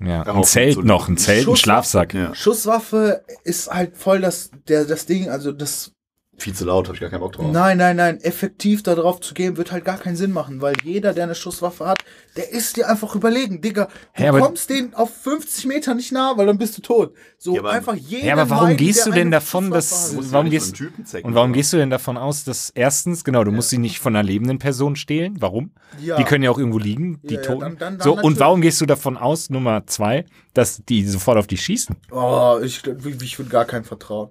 Ja, 0.00 0.22
ein 0.22 0.44
Zelt 0.44 0.74
zu 0.74 0.82
noch, 0.82 1.08
ein. 1.08 1.16
Zelt, 1.16 1.46
ein. 1.48 1.56
Schlafsack. 1.56 2.14
Ja. 2.14 2.34
Schusswaffe 2.34 3.22
ist 3.44 3.70
halt 3.70 3.96
voll 3.96 4.20
das, 4.20 4.50
der, 4.68 4.84
das 4.84 5.06
Ding, 5.06 5.28
also 5.28 5.52
das 5.52 5.92
Viel 6.38 6.54
zu 6.54 6.64
laut, 6.64 6.86
habe 6.86 6.94
ich 6.94 7.00
gar 7.00 7.10
keinen 7.10 7.20
Bock 7.20 7.32
drauf. 7.32 7.50
Nein, 7.50 7.78
nein, 7.78 7.96
nein, 7.96 8.20
effektiv 8.20 8.82
darauf 8.84 9.20
zu 9.20 9.34
gehen, 9.34 9.56
wird 9.56 9.72
halt 9.72 9.84
gar 9.84 9.98
keinen 9.98 10.16
Sinn 10.16 10.32
machen, 10.32 10.60
weil 10.60 10.74
jeder, 10.84 11.12
der 11.12 11.24
eine 11.24 11.34
Schusswaffe 11.34 11.84
hat, 11.86 11.98
der 12.36 12.50
ist 12.52 12.76
dir 12.76 12.88
einfach 12.88 13.14
überlegen, 13.16 13.60
Digga. 13.60 13.88
Du 14.16 14.22
Ja, 14.22 14.28
aber- 14.30 14.40
kommst 14.40 14.70
den 14.70 14.94
auf 14.94 15.10
50 15.12 15.66
Meter 15.66 15.94
nicht 15.94 16.12
nah, 16.12 16.34
weil 16.36 16.46
dann 16.46 16.56
bist 16.58 16.78
du 16.78 16.82
tot. 16.82 17.12
So 17.38 17.54
Ja, 17.54 17.60
aber- 17.60 17.70
einfach 17.72 17.94
jeden. 17.94 18.26
Ja, 18.26 18.34
aber 18.34 18.48
warum 18.50 18.64
meiden, 18.68 18.76
gehst 18.78 19.04
du 19.06 19.10
denn 19.10 19.30
davon, 19.32 19.70
dass- 19.70 20.12
ja 20.14 20.20
warum 20.30 20.48
gehst- 20.50 20.76
zecken, 21.04 21.26
Und 21.26 21.34
warum 21.34 21.50
oder? 21.50 21.56
gehst 21.58 21.72
du 21.72 21.76
denn 21.76 21.90
davon 21.90 22.16
aus, 22.16 22.44
dass 22.44 22.70
erstens, 22.70 23.24
genau, 23.24 23.42
du 23.42 23.50
musst 23.50 23.70
sie 23.70 23.78
nicht 23.78 23.98
von 23.98 24.14
einer 24.14 24.22
lebenden 24.22 24.58
Person 24.58 24.94
stehlen? 24.96 25.36
Warum? 25.40 25.72
Ja. 26.00 26.16
Die 26.16 26.24
können 26.24 26.44
ja 26.44 26.50
auch 26.50 26.58
irgendwo 26.58 26.78
liegen, 26.78 27.20
die 27.24 27.34
Ja, 27.34 27.40
ja, 27.40 27.46
Toten. 27.46 27.60
dann- 27.60 27.78
dann- 27.78 27.98
dann 27.98 28.04
so, 28.04 28.16
und 28.16 28.38
warum 28.38 28.60
gehst 28.60 28.80
du 28.80 28.86
davon 28.86 29.16
aus, 29.16 29.50
Nummer 29.50 29.86
zwei, 29.86 30.24
dass 30.54 30.82
die 30.88 31.04
sofort 31.06 31.36
auf 31.38 31.46
dich 31.48 31.62
schießen? 31.62 31.96
Oh, 32.12 32.58
ich, 32.62 32.82
ich, 32.86 33.22
ich 33.22 33.38
würde 33.38 33.50
gar 33.50 33.64
kein 33.64 33.82
Vertrauen. 33.84 34.30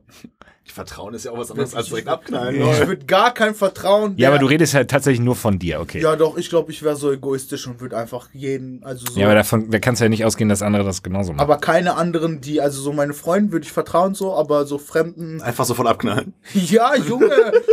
Vertrauen 0.72 1.14
ist 1.14 1.26
ja 1.26 1.32
auch 1.32 1.38
was 1.38 1.52
anderes 1.52 1.74
als 1.76 1.88
direkt 1.88 2.08
Ich 2.08 2.14
abknallen. 2.14 2.60
würde 2.60 3.06
gar 3.06 3.34
kein 3.34 3.56
Vertrauen. 3.56 4.14
Ja, 4.18 4.30
aber 4.30 4.40
du 4.40 4.46
redest 4.46 4.74
halt 4.74 4.90
tatsächlich 4.92 5.20
nur 5.24 5.36
von 5.36 5.60
dir, 5.60 5.80
okay. 5.80 6.02
Ja, 6.02 6.16
doch, 6.16 6.38
ich 6.38 6.50
glaube, 6.50 6.72
ich 6.72 6.84
wäre 6.84 6.96
so 6.96 7.12
egoistisch 7.12 7.68
und 7.68 7.80
würde 7.82 7.98
einfach 7.98 8.30
jeden, 8.34 8.84
also 8.84 9.06
so. 9.12 9.20
Ja, 9.20 9.26
aber 9.28 9.36
davon, 9.36 9.70
da 9.72 9.80
kannst 9.80 10.02
du 10.02 10.06
ja 10.06 10.10
nicht 10.10 10.26
ausgehen, 10.26 10.50
dass 10.50 10.62
andere 10.62 10.84
das 10.84 11.04
genauso 11.04 11.32
machen. 11.34 11.42
aber 11.42 11.58
keine 11.58 11.96
anderen, 11.96 12.42
die, 12.42 12.62
also 12.62 12.82
so 12.82 12.94
meine 12.94 13.14
Freunde 13.14 13.52
würde 13.52 13.66
ich 13.66 13.72
vertrauen 13.72 14.14
so, 14.16 14.34
aber 14.34 14.66
so 14.66 14.78
Fremden. 14.78 15.42
Einfach 15.42 15.66
sofort 15.66 15.88
abknallen. 15.88 16.34
Ja, 16.54 16.96
Junge, 16.96 17.32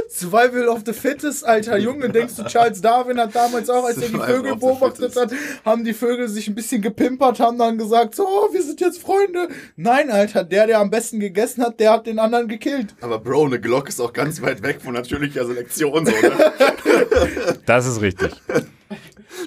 Survival 0.09 0.69
of 0.69 0.83
the 0.87 0.93
Fittest, 0.93 1.47
alter 1.47 1.77
Junge, 1.79 2.09
denkst 2.11 2.37
du, 2.37 2.45
Charles 2.45 2.81
Darwin 2.81 3.19
hat 3.19 3.35
damals 3.35 3.69
auch, 3.71 3.85
als 3.85 3.99
er 3.99 4.09
die 4.09 4.19
Vögel 4.19 4.57
beobachtet 4.57 5.17
hat, 5.17 5.33
haben 5.65 5.85
die 5.85 5.95
Vögel 5.95 6.29
sich 6.29 6.49
ein 6.49 6.55
bisschen 6.55 6.83
gepimpert, 6.83 7.41
haben 7.41 7.59
dann 7.59 7.79
gesagt, 7.79 8.15
so, 8.15 8.25
oh, 8.27 8.53
wir 8.53 8.63
sind 8.63 8.81
jetzt 8.81 9.01
Freunde. 9.01 9.49
Nein, 9.77 10.11
Alter, 10.11 10.45
der, 10.45 10.67
der 10.67 10.79
am 10.81 10.91
besten 10.91 11.19
gegessen 11.21 11.63
hat, 11.65 11.81
der 11.81 11.93
hat 11.93 12.07
den 12.07 12.19
anderen 12.19 12.49
gekillt. 12.49 12.84
Aber 13.01 13.19
Bro, 13.19 13.47
eine 13.47 13.61
Glock 13.61 13.89
ist 13.89 14.01
auch 14.01 14.13
ganz 14.13 14.41
weit 14.43 14.63
weg 14.63 14.81
von 14.83 14.95
natürlicher 14.95 15.47
Selektion. 15.47 16.07
So, 16.07 16.13
ne? 16.13 16.53
das 17.67 17.87
ist 17.87 18.01
richtig. 18.01 18.33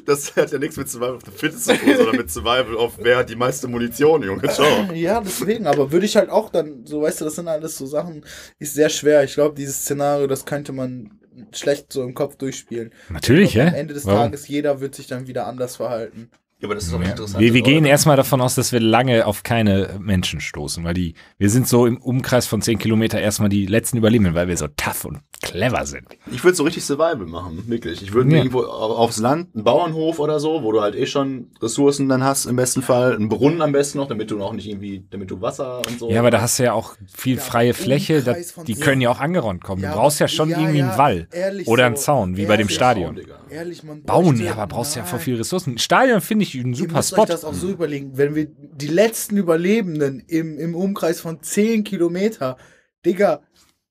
Das 0.05 0.35
hat 0.35 0.51
ja 0.51 0.57
nichts 0.57 0.77
mit 0.77 0.89
Survival 0.89 1.15
of 1.15 1.23
the 1.25 1.31
Fittest 1.31 1.65
zu 1.65 1.77
tun, 1.77 1.95
sondern 1.95 2.17
mit 2.17 2.31
Survival 2.31 2.75
of 2.75 2.97
wer 2.99 3.17
hat 3.17 3.29
die 3.29 3.35
meiste 3.35 3.67
Munition, 3.67 4.23
Junge. 4.23 4.47
Ciao. 4.49 4.91
Ja, 4.93 5.21
deswegen, 5.21 5.67
aber 5.67 5.91
würde 5.91 6.05
ich 6.05 6.15
halt 6.15 6.29
auch 6.29 6.49
dann, 6.49 6.85
so 6.85 7.01
weißt 7.01 7.21
du, 7.21 7.25
das 7.25 7.35
sind 7.35 7.47
alles 7.47 7.77
so 7.77 7.85
Sachen, 7.85 8.25
ist 8.59 8.73
sehr 8.73 8.89
schwer. 8.89 9.23
Ich 9.23 9.33
glaube, 9.33 9.55
dieses 9.55 9.81
Szenario, 9.81 10.27
das 10.27 10.45
könnte 10.45 10.71
man 10.71 11.19
schlecht 11.51 11.93
so 11.93 12.03
im 12.03 12.13
Kopf 12.13 12.35
durchspielen. 12.35 12.93
Natürlich, 13.09 13.59
Am 13.59 13.67
hä? 13.67 13.79
Ende 13.79 13.93
des 13.93 14.05
Warum? 14.05 14.19
Tages, 14.19 14.47
jeder 14.47 14.79
wird 14.81 14.95
sich 14.95 15.07
dann 15.07 15.27
wieder 15.27 15.47
anders 15.47 15.75
verhalten. 15.75 16.31
Ja, 16.59 16.67
aber 16.67 16.75
das 16.75 16.85
ist 16.85 16.93
doch 16.93 17.01
interessant. 17.01 17.39
Wir, 17.39 17.53
wir 17.53 17.61
gehen 17.61 17.85
erstmal 17.85 18.17
davon 18.17 18.41
aus, 18.41 18.55
dass 18.55 18.71
wir 18.71 18.79
lange 18.79 19.27
auf 19.27 19.43
keine 19.43 19.99
Menschen 19.99 20.41
stoßen, 20.41 20.83
weil 20.83 20.95
die, 20.95 21.13
wir 21.37 21.51
sind 21.51 21.67
so 21.67 21.85
im 21.85 21.97
Umkreis 21.97 22.47
von 22.47 22.63
10 22.63 22.79
Kilometer 22.79 23.21
erstmal 23.21 23.49
die 23.49 23.67
letzten 23.67 23.97
Überlebenden, 23.97 24.33
weil 24.33 24.47
wir 24.47 24.57
so 24.57 24.67
tough 24.75 25.05
und 25.05 25.19
clever 25.41 25.85
sind. 25.85 26.07
Ich 26.31 26.43
würde 26.43 26.55
so 26.57 26.63
richtig 26.63 26.83
Survival 26.83 27.25
machen, 27.27 27.63
wirklich. 27.67 28.01
Ich 28.01 28.11
würde 28.13 28.31
Ja. 28.31 28.37
irgendwo 28.37 28.61
au- 28.61 28.95
aufs 28.97 29.19
Land, 29.19 29.53
einen 29.53 29.63
Bauernhof 29.63 30.19
oder 30.19 30.39
so, 30.39 30.63
wo 30.63 30.71
du 30.71 30.81
halt 30.81 30.95
eh 30.95 31.05
schon 31.05 31.51
Ressourcen 31.61 32.09
dann 32.09 32.23
hast, 32.23 32.45
im 32.47 32.55
besten 32.55 32.81
Fall. 32.81 33.15
Einen 33.15 33.29
Brunnen 33.29 33.61
am 33.61 33.71
besten 33.71 33.99
noch, 33.99 34.07
damit 34.07 34.31
du 34.31 34.41
auch 34.41 34.53
nicht 34.53 34.67
irgendwie, 34.67 35.05
damit 35.11 35.29
du 35.29 35.39
Wasser 35.39 35.81
und 35.87 35.99
so. 35.99 36.09
Ja, 36.09 36.19
aber 36.21 36.31
da 36.31 36.41
hast 36.41 36.57
du 36.59 36.63
ja 36.63 36.73
auch 36.73 36.95
viel 37.07 37.35
Ja, 37.35 37.41
freie 37.41 37.73
Fläche, 37.75 38.23
da, 38.23 38.35
die 38.65 38.75
können 38.75 38.99
ja 38.99 39.09
auch 39.11 39.19
angerannt 39.19 39.63
kommen. 39.63 39.83
Ja, 39.83 39.91
du 39.91 39.97
brauchst 39.99 40.19
ja 40.19 40.27
schon 40.27 40.49
ja, 40.49 40.59
irgendwie 40.59 40.79
ja, 40.79 40.89
einen 40.89 40.97
Wall 40.97 41.27
oder 41.65 41.83
so. 41.83 41.85
einen 41.85 41.95
Zaun, 41.97 42.37
wie 42.37 42.45
bei 42.45 42.57
dem. 42.57 42.67
Stadion. 42.69 43.19
Ehrlich, 43.49 43.83
man 43.83 44.03
Bauen, 44.03 44.41
ja, 44.43 44.53
aber 44.53 44.67
brauchst 44.67 44.95
ja 44.95 45.03
voll 45.03 45.19
Nein. 45.19 45.23
viel 45.25 45.35
Ressourcen. 45.37 45.75
Ein 45.75 45.77
Stadion 45.77 46.19
finde 46.19 46.43
ich 46.43 46.55
ein 46.55 46.71
Ihr 46.71 46.75
super 46.75 46.95
müsst 46.97 47.09
Spot. 47.11 47.21
euch 47.21 47.27
das 47.29 47.45
auch 47.45 47.53
so 47.53 47.69
überlegen, 47.69 48.11
wenn 48.17 48.35
wir 48.35 48.47
die 48.49 48.87
letzten 48.87 49.37
Überlebenden 49.37 50.19
im, 50.27 50.57
im 50.57 50.75
Umkreis 50.75 51.21
von 51.21 51.41
10 51.41 51.83
Kilometer, 51.83 52.57
Digga, 53.05 53.41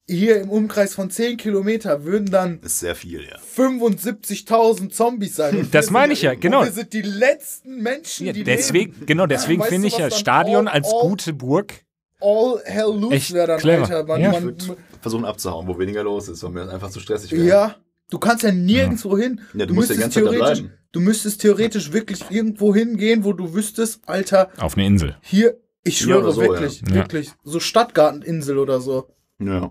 hier 0.08 0.40
im 0.40 0.50
Umkreis 0.50 0.94
von 0.94 1.10
10 1.10 1.36
Kilometer 1.36 2.04
würden 2.04 2.30
dann 2.30 2.60
Ist 2.60 2.80
sehr 2.80 2.94
viel, 2.94 3.22
ja. 3.24 3.36
75.000 3.56 4.90
Zombies 4.90 5.36
sein. 5.36 5.56
Und 5.58 5.70
Das 5.74 5.90
meine 5.90 6.12
ich 6.12 6.22
ja, 6.22 6.34
genau. 6.34 6.60
Und 6.60 6.66
wir 6.66 6.72
sind 6.72 6.92
die 6.92 7.02
letzten 7.02 7.82
Menschen, 7.82 8.26
Ja, 8.26 8.32
die 8.32 8.44
deswegen, 8.44 8.92
leben. 8.92 9.06
genau, 9.06 9.26
deswegen 9.26 9.60
Weißt 9.60 9.70
finde 9.70 9.88
ich 9.88 9.98
ja 9.98 10.10
Stadion 10.10 10.68
all- 10.68 10.74
als 10.74 10.92
all- 10.92 11.08
gute 11.08 11.32
Burg. 11.32 11.74
All 12.20 12.60
hell 12.64 12.92
loose 12.98 13.34
wäre 13.34 13.46
dann, 13.46 13.58
clever. 13.60 13.82
Alter. 13.82 14.04
Man, 14.04 14.20
Ja. 14.20 14.32
Man, 14.32 14.44
würde 14.44 14.76
versuchen 15.02 15.24
abzuhauen, 15.24 15.66
wo 15.68 15.78
weniger 15.78 16.02
los 16.02 16.28
ist, 16.28 16.42
weil 16.42 16.50
mir 16.50 16.64
das 16.64 16.72
einfach 16.74 16.90
zu 16.90 16.98
stressig 17.00 17.30
wäre. 17.32 17.44
ja, 17.44 17.76
du 18.10 18.18
kannst 18.18 18.42
ja 18.42 18.52
nirgendwo 18.52 19.18
hin. 19.18 19.40
Ja, 19.54 19.66
du 19.66 19.74
musst 19.74 19.90
die 19.90 19.96
ganze 19.96 20.20
Zeit 20.20 20.24
da 20.26 20.30
theoretisch, 20.30 20.60
bleiben. 20.62 20.78
du 20.92 21.00
müsstest 21.00 21.40
theoretisch 21.42 21.92
wirklich 21.92 22.20
irgendwo 22.30 22.74
hingehen, 22.74 23.24
wo 23.24 23.32
du 23.34 23.52
wüsstest, 23.54 24.00
Alter, 24.06 24.50
Auf 24.58 24.76
eine 24.76 24.86
Insel. 24.86 25.16
hier, 25.20 25.58
ich 25.84 26.00
Ja, 26.00 26.06
schwöre 26.06 26.32
so, 26.32 26.40
wirklich, 26.40 26.80
ja. 26.88 26.94
wirklich, 26.94 27.30
so 27.44 27.60
Stadtgarteninsel 27.60 28.56
oder 28.58 28.80
so. 28.80 29.08
Ja. 29.38 29.70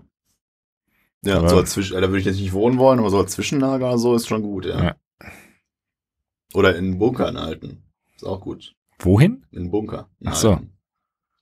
Ja, 1.26 1.38
Aber- 1.38 1.48
so 1.48 1.56
als 1.58 1.72
Zwischen, 1.72 1.94
da 1.94 2.02
würde 2.02 2.18
ich 2.18 2.24
jetzt 2.24 2.38
nicht 2.40 2.52
wohnen 2.52 2.78
wollen, 2.78 2.98
aber 2.98 3.10
so 3.10 3.18
als 3.18 3.32
Zwischenlager 3.32 3.86
oder 3.88 3.98
so 3.98 4.14
ist 4.14 4.28
schon 4.28 4.42
gut, 4.42 4.64
ja. 4.66 4.82
Ja. 4.84 4.96
Oder 6.54 6.76
in 6.76 6.98
Bunkern 6.98 7.38
halten. 7.38 7.82
Ist 8.14 8.24
auch 8.24 8.40
gut. 8.40 8.74
Wohin? 8.98 9.44
In 9.50 9.58
einen 9.62 9.70
Bunker. 9.70 10.08
Ach 10.24 10.34
so. 10.34 10.58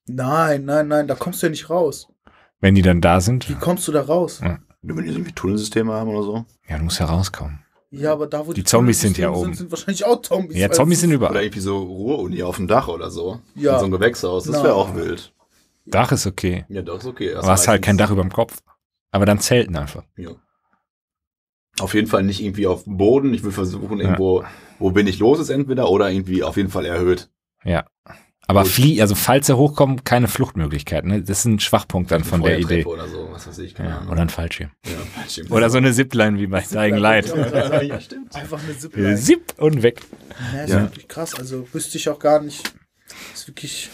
Nein, 0.06 0.64
nein, 0.64 0.88
nein, 0.88 1.06
da 1.06 1.14
kommst 1.14 1.42
du 1.42 1.46
ja 1.46 1.50
nicht 1.50 1.70
raus. 1.70 2.08
Wenn 2.60 2.74
die 2.74 2.82
dann 2.82 3.00
da 3.00 3.20
sind. 3.20 3.48
Wie 3.48 3.54
kommst 3.54 3.86
du 3.86 3.92
da 3.92 4.02
raus? 4.02 4.40
Ja. 4.42 4.58
Wenn 4.82 5.04
die 5.04 5.10
irgendwie 5.12 5.32
Tunnelsysteme 5.32 5.92
haben 5.92 6.10
oder 6.10 6.22
so. 6.22 6.44
Ja, 6.68 6.78
du 6.78 6.84
musst 6.84 6.98
ja 6.98 7.06
rauskommen. 7.06 7.60
Ja, 7.90 8.12
aber 8.12 8.26
da, 8.26 8.44
wo 8.46 8.52
Die 8.52 8.64
Zombies 8.64 9.00
sind 9.00 9.16
ja 9.18 9.30
oben. 9.30 9.44
Sind, 9.44 9.56
sind 9.56 9.70
wahrscheinlich 9.70 10.04
auch 10.04 10.20
Zombies. 10.20 10.56
Ja, 10.58 10.70
Zombies 10.70 10.98
es 10.98 11.00
sind 11.02 11.10
ist- 11.12 11.18
Oder 11.18 11.28
überall. 11.30 11.42
irgendwie 11.44 11.60
so 11.60 11.78
Ruhruni 11.78 12.42
auf 12.42 12.56
dem 12.56 12.66
Dach 12.66 12.88
oder 12.88 13.10
so. 13.10 13.40
Ja. 13.54 13.74
In 13.74 13.78
so 13.78 13.84
einem 13.84 13.92
Gewächshaus. 13.92 14.44
Das 14.44 14.62
wäre 14.62 14.74
auch 14.74 14.94
wild. 14.96 15.32
Dach 15.86 16.10
ist 16.10 16.26
okay. 16.26 16.64
Ja, 16.68 16.82
doch, 16.82 16.98
ist 16.98 17.06
okay. 17.06 17.32
Das 17.34 17.44
Aber 17.44 17.52
hast 17.52 17.68
halt 17.68 17.82
kein 17.82 17.96
Dach 17.96 18.10
über 18.10 18.22
dem 18.22 18.32
Kopf. 18.32 18.58
Aber 19.14 19.26
dann 19.26 19.38
zelten 19.38 19.76
einfach. 19.76 20.02
Ja. 20.16 20.30
Auf 21.78 21.94
jeden 21.94 22.08
Fall 22.08 22.24
nicht 22.24 22.42
irgendwie 22.42 22.66
auf 22.66 22.82
dem 22.82 22.96
Boden. 22.96 23.32
Ich 23.32 23.44
will 23.44 23.52
versuchen, 23.52 24.00
irgendwo, 24.00 24.44
wo 24.80 24.90
bin 24.90 25.06
ich 25.06 25.20
los 25.20 25.38
ist 25.38 25.50
entweder 25.50 25.88
oder 25.88 26.10
irgendwie 26.10 26.42
auf 26.42 26.56
jeden 26.56 26.68
Fall 26.68 26.84
erhöht. 26.84 27.30
Ja. 27.64 27.84
Aber 28.48 28.62
Gut. 28.64 28.72
flie, 28.72 29.00
also 29.00 29.14
falls 29.14 29.48
er 29.48 29.56
hochkommt, 29.56 30.04
keine 30.04 30.26
Fluchtmöglichkeit. 30.26 31.04
Ne? 31.04 31.22
Das 31.22 31.38
ist 31.38 31.44
ein 31.44 31.60
Schwachpunkt 31.60 32.10
dann 32.10 32.24
von 32.24 32.42
der 32.42 32.58
Idee. 32.58 32.84
Oder 32.84 33.06
so, 33.08 33.28
was 33.30 33.46
weiß 33.46 33.58
ich. 33.58 33.74
Keine 33.74 33.88
Ja, 33.90 33.98
Ahnung. 33.98 34.12
oder 34.12 34.22
ein 34.22 34.28
Fallschirm. 34.30 34.70
ja, 34.84 34.92
Fallschirm. 35.14 35.50
Oder 35.52 35.70
so 35.70 35.78
eine 35.78 35.92
Zipline 35.92 36.38
wie 36.38 36.48
bei 36.48 36.60
Dying 36.60 36.96
Light. 36.96 37.28
ja, 37.34 38.00
stimmt. 38.00 38.34
Einfach 38.34 38.62
eine 38.62 38.76
Zipline. 38.76 39.16
Zip 39.16 39.54
und 39.58 39.82
weg. 39.84 40.00
Ja, 40.54 40.62
ist 40.64 40.70
Ja. 40.70 40.80
wirklich 40.82 41.06
krass. 41.08 41.34
Also 41.36 41.66
wüsste 41.72 41.98
ich 41.98 42.08
auch 42.08 42.18
gar 42.18 42.40
nicht. 42.42 42.74
Ist 43.32 43.46
wirklich. 43.46 43.90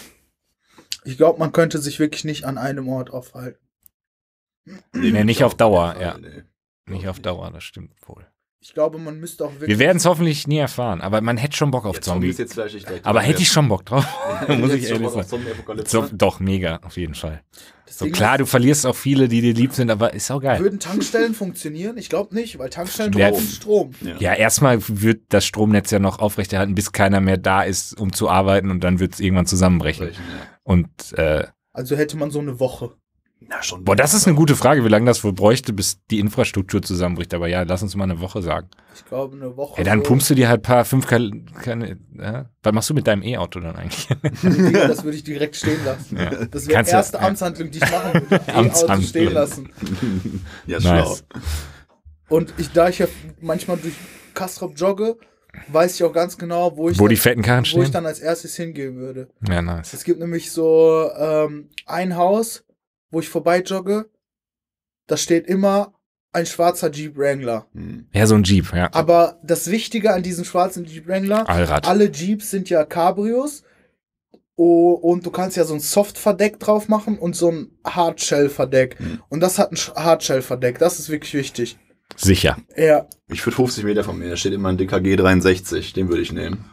Ich 1.05 1.17
glaube, 1.19 1.39
man 1.39 1.53
könnte 1.53 1.79
sich 1.79 1.99
wirklich 2.01 2.25
nicht 2.25 2.45
an 2.45 2.57
einem 2.57 2.89
Ort 2.89 3.11
aufhalten. 3.11 3.61
Nee, 4.93 5.25
nicht 5.25 5.45
auf 5.45 5.55
Dauer, 5.55 5.93
keinen 5.95 6.03
ja. 6.03 6.11
Fall, 6.13 6.21
nee. 6.21 6.95
Nicht 6.95 7.09
auf 7.09 7.21
Dauer, 7.21 7.51
das 7.51 7.65
stimmt 7.65 7.93
wohl. 8.07 8.27
Ich 8.63 8.75
glaube, 8.75 8.99
man 8.99 9.19
müsste 9.19 9.47
auch 9.47 9.53
wirklich. 9.53 9.69
Wir 9.71 9.79
werden 9.79 9.97
es 9.97 10.05
hoffentlich 10.05 10.47
nie 10.47 10.59
erfahren, 10.59 11.01
aber 11.01 11.23
man 11.23 11.39
hätte 11.39 11.57
schon 11.57 11.71
Bock 11.71 11.87
auf 11.87 11.95
Ja, 11.97 12.03
Zombie 12.03 12.27
Zombie. 12.27 12.29
ist 12.31 12.39
jetzt 12.41 12.53
vielleicht 12.53 12.75
nicht 12.75 12.89
direkt. 12.89 13.07
Aber 13.07 13.23
hätte 13.23 13.41
ich 13.41 13.49
schon 13.51 13.69
Bock 13.69 13.87
drauf. 13.87 14.05
muss 14.49 14.75
ich 14.75 14.87
ehrlich 14.91 15.09
sagen. 15.09 15.83
So, 15.87 16.07
doch, 16.13 16.41
mega, 16.41 16.77
auf 16.83 16.99
jeden 16.99 17.15
Fall. 17.15 17.43
Das 17.87 17.99
So 17.99 18.05
Ding 18.05 18.13
klar, 18.13 18.37
du 18.37 18.45
verlierst 18.45 18.85
auch 18.87 18.95
viele, 18.97 19.29
die 19.29 19.41
dir 19.41 19.55
lieb 19.55 19.73
sind, 19.73 19.91
aber 19.91 20.13
ist 20.13 20.31
auch 20.31 20.43
geil. 20.43 20.61
Würden 20.61 20.79
Tankstellen 20.79 21.33
funktionieren? 21.35 21.97
Ich 21.97 22.11
glaube 22.11 22.35
nicht, 22.35 22.59
weil 22.59 22.69
Tankstellen 22.69 23.15
Ja. 23.15 23.31
brauchen 23.31 23.47
Strom. 23.47 23.93
Ja, 24.19 24.35
erstmal 24.35 24.79
wird 24.87 25.23
das 25.31 25.47
Stromnetz 25.47 25.91
ja 25.91 25.99
noch 25.99 26.19
aufrechterhalten, 26.19 26.75
bis 26.75 26.93
keiner 26.93 27.23
mehr 27.23 27.39
da 27.39 27.63
ist, 27.63 27.99
um 27.99 28.13
zu 28.13 28.29
arbeiten 28.29 28.71
und 28.71 28.85
dann 28.85 29.01
wird 29.01 29.15
es 29.15 29.21
irgendwann 29.21 29.47
zusammenbrechen. 29.47 30.09
Ja. 30.09 30.13
Und 30.65 30.91
äh, 31.17 31.47
Also 31.73 31.97
hätte 31.97 32.19
man 32.19 32.31
so 32.31 32.41
eine 32.41 32.61
Woche. 32.61 32.93
Na, 33.49 33.63
schon. 33.63 33.85
boah, 33.85 33.97
das 33.97 34.13
ist 34.15 34.27
eine 34.27 34.37
gute 34.37 34.55
Frage, 34.55 34.85
wie 34.85 34.89
lange 34.89 35.07
das 35.07 35.25
wohl 35.25 35.33
bräuchte, 35.33 35.73
bis 35.73 35.99
die 36.11 36.19
Infrastruktur 36.21 36.83
zusammenbricht. 36.83 37.33
Aber 37.35 37.49
ja, 37.49 37.63
lass 37.63 37.83
uns 37.83 37.97
mal 37.97 38.05
eine 38.05 38.21
Woche 38.21 38.43
sagen. 38.43 38.69
Ich 38.95 39.05
glaube, 39.07 39.35
eine 39.37 39.57
Woche. 39.57 39.77
Hey, 39.79 39.85
dann 39.85 40.03
pumpst 40.03 40.29
du 40.31 40.35
dir 40.35 40.49
halt 40.49 40.61
ein 40.61 40.63
paar 40.63 40.85
fünf 40.85 41.07
Kal 41.07 41.31
keine, 41.63 41.93
äh? 42.19 42.45
Was 42.63 42.73
machst 42.75 42.91
du 42.91 42.95
mit 42.95 43.07
deinem 43.07 43.23
E-Auto 43.23 43.61
dann 43.61 43.77
eigentlich? 43.77 44.09
Das 44.73 45.05
würde 45.05 45.17
ich 45.17 45.25
direkt 45.25 45.57
stehen 45.57 45.83
lassen. 45.85 46.17
Ja. 46.19 46.31
Das 46.47 46.67
wäre 46.69 46.83
die 46.85 46.91
du- 46.91 46.97
erste 46.97 47.17
ja. 47.17 47.23
Amtshandlung, 47.27 47.71
die 47.71 47.79
ich 47.79 47.91
machen 47.91 48.13
würde. 48.15 48.35
E-Auto 48.47 48.59
Amtshandlung. 48.59 49.03
stehen 49.09 49.33
lassen. 49.33 49.71
ja, 50.67 50.79
Nice. 50.79 50.83
schlau. 50.83 51.17
Und 52.29 52.55
ich, 52.59 52.71
da 52.73 52.89
ich 52.89 52.99
ja 52.99 53.07
manchmal 53.41 53.79
durch 53.79 53.95
Kastrop 54.35 54.75
jogge, 54.77 55.17
weiß 55.69 55.95
ich 55.97 56.05
auch 56.05 56.13
ganz 56.13 56.39
genau, 56.39 56.77
wo 56.77 56.89
ich, 56.91 56.99
Wo 56.99 57.05
dann, 57.05 57.11
die 57.11 57.17
fetten 57.17 57.43
Karren 57.43 57.65
wo 57.65 57.65
ich 57.65 57.71
stehen? 57.71 57.93
dann 57.93 58.07
als 58.07 58.21
erstes 58.21 58.55
hingehen 58.57 58.97
würde. 58.97 59.29
Ja, 59.49 59.63
nice. 59.63 59.93
Es 59.95 60.05
gibt 60.05 60.21
nämlich 60.21 60.53
so 60.53 61.11
ähm, 61.19 61.71
ein 61.87 62.17
Haus, 62.17 62.65
wo 63.11 63.21
ich 63.21 63.29
vorbei 63.29 63.61
jogge. 63.63 64.09
Da 65.07 65.17
steht 65.17 65.47
immer 65.47 65.95
ein 66.33 66.47
schwarzer 66.47 66.91
Jeep 66.91 67.17
Wrangler. 67.17 67.67
Hm. 67.75 68.07
Ja, 68.13 68.27
so 68.27 68.37
ein 68.37 68.45
Jeep, 68.45 68.73
ja. 68.73 68.89
Aber 68.93 69.41
das 69.43 69.71
Wichtige 69.71 70.13
an 70.13 70.23
diesem 70.23 70.45
schwarzen 70.45 70.85
Jeep 70.85 71.09
Wrangler, 71.09 71.49
Allrad. 71.49 71.87
alle 71.89 72.11
Jeeps 72.11 72.51
sind 72.51 72.71
ja 72.71 72.85
Cabrios. 72.85 73.65
Oh, 74.57 74.93
und 74.93 75.25
du 75.25 75.31
kannst 75.31 75.57
ja 75.57 75.65
so 75.65 75.73
ein 75.73 75.81
Soft-Verdeck 75.81 76.61
drauf 76.61 76.87
machen 76.89 77.19
und 77.19 77.35
so 77.35 77.51
ein 77.51 77.71
Hardshell-Verdeck. 77.87 79.01
Mhm. 79.01 79.23
Und 79.31 79.41
das 79.41 79.59
hat 79.59 79.73
ein 79.73 79.77
Hardshell-Verdeck. 79.77 80.79
Das 80.79 80.99
ist 80.99 81.09
wirklich 81.09 81.33
wichtig. 81.33 81.79
Sicher. 82.17 82.59
Ja, 82.77 83.09
Ich 83.29 83.45
würde 83.47 83.57
50 83.57 83.85
Meter 83.85 84.05
von 84.05 84.19
mir, 84.19 84.29
da 84.29 84.37
steht 84.37 84.53
immer 84.53 84.69
ein 84.69 84.77
DKG 84.77 85.17
63, 85.17 85.95
den 85.95 86.09
würde 86.09 86.21
ich 86.23 86.33
nehmen. 86.33 86.65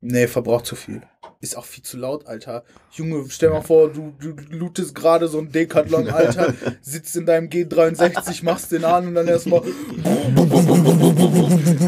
Nee, 0.00 0.26
verbraucht 0.26 0.66
zu 0.66 0.76
viel. 0.76 1.02
Ist 1.42 1.56
auch 1.56 1.64
viel 1.64 1.82
zu 1.82 1.96
laut, 1.96 2.28
Alter. 2.28 2.62
Junge, 2.92 3.24
stell 3.28 3.50
mal 3.50 3.62
vor, 3.62 3.90
du, 3.92 4.14
du 4.20 4.36
lootest 4.50 4.94
gerade 4.94 5.26
so 5.26 5.38
ein 5.38 5.50
Decathlon, 5.50 6.08
Alter, 6.08 6.54
sitzt 6.82 7.16
in 7.16 7.26
deinem 7.26 7.48
G63, 7.48 8.44
machst 8.44 8.70
den 8.70 8.84
an 8.84 9.08
und 9.08 9.16
dann 9.16 9.26
erstmal 9.26 9.60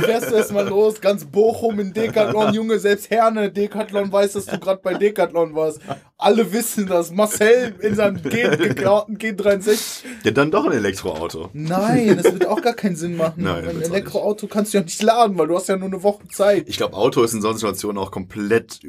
fährst 0.02 0.32
du 0.32 0.34
erstmal 0.34 0.66
los, 0.68 1.00
ganz 1.00 1.24
Bochum 1.24 1.78
in 1.78 1.92
Decathlon, 1.92 2.52
Junge, 2.52 2.80
selbst 2.80 3.10
Herne 3.10 3.52
Decathlon 3.52 4.10
weiß, 4.10 4.32
dass 4.32 4.46
du 4.46 4.58
gerade 4.58 4.80
bei 4.82 4.94
Decathlon 4.94 5.54
warst. 5.54 5.80
Alle 6.16 6.52
wissen 6.52 6.86
das. 6.86 7.10
Marcel 7.10 7.74
in 7.80 7.96
seinem 7.96 8.22
G 8.22 8.48
geklauten 8.56 9.18
G63. 9.18 10.04
Ja, 10.24 10.30
dann 10.30 10.50
doch 10.50 10.64
ein 10.64 10.72
Elektroauto. 10.72 11.50
Nein, 11.52 12.16
das 12.16 12.32
wird 12.32 12.46
auch 12.46 12.62
gar 12.62 12.72
keinen 12.72 12.96
Sinn 12.96 13.16
machen. 13.16 13.42
Nein, 13.42 13.68
ein 13.68 13.82
Elektroauto 13.82 14.46
kannst 14.46 14.72
du 14.72 14.78
ja 14.78 14.84
nicht 14.84 15.02
laden, 15.02 15.36
weil 15.36 15.48
du 15.48 15.56
hast 15.56 15.68
ja 15.68 15.76
nur 15.76 15.88
eine 15.88 16.02
Woche 16.02 16.26
Zeit. 16.28 16.64
Ich 16.66 16.76
glaube, 16.76 16.96
Auto 16.96 17.22
ist 17.22 17.34
in 17.34 17.42
solchen 17.42 17.58
Situationen 17.58 17.98
auch 17.98 18.10
komplett 18.10 18.80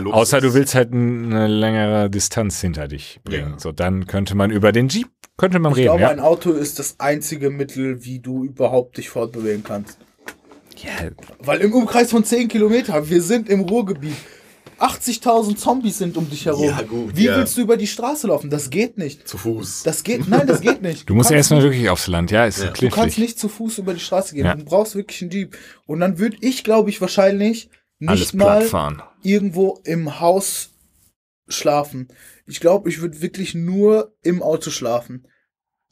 Luxus. 0.00 0.20
Außer 0.20 0.40
du 0.40 0.54
willst 0.54 0.74
halt 0.74 0.92
eine 0.92 1.46
längere 1.46 2.10
Distanz 2.10 2.60
hinter 2.60 2.88
dich 2.88 3.20
bringen. 3.24 3.52
Ja. 3.52 3.58
So, 3.58 3.72
dann 3.72 4.06
könnte 4.06 4.34
man 4.34 4.50
über 4.50 4.72
den 4.72 4.88
Jeep, 4.88 5.08
könnte 5.36 5.58
man 5.58 5.72
Ich 5.72 5.78
reden, 5.78 5.86
glaube, 5.86 6.02
ja. 6.02 6.08
ein 6.10 6.20
Auto 6.20 6.52
ist 6.52 6.78
das 6.78 6.96
einzige 6.98 7.50
Mittel, 7.50 8.04
wie 8.04 8.20
du 8.20 8.44
überhaupt 8.44 8.96
dich 8.98 9.08
fortbewegen 9.10 9.64
kannst. 9.64 9.98
ja. 10.76 10.90
Weil 11.40 11.60
im 11.60 11.72
Umkreis 11.72 12.10
von 12.10 12.24
10 12.24 12.48
Kilometern, 12.48 13.08
wir 13.08 13.22
sind 13.22 13.48
im 13.48 13.60
Ruhrgebiet. 13.60 14.16
80.000 14.78 15.56
Zombies 15.56 15.98
sind 15.98 16.16
um 16.16 16.28
dich 16.28 16.46
herum. 16.46 16.64
Ja, 16.64 16.82
gut, 16.82 17.16
Wie 17.16 17.26
ja. 17.26 17.36
willst 17.36 17.56
du 17.56 17.60
über 17.60 17.76
die 17.76 17.86
Straße 17.86 18.26
laufen? 18.26 18.50
Das 18.50 18.68
geht 18.68 18.98
nicht. 18.98 19.28
Zu 19.28 19.38
Fuß. 19.38 19.84
Das 19.84 20.02
geht, 20.02 20.26
nein, 20.28 20.46
das 20.48 20.60
geht 20.60 20.82
nicht. 20.82 21.04
Du 21.08 21.14
musst 21.14 21.28
kannst 21.28 21.36
erstmal 21.52 21.62
wirklich 21.62 21.88
aufs 21.88 22.08
Land, 22.08 22.32
ja, 22.32 22.46
ist 22.46 22.64
Ja. 22.64 22.72
Du 22.72 22.88
kannst 22.88 23.16
nicht 23.18 23.38
zu 23.38 23.48
Fuß 23.48 23.78
über 23.78 23.94
die 23.94 24.00
Straße 24.00 24.34
gehen. 24.34 24.44
Ja. 24.44 24.56
Du 24.56 24.64
brauchst 24.64 24.96
wirklich 24.96 25.22
einen 25.22 25.30
Jeep. 25.30 25.56
Und 25.86 26.00
dann 26.00 26.18
würde 26.18 26.36
ich, 26.40 26.64
glaube 26.64 26.90
ich, 26.90 27.00
wahrscheinlich 27.00 27.70
nicht 28.00 28.10
Alles 28.10 28.32
mal 28.34 28.58
platt 28.58 28.70
fahren. 28.70 29.02
Irgendwo 29.22 29.80
im 29.84 30.20
Haus 30.20 30.70
schlafen. 31.48 32.08
Ich 32.46 32.60
glaube, 32.60 32.88
ich 32.88 33.00
würde 33.00 33.20
wirklich 33.22 33.54
nur 33.54 34.14
im 34.22 34.42
Auto 34.42 34.70
schlafen. 34.70 35.26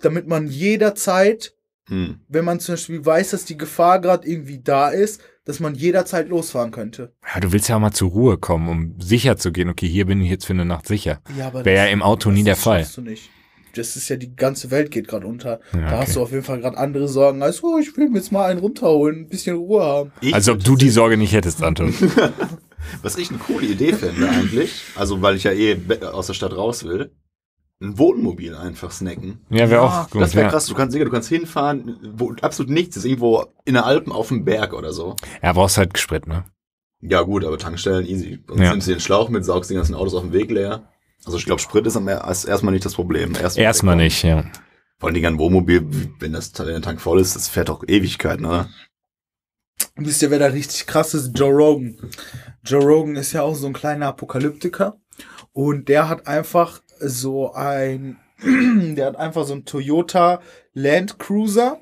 Damit 0.01 0.27
man 0.27 0.47
jederzeit, 0.47 1.55
Hm. 1.89 2.21
wenn 2.29 2.45
man 2.45 2.61
zum 2.61 2.75
Beispiel 2.75 3.05
weiß, 3.05 3.31
dass 3.31 3.45
die 3.45 3.57
Gefahr 3.59 4.01
gerade 4.01 4.27
irgendwie 4.29 4.61
da 4.63 4.91
ist, 4.91 5.21
dass 5.45 5.59
man 5.59 5.75
jederzeit 5.75 6.29
losfahren 6.29 6.71
könnte. 6.71 7.15
Ja, 7.35 7.41
du 7.41 7.51
willst 7.53 7.69
ja 7.69 7.79
mal 7.79 7.91
zur 7.93 8.11
Ruhe 8.11 8.39
kommen, 8.39 8.69
um 8.69 9.01
sicher 9.01 9.37
zu 9.37 9.51
gehen, 9.51 9.69
okay, 9.69 9.89
hier 9.89 10.07
bin 10.07 10.21
ich 10.21 10.31
jetzt 10.31 10.47
für 10.47 10.53
eine 10.53 10.65
Nacht 10.65 10.87
sicher. 10.87 11.21
Ja, 11.37 11.49
aber 11.49 11.65
Wäre 11.65 11.87
ja 11.87 11.93
im 11.93 12.03
Auto 12.03 12.31
nie 12.31 12.45
der 12.45 12.55
Fall. 12.57 12.87
du 12.95 13.01
nicht. 13.01 13.29
Das 13.75 13.97
ist 13.97 14.09
ja 14.09 14.17
die 14.17 14.35
ganze 14.35 14.71
Welt 14.71 14.91
geht 14.91 15.07
gerade 15.09 15.27
unter. 15.27 15.61
Ja, 15.73 15.81
Da 15.81 15.87
okay. 15.87 15.97
hast 15.99 16.17
du 16.17 16.23
auf 16.23 16.31
jeden 16.33 16.45
Fall 16.45 16.61
gerade 16.61 16.77
andere 16.79 17.09
Sorgen 17.09 17.43
als, 17.43 17.63
oh, 17.63 17.79
ich 17.79 17.97
will 17.97 18.09
mir 18.09 18.19
jetzt 18.19 18.33
mal 18.33 18.47
einen 18.51 18.61
runterholen, 18.61 19.21
ein 19.23 19.29
bisschen 19.29 19.57
Ruhe 19.57 19.83
haben. 19.83 20.13
Ich 20.21 20.35
Als 20.35 20.49
ob 20.49 20.63
du 20.63 20.77
die 20.77 20.91
Sorge 20.91 21.17
nicht 21.17 21.33
hättest, 21.33 21.63
Anton. 21.63 21.93
Was 23.03 23.17
ich 23.17 23.31
eine 23.31 23.39
coole 23.39 23.67
Idee 23.67 23.93
fände 23.93 24.29
eigentlich, 24.29 24.83
also 24.97 25.21
weil 25.23 25.37
ich 25.37 25.45
ja 25.45 25.53
eh 25.53 25.77
aus 26.13 26.27
der 26.29 26.35
Stadt 26.35 26.57
raus 26.57 26.85
will, 26.85 27.13
ein 27.83 27.97
Wohnmobil 27.99 28.55
einfach 28.55 28.91
snacken. 28.91 29.41
Ja, 29.49 29.71
wäre 29.71 29.83
auch 29.83 30.11
gut. 30.11 30.21
das 30.21 30.35
wäre 30.35 30.47
ja. 30.47 30.51
krass. 30.51 30.67
Du 30.67 30.75
kannst, 30.75 30.95
du 30.97 31.11
kannst 31.11 31.29
hinfahren, 31.31 31.99
wo 32.15 32.33
absolut 32.43 32.71
nichts 32.71 32.97
ist, 32.97 33.05
irgendwo 33.07 33.47
in 33.65 33.75
den 33.75 33.83
Alpen 33.83 34.13
auf 34.13 34.29
dem 34.29 34.45
Berg 34.45 34.75
oder 34.75 34.93
so. 34.93 35.17
Ja, 35.43 35.53
brauchst 35.53 35.79
halt 35.79 35.97
Sprit, 35.99 36.27
ne? 36.27 36.45
Ja 37.01 37.23
gut, 37.23 37.45
aber 37.45 37.57
Tankstellen 37.57 38.07
easy. 38.07 38.43
Sonst 38.47 38.61
Ja. 38.61 38.71
nimmst 38.73 38.87
du 38.87 38.93
den 38.93 39.01
Schlauch 39.01 39.31
mit, 39.31 39.45
saugst 39.47 39.71
die 39.71 39.75
ganzen 39.75 39.95
Autos 39.95 40.15
auf 40.15 40.23
dem 40.23 40.33
Weg 40.35 40.51
leer. 40.51 40.89
Also 41.25 41.39
ich 41.39 41.47
glaube, 41.47 41.61
Sprit 41.61 41.87
ist 41.87 41.97
am 41.97 42.09
er- 42.09 42.29
ist 42.31 42.45
erstmal 42.45 42.73
nicht 42.75 42.85
das 42.85 42.95
Problem. 42.95 43.35
Erstmal, 43.35 43.65
Erstmal 43.65 43.97
nicht, 43.97 44.23
ja. 44.23 44.45
Vor 44.99 45.09
allem 45.09 45.25
ein 45.25 45.39
Wohnmobil, 45.39 45.87
wenn 46.19 46.35
das 46.35 46.53
wenn 46.59 46.67
der 46.67 46.83
Tank 46.83 47.01
voll 47.01 47.21
ist, 47.21 47.35
das 47.35 47.49
fährt 47.49 47.71
doch 47.71 47.83
Ewigkeiten, 47.87 48.45
oder? 48.45 48.69
Wisst 49.97 50.23
ihr, 50.23 50.31
wer 50.31 50.39
da 50.39 50.47
richtig 50.47 50.87
krass 50.87 51.15
ist? 51.15 51.39
Joe 51.39 51.53
Rogan. 51.53 51.97
Joe 52.65 52.83
Rogan 52.83 53.17
ist 53.17 53.33
ja 53.33 53.43
auch 53.43 53.55
so 53.55 53.67
ein 53.67 53.73
kleiner 53.73 54.09
Apokalyptiker. 54.09 54.99
Und 55.53 55.89
der 55.89 56.09
hat 56.09 56.27
einfach 56.27 56.83
so 56.99 57.53
ein, 57.53 58.19
der 58.45 59.07
hat 59.07 59.17
einfach 59.17 59.45
so 59.47 59.55
ein 59.55 59.65
Toyota 59.65 60.41
Land 60.73 61.19
Cruiser 61.19 61.81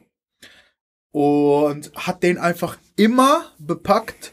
und 1.13 1.93
hat 1.95 2.23
den 2.23 2.39
einfach 2.39 2.79
immer 2.97 3.47
bepackt 3.59 4.33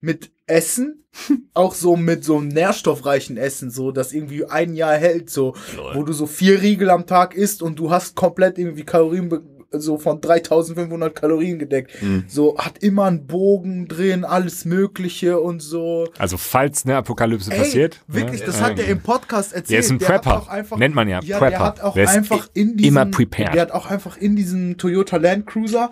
mit 0.00 0.32
Essen, 0.46 1.04
auch 1.54 1.74
so 1.74 1.96
mit 1.96 2.24
so 2.24 2.38
einem 2.38 2.48
nährstoffreichen 2.48 3.36
Essen, 3.36 3.70
so 3.70 3.92
das 3.92 4.12
irgendwie 4.12 4.44
ein 4.44 4.74
Jahr 4.74 4.96
hält, 4.96 5.30
so 5.30 5.54
wo 5.94 6.02
du 6.02 6.12
so 6.12 6.26
vier 6.26 6.60
Riegel 6.62 6.90
am 6.90 7.06
Tag 7.06 7.34
isst 7.34 7.62
und 7.62 7.78
du 7.78 7.90
hast 7.90 8.16
komplett 8.16 8.58
irgendwie 8.58 8.84
Kalorien 8.84 9.28
so 9.72 9.98
von 9.98 10.20
3500 10.20 11.14
Kalorien 11.14 11.58
gedeckt. 11.58 12.00
Mhm. 12.02 12.24
So 12.28 12.56
hat 12.58 12.78
immer 12.78 13.04
einen 13.06 13.26
Bogen 13.26 13.88
drin, 13.88 14.24
alles 14.24 14.64
Mögliche 14.64 15.40
und 15.40 15.60
so. 15.60 16.08
Also, 16.18 16.36
falls 16.36 16.84
eine 16.84 16.96
Apokalypse 16.96 17.50
Ey, 17.50 17.58
passiert. 17.58 18.00
Wirklich, 18.06 18.40
ne, 18.40 18.46
das 18.46 18.60
äh, 18.60 18.62
hat 18.62 18.78
er 18.78 18.86
im 18.86 19.00
Podcast 19.00 19.52
erzählt. 19.52 19.70
Der 19.70 19.78
ist 19.80 19.90
ein 19.90 19.98
Prepper. 19.98 20.50
einfach- 20.50 20.76
Nennt 20.78 20.94
man 20.94 21.08
ja, 21.08 21.20
Ja, 21.22 21.38
Prepper. 21.38 21.50
der 21.50 21.60
hat 21.60 21.80
auch 21.80 21.94
Der 21.94 22.08
einfach 22.08 22.48
in 22.54 22.76
diesem, 22.76 22.88
immer 22.96 23.06
prepared. 23.06 23.54
Der 23.54 23.62
hat 23.62 23.70
auch 23.72 23.86
einfach 23.90 24.16
in 24.16 24.36
diesem 24.36 24.76
Toyota 24.78 25.16
Land 25.16 25.46
Cruiser 25.46 25.90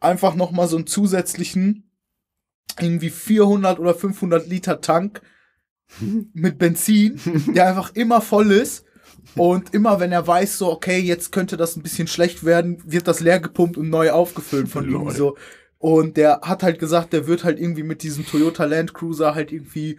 einfach 0.00 0.34
noch 0.34 0.50
mal 0.50 0.66
so 0.68 0.76
einen 0.76 0.86
zusätzlichen 0.86 1.90
irgendwie 2.80 3.10
400 3.10 3.78
oder 3.78 3.94
500 3.94 4.46
Liter 4.48 4.80
Tank 4.80 5.22
mit 6.32 6.58
Benzin, 6.58 7.20
der 7.54 7.68
einfach 7.68 7.94
immer 7.94 8.20
voll 8.20 8.50
ist. 8.50 8.84
Und 9.36 9.74
immer 9.74 9.98
wenn 10.00 10.12
er 10.12 10.26
weiß, 10.26 10.58
so, 10.58 10.70
okay, 10.70 10.98
jetzt 11.00 11.32
könnte 11.32 11.56
das 11.56 11.76
ein 11.76 11.82
bisschen 11.82 12.06
schlecht 12.06 12.44
werden, 12.44 12.78
wird 12.84 13.08
das 13.08 13.20
leer 13.20 13.40
gepumpt 13.40 13.76
und 13.76 13.90
neu 13.90 14.10
aufgefüllt 14.12 14.68
von 14.68 14.84
ihm 14.84 14.92
Lol. 14.92 15.10
so. 15.12 15.36
Und 15.78 16.16
der 16.16 16.40
hat 16.42 16.62
halt 16.62 16.78
gesagt, 16.78 17.12
der 17.12 17.26
wird 17.26 17.44
halt 17.44 17.58
irgendwie 17.58 17.82
mit 17.82 18.02
diesem 18.02 18.24
Toyota 18.24 18.64
Land 18.64 18.94
Cruiser 18.94 19.34
halt 19.34 19.52
irgendwie 19.52 19.98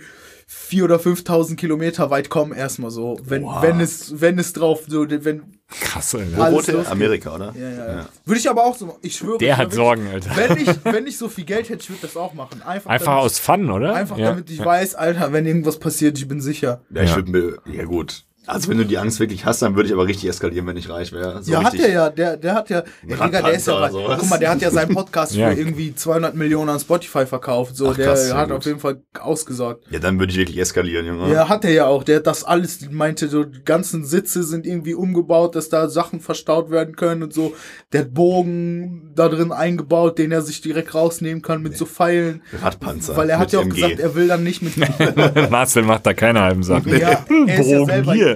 4.000 0.50 0.84
oder 0.84 0.96
5.000 0.98 1.56
Kilometer 1.58 2.10
weit 2.10 2.30
kommen 2.30 2.54
erstmal 2.54 2.92
so. 2.92 3.20
Wenn, 3.24 3.44
Wow. 3.44 3.62
wenn 3.62 3.80
es, 3.80 4.20
wenn 4.22 4.40
es 4.40 4.54
drauf, 4.54 4.84
so, 4.88 5.06
wenn, 5.10 5.44
Krass, 5.82 6.16
Alter. 6.16 6.74
Er? 6.86 6.92
Amerika, 6.92 7.36
oder? 7.36 7.54
ja, 7.60 7.70
ja, 7.70 7.76
ja. 7.88 7.96
Ja. 7.98 8.10
Würde 8.26 8.40
ich 8.40 8.50
aber 8.50 8.64
auch 8.66 8.76
so, 8.78 8.98
ich 9.02 9.16
schwöre. 9.16 9.38
Der 9.40 9.54
ich 9.54 9.58
hat 9.58 9.74
Sorgen, 9.74 10.08
Alter. 10.08 10.32
Wenn 10.36 10.58
ich, 10.58 10.68
wenn 10.86 11.08
ich 11.08 11.18
so 11.18 11.28
viel 11.28 11.46
Geld 11.46 11.70
hätte, 11.70 11.82
ich 11.84 11.90
würde 11.90 12.04
das 12.04 12.16
auch 12.16 12.34
machen. 12.34 12.62
Einfach, 12.64 12.90
Einfach 12.92 13.06
damit, 13.08 13.24
aus 13.26 13.40
Fun, 13.40 13.70
oder? 13.72 13.94
einfach 13.96 14.18
ja. 14.18 14.30
damit 14.30 14.50
ich 14.50 14.64
weiß, 14.64 14.96
Alter, 14.96 15.34
wenn 15.34 15.46
irgendwas 15.46 15.80
passiert, 15.80 16.18
ich 16.18 16.28
bin 16.28 16.42
sicher. 16.42 16.82
Ja, 16.92 17.02
ich 17.04 17.10
Ja. 17.12 17.16
würde 17.18 17.32
mir, 17.32 17.58
ja 17.72 17.86
gut. 17.86 18.24
Also 18.48 18.70
wenn 18.70 18.78
du 18.78 18.86
die 18.86 18.98
Angst 18.98 19.20
wirklich 19.20 19.46
hast, 19.46 19.62
dann 19.62 19.76
würde 19.76 19.88
ich 19.88 19.94
aber 19.94 20.06
richtig 20.06 20.30
eskalieren, 20.30 20.68
wenn 20.68 20.78
ich 20.78 20.90
reich 20.90 21.12
wäre. 21.12 21.42
So 21.42 21.52
ja, 21.54 21.64
hat 21.64 21.76
er 21.76 21.90
ja, 21.92 22.10
der, 22.10 22.38
der 22.38 22.54
hat 22.54 22.70
ja, 22.70 22.84
der, 23.04 23.18
Digga, 23.18 23.42
der 23.42 23.54
ist 23.54 23.68
ja, 23.68 23.90
sowas. 23.90 24.18
guck 24.20 24.30
mal, 24.30 24.38
der 24.38 24.50
hat 24.52 24.62
ja 24.62 24.72
seinen 24.72 24.94
Podcast 24.94 25.34
Ja. 25.36 25.50
für 25.52 25.60
irgendwie 25.60 25.94
200 25.96 26.36
Millionen 26.36 26.70
an 26.70 26.80
Spotify 26.80 27.26
verkauft, 27.26 27.76
so, 27.76 27.90
Ach, 27.90 27.96
der 27.96 28.06
krass, 28.08 28.30
ja 28.30 28.38
hat 28.38 28.50
gut. 28.50 28.58
auf 28.58 28.66
jeden 28.66 28.80
Fall 28.80 29.02
ausgesorgt. 29.20 29.84
Ja, 29.90 30.00
dann 30.00 30.20
würde 30.20 30.32
ich 30.32 30.38
wirklich 30.38 30.58
eskalieren, 30.60 31.06
Junge. 31.06 31.34
Ja, 31.34 31.50
hat 31.50 31.66
er 31.66 31.72
ja 31.72 31.86
auch. 31.88 32.04
Der 32.04 32.18
hat 32.18 32.28
das 32.28 32.44
alles, 32.44 32.80
meinte, 32.92 33.28
so, 33.28 33.44
die 33.44 33.64
ganzen 33.64 34.06
Sitze 34.06 34.44
sind 34.44 34.66
irgendwie 34.66 34.94
umgebaut, 34.94 35.56
dass 35.56 35.70
da 35.70 35.90
Sachen 35.90 36.20
verstaut 36.20 36.70
werden 36.70 36.96
können 36.96 37.24
und 37.24 37.34
so. 37.34 37.54
Der 37.92 38.02
hat 38.02 38.14
Bogen 38.14 39.12
da 39.16 39.28
drin 39.30 39.52
eingebaut, 39.52 40.18
den 40.18 40.32
er 40.32 40.42
sich 40.42 40.62
direkt 40.62 40.94
rausnehmen 40.94 41.42
kann 41.42 41.62
mit 41.62 41.78
so 41.78 41.86
Pfeilen. 41.86 42.42
Radpanzer. 42.62 43.16
Weil 43.18 43.30
er 43.30 43.40
hat 43.40 43.52
ja 43.52 43.60
auch 43.60 43.64
MG. 43.64 43.76
gesagt, 43.76 44.00
er 44.00 44.16
will 44.16 44.28
dann 44.28 44.44
nicht 44.44 44.62
mit. 44.62 44.74
Marcel 45.50 45.84
macht 45.84 46.06
da 46.06 46.14
keine 46.14 46.42
halben 46.42 46.64
Sachen. 46.64 46.92
ja, 46.98 47.26
er 47.48 47.60
ist 47.60 47.70
ja 47.70 47.78
Bogen 47.80 47.86
selber, 47.92 48.14
hier. 48.14 48.35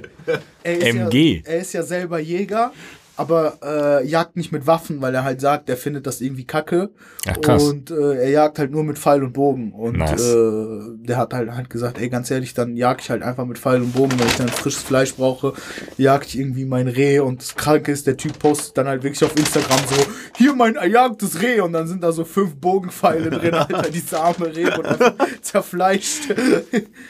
Er 0.64 0.78
ist 0.78 0.86
MG. 0.86 1.41
Ja, 1.43 1.52
er 1.52 1.60
ist 1.60 1.74
ja 1.74 1.84
selber 1.84 2.20
Jäger, 2.20 2.72
aber 3.20 3.58
äh, 3.62 4.08
jagt 4.08 4.38
nicht 4.38 4.54
mit 4.54 4.66
Waffen, 4.66 5.02
weil 5.02 5.14
er 5.14 5.26
halt 5.26 5.42
sagt, 5.42 5.68
er 5.68 5.76
findet 5.76 6.08
das 6.08 6.22
irgendwie 6.22 6.46
kacke. 6.46 6.90
Ach, 7.28 7.42
krass. 7.42 7.64
Und 7.64 7.92
äh, 7.92 8.16
er 8.16 8.30
jagt 8.30 8.60
halt 8.60 8.72
nur 8.72 8.86
mit 8.86 8.98
Pfeil 8.98 9.24
und 9.24 9.34
Bogen. 9.34 9.74
Und 9.74 9.98
Nice. 9.98 10.34
äh, 10.34 10.80
der 11.06 11.18
hat 11.18 11.34
halt, 11.34 11.52
halt 11.52 11.70
gesagt, 11.70 12.00
ey, 12.00 12.08
ganz 12.08 12.32
ehrlich, 12.32 12.54
dann 12.54 12.78
jag 12.78 13.02
ich 13.02 13.10
halt 13.10 13.22
einfach 13.22 13.46
mit 13.46 13.58
Pfeil 13.58 13.82
und 13.82 13.92
Bogen, 13.92 14.18
wenn 14.18 14.26
ich 14.26 14.38
dann 14.38 14.48
frisches 14.48 14.84
Fleisch 14.84 15.16
brauche, 15.16 15.54
jag 15.98 16.26
ich 16.26 16.40
irgendwie 16.40 16.64
mein 16.64 16.88
Reh 16.88 17.20
und 17.20 17.42
das 17.42 17.56
Kranke 17.56 17.92
ist, 17.92 18.08
der 18.08 18.16
Typ 18.16 18.40
postet 18.40 18.78
dann 18.78 18.88
halt 18.88 19.04
wirklich 19.04 19.24
auf 19.26 19.36
Instagram 19.36 19.80
so, 19.90 20.06
hier 20.38 20.56
mein 20.56 20.78
erjagtes 20.78 21.42
Reh 21.42 21.60
und 21.60 21.74
dann 21.74 21.88
sind 21.88 22.02
da 22.02 22.14
so 22.14 22.24
fünf 22.24 22.56
Bogenpfeile 22.56 23.30
drin, 23.32 23.54
Alter, 23.54 23.90
dieses 23.90 24.14
arme 24.14 24.56
Reh 24.56 24.74
und 24.74 24.88
zerfleischt. 25.42 26.30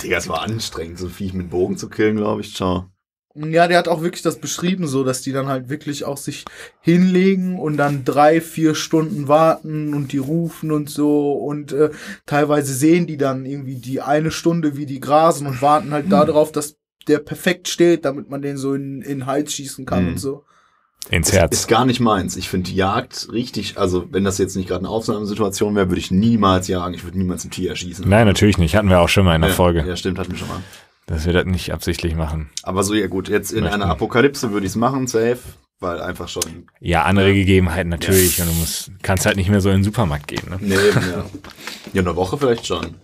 Digga, 0.02 0.18
es 0.18 0.28
war 0.28 0.42
anstrengend, 0.42 0.98
so 0.98 1.08
Viech 1.08 1.34
mit 1.34 1.52
Bogen 1.52 1.78
zu 1.78 1.88
killen, 1.88 2.18
glaube 2.18 2.42
ich. 2.42 2.56
Ciao. 2.56 2.90
Ja, 3.42 3.68
der 3.68 3.78
hat 3.78 3.88
auch 3.88 4.02
wirklich 4.02 4.22
das 4.22 4.38
beschrieben, 4.40 4.88
so 4.88 5.04
dass 5.04 5.22
die 5.22 5.32
dann 5.32 5.48
halt 5.48 5.70
wirklich 5.70 6.04
auch 6.06 6.18
sich 6.18 6.46
hinlegen 6.82 7.58
und 7.60 7.78
dann 7.78 8.04
drei, 8.06 8.42
vier 8.42 8.76
Stunden 8.76 9.28
warten 9.28 9.94
und 9.94 10.12
die 10.12 10.18
rufen 10.18 10.72
und 10.72 10.90
so 10.90 11.34
und 11.34 11.72
äh, 11.72 11.90
teilweise 12.26 12.74
sehen 12.74 13.08
die 13.08 13.18
dann 13.18 13.46
irgendwie 13.46 13.76
die 13.76 14.02
eine 14.02 14.32
Stunde, 14.32 14.76
wie 14.78 14.86
die 14.86 15.00
grasen 15.00 15.48
und 15.48 15.62
warten 15.62 15.92
halt 15.92 16.12
darauf, 16.12 16.52
dass 16.52 16.76
der 17.08 17.20
perfekt 17.20 17.68
steht, 17.68 18.06
damit 18.06 18.30
man 18.30 18.42
den 18.42 18.58
so 18.58 18.74
in, 18.74 19.02
in 19.02 19.20
den 19.20 19.26
Hals 19.26 19.54
schießen 19.54 19.86
kann 19.86 20.04
Mhm. 20.04 20.10
und 20.10 20.18
so. 20.20 20.44
Ins 21.10 21.32
Herz. 21.32 21.56
Ist 21.56 21.68
gar 21.68 21.86
nicht 21.86 22.02
meins. 22.02 22.36
Ich 22.36 22.50
finde 22.50 22.70
Jagd 22.72 23.30
richtig, 23.32 23.78
also 23.78 24.06
wenn 24.12 24.26
das 24.26 24.38
jetzt 24.38 24.56
nicht 24.56 24.68
gerade 24.68 24.82
eine 24.82 24.90
Ausnahmesituation 24.90 25.74
wäre, 25.76 25.90
würde 25.90 26.00
ich 26.00 26.12
niemals 26.12 26.68
jagen. 26.68 26.94
Ich 26.94 27.04
würde 27.04 27.18
niemals 27.18 27.46
ein 27.46 27.52
Tier 27.52 27.70
erschießen. 27.70 28.08
Nein, 28.08 28.28
natürlich 28.28 28.58
nicht. 28.58 28.76
Hatten 28.76 28.90
wir 28.90 29.00
auch 29.00 29.10
schon 29.10 29.26
mal 29.26 29.34
in 29.36 29.42
der 29.42 29.50
ja, 29.52 29.56
Folge, 29.56 29.84
Ja, 29.88 29.96
stimmt, 29.96 30.20
hatten 30.20 30.32
wir 30.32 30.38
schon 30.38 30.50
mal. 30.50 30.62
Dass 31.10 31.26
wir 31.26 31.34
das 31.34 31.46
nicht 31.46 31.74
absichtlich 31.74 32.16
machen. 32.16 32.50
Aber 32.62 32.84
so, 32.84 32.94
ja 32.94 33.08
gut, 33.08 33.30
jetzt 33.30 33.52
in 33.52 33.64
Möchten 33.64 33.82
einer. 33.82 33.92
Apokalypse 33.92 34.52
würde 34.52 34.66
ich 34.68 34.74
es 34.74 34.76
machen, 34.76 35.08
safe, 35.08 35.40
weil 35.80 36.02
einfach 36.02 36.30
schon. 36.30 36.68
Ja, 36.80 37.04
andere 37.04 37.34
Gegebenheiten 37.34 37.90
natürlich. 37.90 38.40
Und 38.40 38.48
du 38.48 38.54
musst, 38.54 38.92
kannst 39.02 39.26
halt 39.26 39.36
nicht 39.36 39.50
mehr 39.50 39.60
so 39.62 39.70
in 39.70 39.78
den 39.78 39.84
Supermarkt 39.84 40.28
gehen. 40.28 40.44
Ne? 40.50 40.58
Nee, 40.62 40.76
eben, 40.76 41.02
ja. 41.10 41.26
Ja, 41.94 42.02
eine 42.04 42.16
Woche 42.16 42.38
vielleicht 42.38 42.68
schon. 42.68 42.96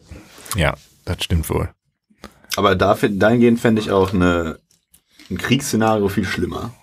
Ja, 0.56 0.76
das 1.06 1.24
stimmt 1.24 1.50
wohl. 1.50 1.70
Aber 2.56 2.76
da, 2.76 2.94
dahingehend 2.96 3.60
fände 3.60 3.82
ich 3.82 3.90
auch 3.90 4.14
eine, 4.14 4.60
ein 5.32 5.38
Kriegsszenario 5.40 6.08
viel 6.08 6.26
schlimmer. 6.26 6.76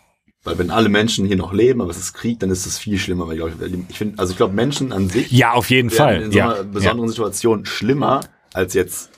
Weil 0.43 0.59
wenn 0.59 0.73
alle 0.73 0.89
Menschen 0.89 1.25
hier 1.27 1.37
noch 1.37 1.53
leben, 1.53 1.81
aber 1.81 1.93
es 1.93 1.99
ist 1.99 2.15
Krieg, 2.15 2.41
dann 2.41 2.51
ist 2.51 2.67
es 2.67 2.77
viel 2.77 2.99
schlimmer. 2.99 3.29
Weil 3.29 3.39
ich, 3.39 3.75
ich 3.91 3.97
finde, 3.99 4.19
also 4.19 4.33
ich 4.33 4.37
glaube, 4.37 4.55
Menschen 4.55 4.91
an 4.93 5.09
sich 5.09 5.31
Ja, 5.31 5.53
auf 5.53 5.71
jeden 5.71 5.91
Fall. 5.91 6.21
in 6.21 6.33
so 6.33 6.41
einer 6.41 6.57
Ja, 6.57 6.63
besonderen 6.65 7.09
Situation 7.09 7.65
schlimmer 7.65 8.23
als 8.53 8.75
jetzt. 8.75 9.12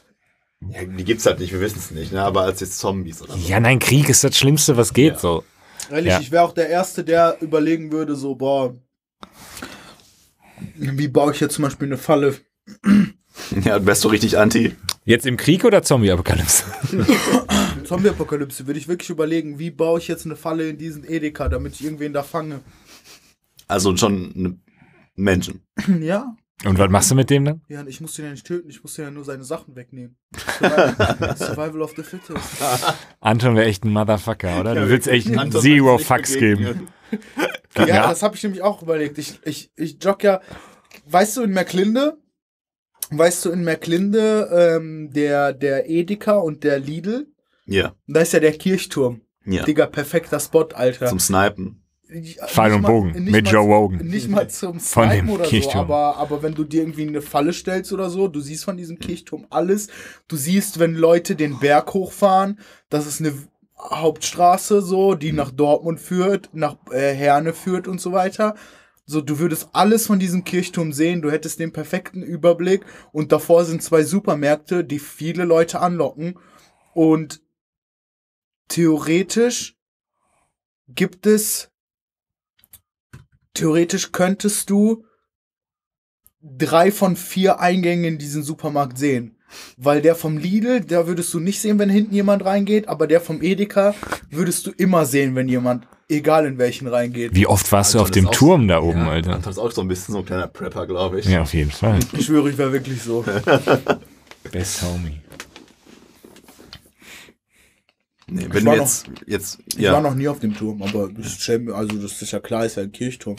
Ja, 0.71 0.85
die 0.85 1.05
gibt's 1.05 1.27
halt 1.27 1.39
nicht, 1.41 1.53
wir 1.53 1.61
wissen 1.61 1.79
es 1.79 1.91
nicht, 1.91 2.12
ne? 2.12 2.23
aber 2.23 2.43
als 2.43 2.61
jetzt 2.61 2.79
Zombies 2.79 3.23
oder 3.23 3.35
so. 3.35 3.39
ja, 3.49 3.61
nein, 3.61 3.79
Krieg 3.79 4.09
ist 4.09 4.25
das 4.25 4.37
Schlimmste, 4.37 4.77
was 4.77 4.93
geht 4.93 5.15
Ja. 5.15 5.19
so. 5.19 5.45
Ehrlich, 5.91 6.12
Ja. 6.12 6.21
ich 6.21 6.31
wäre 6.31 6.43
auch 6.45 6.53
der 6.55 6.69
Erste, 6.69 7.05
der 7.05 7.37
überlegen 7.41 7.93
würde, 7.93 8.17
so, 8.17 8.35
boah, 8.35 8.75
wie 10.77 11.09
baue 11.09 11.33
ich 11.33 11.41
jetzt 11.41 11.55
zum 11.55 11.62
Beispiel 11.65 11.89
eine 11.89 11.99
Falle? 11.99 12.37
Ja, 13.65 13.85
wärst 13.85 14.05
du 14.05 14.09
richtig 14.09 14.39
anti. 14.39 14.75
Jetzt 15.05 15.27
im 15.27 15.37
Krieg 15.37 15.65
oder 15.65 15.83
Zombie-Apokalypse? 15.83 16.65
Zombie-Apokalypse 17.85 18.67
würde 18.67 18.79
ich 18.79 18.89
wirklich 18.89 19.11
überlegen, 19.11 19.59
wie 19.59 19.71
baue 19.71 19.99
ich 19.99 20.09
jetzt 20.09 20.25
eine 20.25 20.37
Falle 20.37 20.69
in 20.69 20.79
diesen 20.79 21.05
Edeka, 21.05 21.49
damit 21.49 21.75
ich 21.75 21.85
irgendwen 21.85 22.12
da 22.12 22.23
fange. 22.23 22.61
Also 23.69 23.95
schon 23.97 24.33
eine 24.37 24.57
Menschen. 25.17 25.61
Ja, 26.01 26.35
Und 26.65 26.79
was 26.79 26.89
machst 26.89 27.11
du 27.11 27.15
mit 27.15 27.29
dem 27.31 27.45
dann? 27.45 27.63
ja, 27.69 27.85
ich 27.87 28.01
muss 28.01 28.15
den 28.15 28.27
ja 28.27 28.31
nicht 28.31 28.47
töten, 28.47 28.71
ich 28.71 28.83
muss 28.83 28.95
den 28.95 29.05
ja 29.07 29.11
nur 29.11 29.25
seine 29.25 29.45
Sachen 29.45 29.75
wegnehmen. 29.77 30.17
Survival, 30.59 31.37
Survival 31.37 31.83
of 31.83 31.95
the 31.97 32.03
Fittest. 32.03 32.39
Anton 33.21 33.57
wäre 33.57 33.67
echt 33.67 33.85
ein 33.85 33.93
Motherfucker, 33.93 34.61
oder? 34.61 34.75
Du 34.75 34.81
Ja, 34.83 34.89
willst 34.89 35.09
echt 35.09 35.37
Anton 35.37 35.61
Zero 35.61 35.99
Fucks 35.99 36.35
geben. 36.39 36.89
Ja, 37.77 37.87
Ja. 37.87 38.09
das 38.09 38.23
habe 38.23 38.37
ich 38.37 38.43
nämlich 38.45 38.63
auch 38.63 38.83
überlegt. 38.83 39.19
Ich, 39.19 39.41
ich, 39.45 39.71
ich 39.77 39.99
jogge 40.03 40.27
ja, 40.29 40.41
weißt 41.07 41.37
du, 41.39 41.43
in 41.43 41.51
Merklinde, 41.51 42.17
weißt 43.11 43.45
du, 43.45 43.51
in 43.51 43.65
Merklinde, 43.65 44.49
ähm, 44.81 45.11
der, 45.13 45.53
der 45.53 45.91
Edeka 45.91 46.35
und 46.37 46.63
der 46.65 46.79
Lidl, 46.79 47.27
Ja, 47.67 47.95
da 48.07 48.21
ist 48.21 48.33
ja 48.33 48.39
der 48.41 48.53
Kirchturm. 48.53 49.23
ja. 49.45 49.65
Digga, 49.65 49.87
perfekter 49.87 50.39
Spot, 50.39 50.69
Alter. 50.73 51.07
Zum 51.07 51.19
Snipen. 51.19 51.84
Ich- 52.15 52.39
Pfeil 52.47 52.73
und 52.75 52.83
mal- 52.83 52.89
Bogen 52.89 53.25
mit 53.25 53.45
mal- 53.45 53.53
Joe 53.53 53.65
Rogan. 53.67 54.07
Nicht 54.07 54.29
mal 54.29 54.49
zum 54.49 54.79
Von 54.81 55.09
Snipen 55.09 55.27
dem 55.27 55.35
oder 55.35 55.45
so, 55.45 55.51
Kirchturm. 55.51 55.81
aber, 55.85 56.17
aber 56.17 56.43
wenn 56.43 56.55
du 56.55 56.65
dir 56.65 56.83
irgendwie 56.83 57.09
eine 57.09 57.21
Falle 57.23 57.53
stellst 57.53 57.93
oder 57.93 58.09
so, 58.11 58.29
du 58.29 58.41
siehst 58.41 58.65
von 58.65 58.77
diesem 58.77 58.99
Kirchturm 58.99 59.47
alles. 59.51 59.89
Du 60.29 60.37
siehst, 60.37 60.79
wenn 60.79 60.95
Leute 60.95 61.35
den 61.37 61.59
Berg 61.59 61.93
hochfahren, 61.93 62.59
das 62.89 63.07
ist 63.07 63.21
eine 63.21 63.35
Hauptstraße 63.79 64.81
so, 64.81 65.15
die 65.15 65.33
nach 65.33 65.51
Dortmund 65.51 65.99
führt, 66.01 66.49
nach 66.53 66.77
äh, 66.93 67.12
Herne 67.12 67.53
führt 67.53 67.89
und 67.89 68.01
so 68.01 68.12
weiter. 68.12 68.55
So, 69.07 69.21
du 69.21 69.39
würdest 69.39 69.69
alles 69.73 70.07
von 70.07 70.19
diesem 70.19 70.45
Kirchturm 70.45 70.93
sehen, 70.95 71.21
du 71.21 71.31
hättest 71.31 71.59
den 71.59 71.73
perfekten 71.73 72.23
Überblick 72.23 72.87
und 73.12 73.33
davor 73.33 73.65
sind 73.67 73.83
zwei 73.83 74.03
Supermärkte, 74.03 74.83
die 74.85 74.99
viele 74.99 75.45
Leute 75.45 75.81
anlocken 75.81 76.39
und 76.95 77.43
theoretisch 78.69 79.77
gibt 80.89 81.27
es 81.27 81.71
theoretisch 83.55 84.13
könntest 84.13 84.71
du 84.71 85.05
drei 86.43 86.93
von 86.93 87.17
vier 87.17 87.61
Eingängen 87.61 88.05
in 88.05 88.19
diesen 88.19 88.43
Supermarkt 88.43 88.99
sehen. 88.99 89.37
Weil 89.77 90.03
der 90.03 90.17
vom 90.17 90.37
Lidl, 90.37 90.81
da 90.81 91.07
würdest 91.07 91.33
du 91.33 91.41
nicht 91.41 91.61
sehen, 91.61 91.79
wenn 91.79 91.89
hinten 91.89 92.15
jemand 92.15 92.45
reingeht, 92.45 92.89
aber 92.89 93.07
der 93.07 93.21
vom 93.21 93.41
Edeka 93.41 93.95
würdest 94.31 94.67
du 94.67 94.73
immer 94.73 95.07
sehen, 95.07 95.37
wenn 95.37 95.49
jemand, 95.49 95.87
egal 96.09 96.45
in 96.47 96.59
welchen 96.59 96.89
reingeht. 96.89 97.35
Wie 97.35 97.47
oft 97.47 97.71
warst 97.71 97.95
du 97.95 98.01
auf 98.01 98.11
dem 98.11 98.31
Turm 98.31 98.67
da 98.67 98.83
oben, 98.83 99.07
ja, 99.07 99.11
Alter? 99.11 99.35
Anton 99.35 99.53
ist 99.53 99.59
auch 99.59 99.71
so 99.71 99.81
ein 99.81 99.89
bisschen 99.89 100.13
so 100.13 100.19
ein 100.19 100.27
kleiner 100.27 100.49
Prepper, 100.49 100.87
glaube 100.87 101.21
ich. 101.21 101.27
Ja, 101.27 101.43
auf 101.43 101.55
jeden 101.55 101.71
Fall. 101.71 102.01
Ich 102.13 102.27
schwöre, 102.27 102.51
ich 102.51 102.59
wäre 102.59 102.73
wirklich 102.73 103.01
so. 103.01 103.25
Best 104.53 104.83
Homie. 104.83 105.21
Nee, 108.35 108.47
Ich 108.47 108.55
wenn 108.55 108.66
war 108.66 108.74
wir 108.74 108.80
jetzt, 108.82 109.07
jetzt, 109.26 109.59
Ich 109.66 109.76
war 109.76 109.82
ja, 109.85 110.01
noch 110.01 110.14
nie 110.14 110.26
auf 110.28 110.41
dem 110.41 110.57
Turm, 110.57 110.82
aber 110.82 111.09
das 111.09 111.47
mir- 111.49 111.74
also 111.74 111.97
das 111.97 112.20
ist 112.20 112.32
ja 112.32 112.41
klar, 112.41 112.64
ist 112.66 112.76
ja 112.76 112.82
ein 112.82 112.91
Kirchturm. 112.93 113.37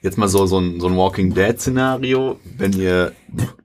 jetzt 0.00 0.16
mal 0.16 0.28
so, 0.28 0.46
so 0.46 0.58
ein, 0.58 0.80
so 0.80 0.86
ein 0.88 0.96
Walking 0.96 1.34
Dead 1.34 1.60
Szenario, 1.60 2.40
wenn 2.56 2.72
ihr 2.72 3.12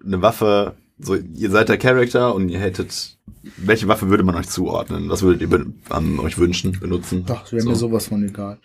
eine 0.06 0.22
Waffe, 0.22 0.76
so, 0.98 1.16
ihr 1.16 1.50
seid 1.50 1.70
der 1.70 1.78
Charakter 1.78 2.36
und 2.36 2.50
ihr 2.50 2.60
hättet, 2.60 3.18
welche 3.56 3.88
Waffe 3.88 4.10
würde 4.10 4.24
man 4.24 4.36
euch 4.36 4.50
zuordnen? 4.50 5.10
Was 5.10 5.22
würdet 5.22 5.50
ihr 5.50 5.66
an 5.90 6.20
euch 6.20 6.38
wünschen, 6.38 6.78
benutzen? 6.80 7.26
Ach, 7.30 7.50
wäre 7.54 7.62
so. 7.62 7.70
mir 7.70 7.76
sowas 7.78 8.08
von 8.08 8.22
egal. 8.28 8.60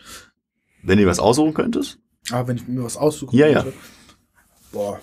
Wenn 0.83 0.99
ihr 0.99 1.07
was 1.07 1.21
aussuchen 1.21 1.55
könntet? 1.55 1.99
Aber 2.33 2.49
wenn 2.49 2.57
ich 2.57 2.67
mir 2.67 2.83
was 2.83 2.97
aussuchen 2.97 3.37
Ja, 3.37 3.47
ja. 3.47 3.63
könnte. 3.63 3.79
Boah. 4.73 4.99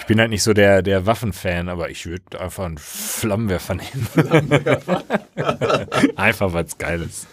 Ich 0.00 0.06
bin 0.06 0.18
halt 0.18 0.30
nicht 0.30 0.42
so 0.42 0.52
der, 0.52 0.82
der 0.82 1.06
Waffenfan, 1.06 1.68
aber 1.68 1.90
ich 1.90 2.06
würde 2.06 2.40
einfach 2.40 2.64
einen 2.64 2.78
Flammenwerfer 2.78 3.76
nehmen. 3.76 4.08
einfach 6.16 6.52
was 6.52 6.78
Geiles. 6.78 7.26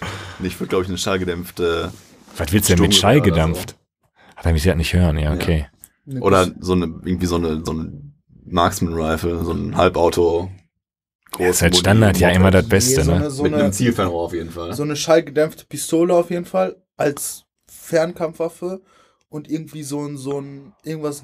Ich 0.43 0.59
würde, 0.59 0.69
glaube 0.69 0.83
ich, 0.83 0.89
eine 0.89 0.97
schallgedämpfte 0.97 1.91
Was 2.38 2.51
willst 2.51 2.69
du 2.69 2.75
denn 2.75 2.83
mit 2.83 2.95
Stunde 2.95 3.23
Schall 3.23 3.31
oder 3.31 3.55
so. 3.55 3.61
Ach, 4.35 4.43
damit 4.43 4.61
sie 4.61 4.69
das 4.69 4.77
nicht 4.77 4.93
hören, 4.93 5.17
ja, 5.17 5.33
okay. 5.33 5.67
Ne, 6.05 6.21
oder 6.21 6.51
so 6.59 6.73
eine, 6.73 6.85
irgendwie 7.03 7.25
so 7.25 7.35
eine, 7.38 7.65
so 7.65 7.71
eine 7.71 7.91
Marksman 8.45 8.93
Rifle, 8.93 9.43
so 9.43 9.51
ein 9.51 9.75
Halbauto. 9.75 10.51
Das 11.38 11.57
ist 11.57 11.61
halt 11.61 11.75
Standard 11.75 12.17
ja 12.17 12.29
immer 12.29 12.51
das 12.51 12.63
Nee, 12.63 12.69
Beste, 12.69 13.03
so 13.03 13.11
ne? 13.11 13.17
eine, 13.17 13.31
so 13.31 13.43
Mit 13.43 13.53
einem 13.53 13.63
eine, 13.63 13.71
Zielfernrohr 13.71 14.25
auf 14.25 14.33
jeden 14.33 14.51
Fall. 14.51 14.73
so 14.73 14.83
eine 14.83 14.95
schallgedämpfte 14.95 15.65
Pistole 15.65 16.13
auf 16.13 16.29
jeden 16.29 16.45
Fall 16.45 16.77
als 16.95 17.45
Fernkampfwaffe 17.67 18.81
und 19.29 19.49
irgendwie 19.49 19.83
so 19.83 20.05
ein, 20.05 20.17
so 20.17 20.39
ein, 20.39 20.73
irgendwas 20.83 21.23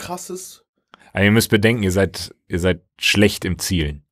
krasses. 0.00 0.64
Aber 1.12 1.24
ihr 1.24 1.30
müsst 1.32 1.50
bedenken, 1.50 1.82
ihr 1.82 1.92
seid, 1.92 2.34
ihr 2.48 2.58
seid 2.60 2.82
schlecht 2.98 3.44
im 3.44 3.58
Zielen. 3.58 4.02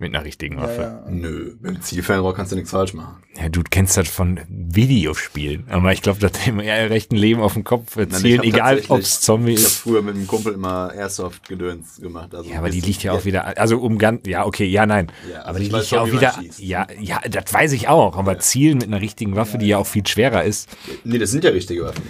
Mit 0.00 0.14
einer 0.14 0.24
richtigen 0.24 0.58
Ja, 0.58 0.62
Waffe. 0.62 0.80
ja. 0.80 1.10
Nö, 1.10 1.56
mit 1.60 1.74
dem 1.74 1.82
Zielfernrohr 1.82 2.32
kannst 2.32 2.52
du 2.52 2.56
nichts 2.56 2.70
falsch 2.70 2.94
machen. 2.94 3.20
Ja, 3.36 3.48
du 3.48 3.64
kennst 3.68 3.96
das 3.96 4.06
von 4.08 4.38
Videospielen. 4.48 5.66
Aber 5.70 5.92
ich 5.92 6.02
glaube, 6.02 6.20
das 6.20 6.46
im 6.46 6.60
rechten 6.60 7.16
Leben 7.16 7.40
auf 7.40 7.54
dem 7.54 7.64
Kopf 7.64 7.96
Nein, 7.96 8.10
erzielen, 8.12 8.38
hab 8.38 8.44
egal 8.46 8.82
ob 8.90 9.00
es 9.00 9.20
Zombie 9.20 9.54
Ich 9.54 9.58
habe 9.58 9.66
ist. 9.66 9.78
früher 9.78 10.02
mit 10.02 10.14
einem 10.14 10.28
Kumpel 10.28 10.54
immer 10.54 10.92
Airsoft-Gedöns 10.94 12.00
gemacht. 12.00 12.32
Also 12.32 12.48
Ja, 12.48 12.58
aber 12.58 12.70
die 12.70 12.80
liegt 12.80 13.02
ja 13.02 13.10
auch 13.12 13.24
wieder, 13.24 13.58
also 13.58 13.78
um 13.80 13.98
ganz, 13.98 14.24
ja, 14.28 14.46
okay, 14.46 14.66
ja, 14.66 14.86
nein. 14.86 15.10
Ja, 15.28 15.38
also 15.38 15.48
aber 15.48 15.58
die 15.58 15.64
liegt 15.64 15.74
ja 15.78 15.82
schon, 15.84 15.98
auch 15.98 16.06
wie 16.06 16.10
man 16.12 16.20
wieder, 16.20 16.34
ja, 16.58 16.86
ja, 17.00 17.20
das 17.28 17.52
weiß 17.52 17.72
ich 17.72 17.88
auch. 17.88 18.16
Aber 18.16 18.34
Ja. 18.34 18.38
Zielen 18.38 18.78
mit 18.78 18.86
einer 18.86 19.00
richtigen 19.00 19.34
Waffe, 19.34 19.58
die 19.58 19.66
ja 19.66 19.78
auch 19.78 19.86
viel 19.88 20.06
schwerer 20.06 20.44
ist. 20.44 20.68
Nee, 21.02 21.18
das 21.18 21.32
sind 21.32 21.42
ja 21.42 21.50
richtige 21.50 21.82
Waffen. 21.84 22.04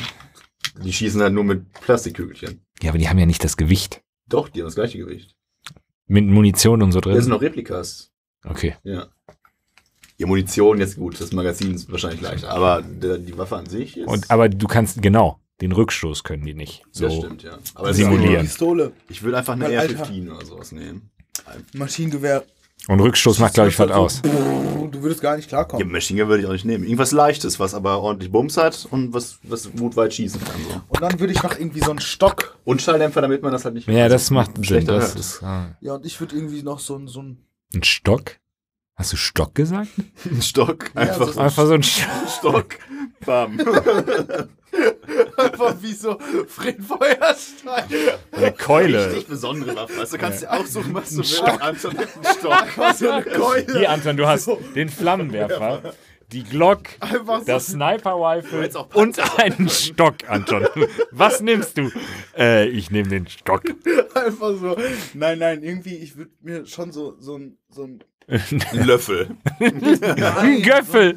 Die 0.84 0.92
schießen 0.92 1.20
halt 1.22 1.32
nur 1.32 1.42
mit 1.44 1.72
Plastikkügelchen. 1.72 2.60
Ja, 2.82 2.90
aber 2.90 2.98
die 2.98 3.08
haben 3.08 3.18
ja 3.18 3.26
nicht 3.26 3.42
das 3.44 3.56
Gewicht. 3.56 4.02
Doch, 4.28 4.48
die 4.48 4.60
haben 4.60 4.66
das 4.66 4.74
gleiche 4.74 4.98
Gewicht. 4.98 5.34
Mit 6.06 6.26
Munition 6.26 6.82
und 6.82 6.92
so 6.92 7.00
Das 7.00 7.12
sind 7.12 7.22
drin. 7.24 7.30
noch 7.30 7.42
Replikas. 7.42 8.10
Okay. 8.44 8.76
Ja. 8.84 9.08
Die 10.18 10.24
Munition 10.24 10.78
jetzt 10.78 10.96
gut, 10.96 11.20
das 11.20 11.32
Magazin 11.32 11.74
ist 11.74 11.90
wahrscheinlich 11.92 12.20
leichter, 12.20 12.50
aber 12.50 12.82
der, 12.82 13.18
die 13.18 13.36
Waffe 13.38 13.56
an 13.56 13.66
sich 13.66 13.96
ist. 13.96 14.08
Und, 14.08 14.30
aber 14.30 14.48
du 14.48 14.66
kannst, 14.66 15.00
genau, 15.00 15.38
den 15.60 15.70
Rückstoß 15.72 16.24
können 16.24 16.44
die 16.44 16.54
nicht. 16.54 16.82
So. 16.90 17.04
das 17.04 17.14
stimmt, 17.16 17.42
ja. 17.44 17.58
Aber 17.74 17.94
Simulieren. 17.94 18.36
Eine 18.36 18.44
Pistole, 18.44 18.92
Ich 19.08 19.22
würde 19.22 19.38
einfach 19.38 19.52
eine 19.52 19.66
Weil, 19.66 19.78
Alter. 19.78 20.04
R15 20.04 20.34
oder 20.34 20.44
sowas 20.44 20.72
nehmen. 20.72 21.10
Maschinengewehr. 21.72 22.44
Und 22.88 23.00
Rückstoß 23.00 23.38
macht, 23.38 23.54
glaube 23.54 23.68
ich, 23.68 23.78
was 23.78 23.90
aus. 23.90 24.22
Du 24.22 25.02
würdest 25.02 25.20
gar 25.20 25.36
nicht 25.36 25.44
Ja, 25.52 25.58
klarkommen. 25.64 25.92
Machine 25.92 26.20
Gun 26.20 26.28
würde 26.30 26.42
ich 26.42 26.48
auch 26.48 26.52
nicht 26.52 26.64
nehmen. 26.64 26.84
Irgendwas 26.84 27.12
Leichtes, 27.12 27.60
was 27.60 27.74
aber 27.74 28.00
ordentlich 28.00 28.32
Bums 28.32 28.56
hat 28.56 28.88
und 28.90 29.12
was, 29.12 29.38
was 29.42 29.70
gut 29.72 29.94
weit 29.96 30.14
schießen 30.14 30.40
kann. 30.42 30.56
So. 30.68 30.80
Und 30.88 31.02
dann 31.02 31.20
würde 31.20 31.34
ich 31.34 31.42
noch 31.42 31.58
irgendwie 31.58 31.80
so 31.80 31.90
einen 31.90 32.00
Stock. 32.00 32.56
Und 32.64 32.80
Schalldämpfer, 32.80 33.20
damit 33.20 33.42
man 33.42 33.52
das 33.52 33.64
halt 33.66 33.74
nicht 33.74 33.86
Ja, 33.88 34.04
also 34.04 34.14
das 34.14 34.30
macht 34.30 34.64
Sinn. 34.64 34.86
Das 34.86 35.14
ist, 35.14 35.42
ah. 35.42 35.76
Ja, 35.80 35.94
und 35.94 36.06
ich 36.06 36.18
würde 36.18 36.34
irgendwie 36.34 36.62
noch 36.62 36.80
so, 36.80 37.06
so 37.06 37.22
ein. 37.22 37.44
Ein 37.74 37.84
Stock? 37.84 38.38
Hast 38.98 39.12
du 39.12 39.16
Stock 39.16 39.54
gesagt? 39.54 39.88
Ein 40.24 40.42
Stock, 40.42 40.90
Ja, 40.94 41.02
einfach 41.02 41.26
so- 41.28 41.32
so 41.32 41.38
ein 41.40 41.44
Einfach 41.46 41.66
so 41.66 41.72
ein 41.74 41.82
Stock. 41.82 42.28
Stock. 42.38 42.76
Bam. 43.24 43.58
Einfach 45.36 45.74
wie 45.80 45.92
so 45.92 46.18
Fred 46.46 46.78
Feuerstein. 46.82 47.84
Eine 48.32 48.52
Keule. 48.52 49.06
Richtig 49.12 49.26
besondere 49.28 49.74
Waffe. 49.76 49.98
Also 50.00 50.16
du 50.16 50.22
kannst 50.22 50.42
dir 50.42 50.52
aussuchen, 50.52 50.94
was 50.94 51.10
du 51.10 51.18
willst. 51.18 51.36
Stock. 51.36 51.60
Anton 51.62 51.98
hat 51.98 52.08
einen 52.14 52.38
Stock. 52.38 52.94
so 52.96 53.10
eine 53.10 53.22
Keule. 53.24 53.78
Hier, 53.78 53.90
Anton, 53.90 54.16
du 54.16 54.26
hast 54.26 54.48
den 54.74 54.88
Flammenwerfer, 54.88 55.94
die 56.32 56.44
Glock, 56.44 56.82
so. 57.00 57.44
das 57.46 57.68
Sniper-Rifle 57.68 58.70
und 58.94 59.18
einen 59.40 59.68
Stock, 59.68 60.16
Anton. 60.28 60.66
Was 61.10 61.40
nimmst 61.40 61.78
du? 61.78 61.90
Äh, 62.36 62.68
ich 62.68 62.90
nehme 62.90 63.08
den 63.08 63.26
Stock. 63.28 63.62
Einfach 64.14 64.54
so. 64.60 64.76
Nein, 65.14 65.38
nein, 65.38 65.62
irgendwie, 65.62 65.96
ich 65.96 66.16
würde 66.16 66.30
mir 66.42 66.66
schon 66.66 66.92
so, 66.92 67.16
so 67.18 67.36
ein. 67.36 67.58
So 67.70 67.84
ein 67.84 68.04
Ein 68.28 68.84
Löffel. 68.86 69.30
Ein 69.58 70.62
Göffel. 70.62 71.16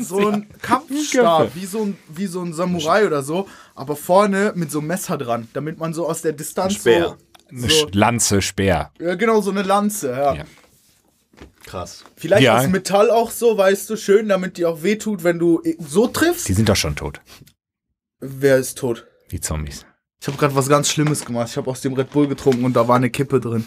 So 0.00 0.28
ein 0.28 0.46
Kampfstab, 0.62 1.54
wie 1.54 1.66
so 1.66 1.82
ein, 1.84 1.98
wie 2.08 2.26
so 2.26 2.40
ein 2.40 2.54
Samurai 2.54 3.06
oder 3.06 3.22
so, 3.22 3.46
aber 3.74 3.94
vorne 3.94 4.52
mit 4.54 4.70
so 4.70 4.78
einem 4.78 4.88
Messer 4.88 5.18
dran, 5.18 5.48
damit 5.52 5.78
man 5.78 5.92
so 5.92 6.08
aus 6.08 6.22
der 6.22 6.32
Distanz 6.32 6.74
Ein 6.74 6.80
Speer. 6.80 7.16
so, 7.50 7.56
Eine 7.56 7.70
so 7.70 7.88
Lanze, 7.92 8.40
Speer. 8.42 8.90
ja, 8.98 9.14
genau, 9.16 9.42
so 9.42 9.50
eine 9.50 9.62
Lanze, 9.62 10.10
ja. 10.12 10.34
Ja. 10.34 10.44
Krass. 11.66 12.04
Vielleicht 12.16 12.42
Ja. 12.42 12.58
aus 12.58 12.68
Metall 12.68 13.10
auch 13.10 13.30
so, 13.30 13.56
weißt 13.58 13.90
du, 13.90 13.96
schön, 13.96 14.28
damit 14.28 14.56
die 14.56 14.64
auch 14.64 14.82
wehtut, 14.82 15.24
wenn 15.24 15.38
du 15.38 15.62
so 15.78 16.06
triffst. 16.06 16.48
Die 16.48 16.54
sind 16.54 16.68
doch 16.70 16.76
schon 16.76 16.96
tot, 16.96 17.20
Wer 18.20 18.56
ist 18.56 18.78
tot? 18.78 19.06
die 19.30 19.40
Zombies. 19.40 19.84
Ich 20.20 20.28
habe 20.28 20.38
gerade 20.38 20.54
was 20.54 20.68
ganz 20.68 20.88
Schlimmes 20.88 21.24
gemacht. 21.24 21.48
Ich 21.50 21.56
habe 21.56 21.68
aus 21.70 21.80
dem 21.80 21.94
Red 21.94 22.10
Bull 22.10 22.28
getrunken 22.28 22.64
und 22.64 22.74
da 22.74 22.86
war 22.86 22.96
eine 22.96 23.10
Kippe 23.10 23.40
drin. 23.40 23.66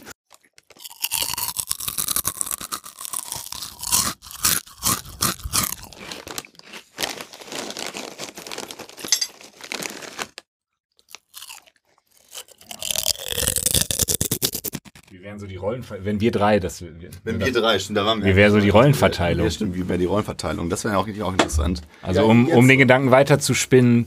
Wären 15.26 15.40
so 15.40 15.48
die 15.48 15.56
Rollen, 15.56 15.84
wenn 16.04 16.20
wir 16.22 16.32
drei, 16.32 16.60
das 16.60 16.84
Wenn 17.24 17.40
wir 17.40 17.52
drei, 17.52 17.80
stimmt, 17.80 17.98
da 17.98 18.06
waren 18.06 18.24
wir. 18.24 18.32
Wie 18.32 18.36
wäre 18.36 18.52
so 18.52 18.60
die 18.60 18.70
Rollenverteilung? 18.70 19.44
Ja, 19.46 19.50
stimmt, 19.52 19.76
wie 19.76 19.90
wäre 19.90 19.98
die 19.98 20.06
Rollenverteilung? 20.06 20.70
Das 20.70 20.84
wäre 20.84 20.98
auch, 21.00 21.08
auch 21.08 21.32
interessant. 21.32 21.82
Also 22.04 22.22
Ja, 22.22 22.28
um, 22.28 22.48
um 22.48 22.68
den 22.68 22.78
Gedanken 22.78 23.10
weiter 23.10 23.40
zu 23.40 23.56
spinnen, 23.56 24.06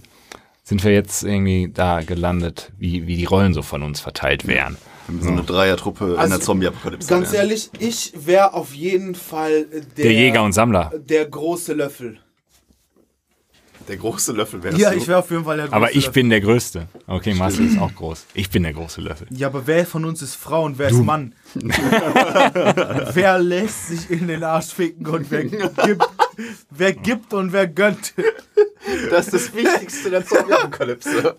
sind 0.63 0.85
wir 0.85 0.93
jetzt 0.93 1.25
irgendwie 1.25 1.71
da 1.75 2.03
gelandet, 2.03 2.71
wie, 2.79 3.09
wie 3.09 3.17
die 3.17 3.25
Rollen 3.25 3.53
so 3.53 3.63
von 3.63 3.83
uns 3.83 3.99
verteilt 4.01 4.47
wären. 4.47 4.77
So 5.21 5.31
eine 5.31 5.43
Dreiertruppe 5.43 6.13
in 6.13 6.17
Also, 6.19 6.35
der 6.37 6.41
Zombie-Apokalypse. 6.41 7.09
Ganz 7.09 7.33
wären. 7.33 7.41
ehrlich, 7.47 7.71
ich 7.81 8.13
wäre 8.15 8.55
auf 8.55 8.73
jeden 8.75 9.15
Fall 9.17 9.65
der, 9.97 10.05
Der 10.05 10.13
Jäger 10.13 10.45
und 10.45 10.53
Sammler. 10.53 10.93
der 10.97 11.25
große 11.25 11.73
Löffel. 11.73 12.19
Der 13.89 13.97
große 13.97 14.33
Löffel 14.33 14.63
wäre 14.63 14.77
Ja, 14.79 14.93
ich 14.93 15.09
wäre 15.09 15.19
auf 15.21 15.31
jeden 15.31 15.45
Fall 15.45 15.57
der 15.57 15.67
große 15.67 15.77
Aber 15.77 15.89
ich 15.91 15.97
Löffel. 16.07 16.13
bin 16.13 16.31
der 16.31 16.41
Größte. 16.43 16.89
Okay, 17.07 17.35
Marcel 17.35 17.67
ist 17.67 17.79
auch 17.79 17.95
groß. 17.95 18.27
Ich 18.35 18.51
bin 18.51 18.63
der 18.63 18.75
große 18.75 19.01
Löffel. 19.01 19.27
Ja, 19.31 19.47
aber 19.49 19.67
wer 19.67 19.87
von 19.87 20.05
uns 20.05 20.21
ist 20.23 20.35
Frau 20.35 20.65
und 20.65 20.79
wer 20.79 20.89
ist 20.91 21.03
Mann? 21.03 21.35
wer 23.15 23.39
lässt 23.39 23.89
sich 23.89 24.11
in 24.11 24.29
den 24.29 24.45
Arsch 24.45 24.67
ficken 24.73 25.07
und 25.07 25.31
wer 25.31 25.45
gibt, 25.45 25.81
wer 26.71 26.93
gibt 26.93 27.33
und 27.35 27.53
wer 27.53 27.67
gönnt? 27.67 28.15
Das 29.11 29.27
ist 29.29 29.35
das 29.35 29.55
Wichtigste 29.55 30.11
der 30.11 30.25
Zombie-Apokalypse. 30.25 31.37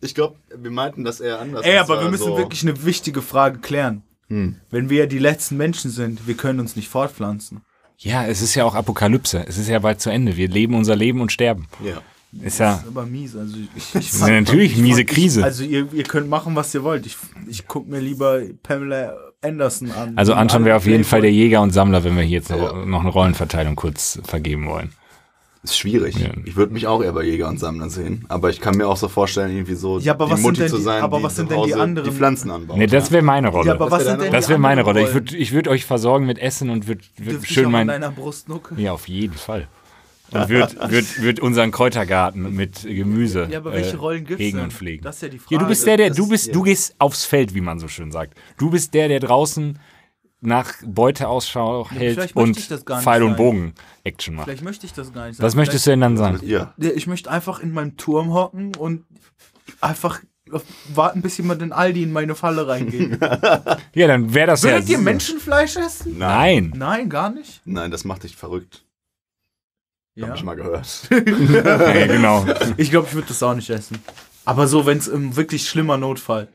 Ich 0.00 0.14
glaube, 0.14 0.36
wir 0.56 0.70
meinten 0.70 1.04
das 1.04 1.20
eher 1.20 1.40
anders. 1.40 1.64
Ey, 1.64 1.78
aber 1.78 2.00
wir 2.02 2.10
müssen 2.10 2.24
so- 2.24 2.38
wirklich 2.38 2.62
eine 2.62 2.84
wichtige 2.84 3.22
Frage 3.22 3.58
klären. 3.58 4.02
Wenn 4.30 4.90
wir 4.90 4.98
ja 4.98 5.06
die 5.06 5.18
letzten 5.18 5.56
Menschen 5.56 5.90
sind, 5.90 6.26
wir 6.26 6.34
können 6.36 6.60
uns 6.60 6.76
nicht 6.76 6.88
fortpflanzen. 6.90 7.62
Ja, 7.98 8.24
es 8.26 8.42
ist 8.42 8.54
ja 8.54 8.64
auch 8.64 8.74
Apokalypse. 8.74 9.44
Es 9.46 9.58
ist 9.58 9.68
ja 9.68 9.78
bald 9.80 10.00
zu 10.00 10.10
Ende. 10.10 10.36
Wir 10.36 10.48
leben 10.48 10.74
unser 10.74 10.94
Leben 10.96 11.20
und 11.20 11.32
sterben. 11.32 11.66
Ja. 11.84 12.00
Ist 12.42 12.58
ja. 12.58 12.72
Das 12.72 12.82
ist 12.82 12.88
aber 12.88 13.06
mies. 13.06 13.34
Also 13.34 13.56
ich, 13.56 13.68
ich, 13.76 13.92
Das 13.92 14.04
ist 14.14 14.20
ja 14.20 14.40
natürlich 14.40 14.76
miese 14.76 15.04
Krise. 15.04 15.42
Also 15.42 15.64
ihr, 15.64 15.88
ihr 15.92 16.04
könnt 16.04 16.28
machen, 16.28 16.54
was 16.54 16.74
ihr 16.74 16.84
wollt. 16.84 17.06
Ich, 17.06 17.16
ich 17.48 17.66
guck 17.66 17.88
mir 17.88 18.00
lieber 18.00 18.40
Pamela 18.62 19.14
Anderson 19.42 19.90
an. 19.92 20.12
Also 20.16 20.34
Anton 20.34 20.64
wäre 20.64 20.76
auf 20.76 20.86
jeden 20.86 21.04
Fall 21.04 21.22
der. 21.22 21.32
Jäger 21.32 21.60
und 21.62 21.70
Sammler, 21.72 22.04
wenn 22.04 22.16
wir 22.16 22.22
hier 22.22 22.38
jetzt 22.38 22.50
Ja. 22.50 22.84
noch 22.84 23.00
eine 23.00 23.08
Rollenverteilung 23.08 23.76
kurz 23.76 24.20
vergeben 24.24 24.66
wollen. 24.66 24.92
Ist 25.68 25.78
schwierig. 25.78 26.16
Ja. 26.18 26.30
Ich 26.44 26.56
würde 26.56 26.72
mich 26.72 26.86
auch 26.86 27.02
eher 27.02 27.12
bei 27.12 27.22
Jäger 27.24 27.48
und 27.48 27.58
Sammler 27.60 27.90
sehen. 27.90 28.24
Aber 28.28 28.50
ich 28.50 28.60
kann 28.60 28.76
mir 28.76 28.86
auch 28.88 28.96
so 28.96 29.08
vorstellen, 29.08 29.50
irgendwie 29.54 29.74
so 29.74 29.98
Ja, 29.98 30.12
aber 30.14 30.26
die 30.26 30.30
was 30.32 30.38
sind 30.40 30.46
Mutti 30.48 30.60
denn 30.60 30.68
zu 30.70 30.76
die- 30.78 30.82
sein, 30.82 31.02
aber 31.02 31.18
die 31.18 31.24
was 31.24 31.36
sind 31.36 31.50
denn 31.50 31.62
die 31.64 31.74
anderen- 31.74 32.04
Die 32.06 32.10
Pflanzen 32.10 32.50
anbaut. 32.50 32.76
Nee, 32.78 32.86
das 32.86 33.10
wäre 33.10 33.22
meine 33.22 33.48
Rolle. 33.48 33.66
Ja, 33.68 33.74
aber 33.74 33.86
Das 33.86 33.92
was 34.00 34.04
sind 34.04 34.22
denn 34.22 34.32
das 34.32 34.48
wäre 34.48 34.58
meine 34.58 34.82
Rolle. 34.82 35.02
Ich 35.02 35.12
würde 35.14 35.36
ich 35.36 35.52
würd 35.52 35.68
euch 35.68 35.84
versorgen 35.84 36.26
mit 36.26 36.38
Essen 36.38 36.70
und 36.70 36.86
würde 36.88 37.02
würd 37.18 37.46
schön 37.46 37.70
mein. 37.70 37.86
deiner 37.88 38.10
Brust 38.10 38.48
nuckeln? 38.48 38.80
Ja, 38.80 38.92
auf 38.92 39.08
jeden 39.08 39.34
Fall. 39.34 39.68
Und 40.30 40.48
würde 40.50 40.74
würd, 40.90 41.22
würd 41.22 41.40
unseren 41.40 41.70
Kräutergarten 41.70 42.54
mit 42.54 42.82
Gemüse 42.82 43.48
Ja, 43.50 43.58
aber 43.58 43.72
welche 43.72 43.92
äh, 43.96 43.98
Rollen 44.00 44.26
gibt's 44.26 44.42
hegen 44.42 44.60
und 44.60 44.72
pflegen. 44.74 45.02
Das 45.02 45.16
ist 45.16 45.22
ja 45.22 45.28
die 45.28 45.38
Frage. 45.38 45.54
Ja, 45.54 45.60
du 45.60 45.66
bist 45.66 45.86
der, 45.86 45.96
der, 45.96 46.10
du 46.10 46.24
ist- 46.24 46.28
bist, 46.28 46.54
du 46.54 46.58
ja. 46.60 46.64
gehst 46.66 46.94
aufs 46.98 47.24
Feld, 47.24 47.54
wie 47.54 47.62
man 47.62 47.78
so 47.78 47.88
schön 47.88 48.12
sagt. 48.12 48.34
Du 48.58 48.70
bist 48.70 48.92
der, 48.92 49.08
der 49.08 49.20
draußen 49.20 49.78
nach 50.40 50.74
Beuteausschau 50.84 51.90
hält 51.90 52.14
vielleicht 52.14 52.34
möchte 52.36 52.50
und 52.50 52.58
ich 52.58 52.68
das 52.68 52.84
gar 52.84 52.96
nicht 52.96 53.04
Pfeil 53.04 53.22
und 53.22 53.30
sein. 53.30 53.36
Bogen 53.36 53.74
Action 54.04 54.34
macht. 54.36 54.46
Vielleicht 54.46 54.62
möchte 54.62 54.86
ich 54.86 54.92
das 54.92 55.12
gar 55.12 55.26
nicht 55.26 55.40
Was 55.40 55.52
sagen. 55.52 55.60
möchtest 55.60 55.86
du 55.86 55.90
denn 55.90 56.00
dann 56.00 56.16
sein? 56.16 56.40
Ja. 56.42 56.74
Ich 56.78 57.06
möchte 57.06 57.30
einfach 57.30 57.60
in 57.60 57.72
meinem 57.72 57.96
Turm 57.96 58.32
hocken 58.32 58.74
und 58.76 59.04
einfach 59.80 60.20
warten, 60.94 61.22
bis 61.22 61.36
jemand 61.36 61.60
in 61.62 61.72
Aldi 61.72 62.04
in 62.04 62.12
meine 62.12 62.34
Falle 62.34 62.66
reingeht. 62.66 63.18
Ja, 63.94 64.06
dann 64.06 64.32
wäre 64.32 64.46
das 64.46 64.62
ja. 64.62 64.72
Würdet 64.72 64.88
ihr 64.88 64.98
Menschenfleisch 64.98 65.76
essen? 65.76 66.18
Nein. 66.18 66.72
Nein, 66.76 67.08
gar 67.10 67.30
nicht. 67.30 67.60
Nein, 67.64 67.90
das 67.90 68.04
macht 68.04 68.22
dich 68.22 68.36
verrückt. 68.36 68.84
Ja. 70.14 70.28
Hab 70.28 70.36
ich 70.36 70.44
mal 70.44 70.54
gehört. 70.54 70.86
Ja, 71.10 72.06
genau. 72.06 72.46
Ich 72.76 72.90
glaube, 72.90 73.08
ich 73.08 73.14
würde 73.14 73.28
das 73.28 73.42
auch 73.42 73.54
nicht 73.54 73.70
essen. 73.70 73.98
Aber 74.44 74.66
so, 74.68 74.86
wenn 74.86 74.98
es 74.98 75.08
im 75.08 75.36
wirklich 75.36 75.68
schlimmer 75.68 75.96
Notfall. 75.96 76.48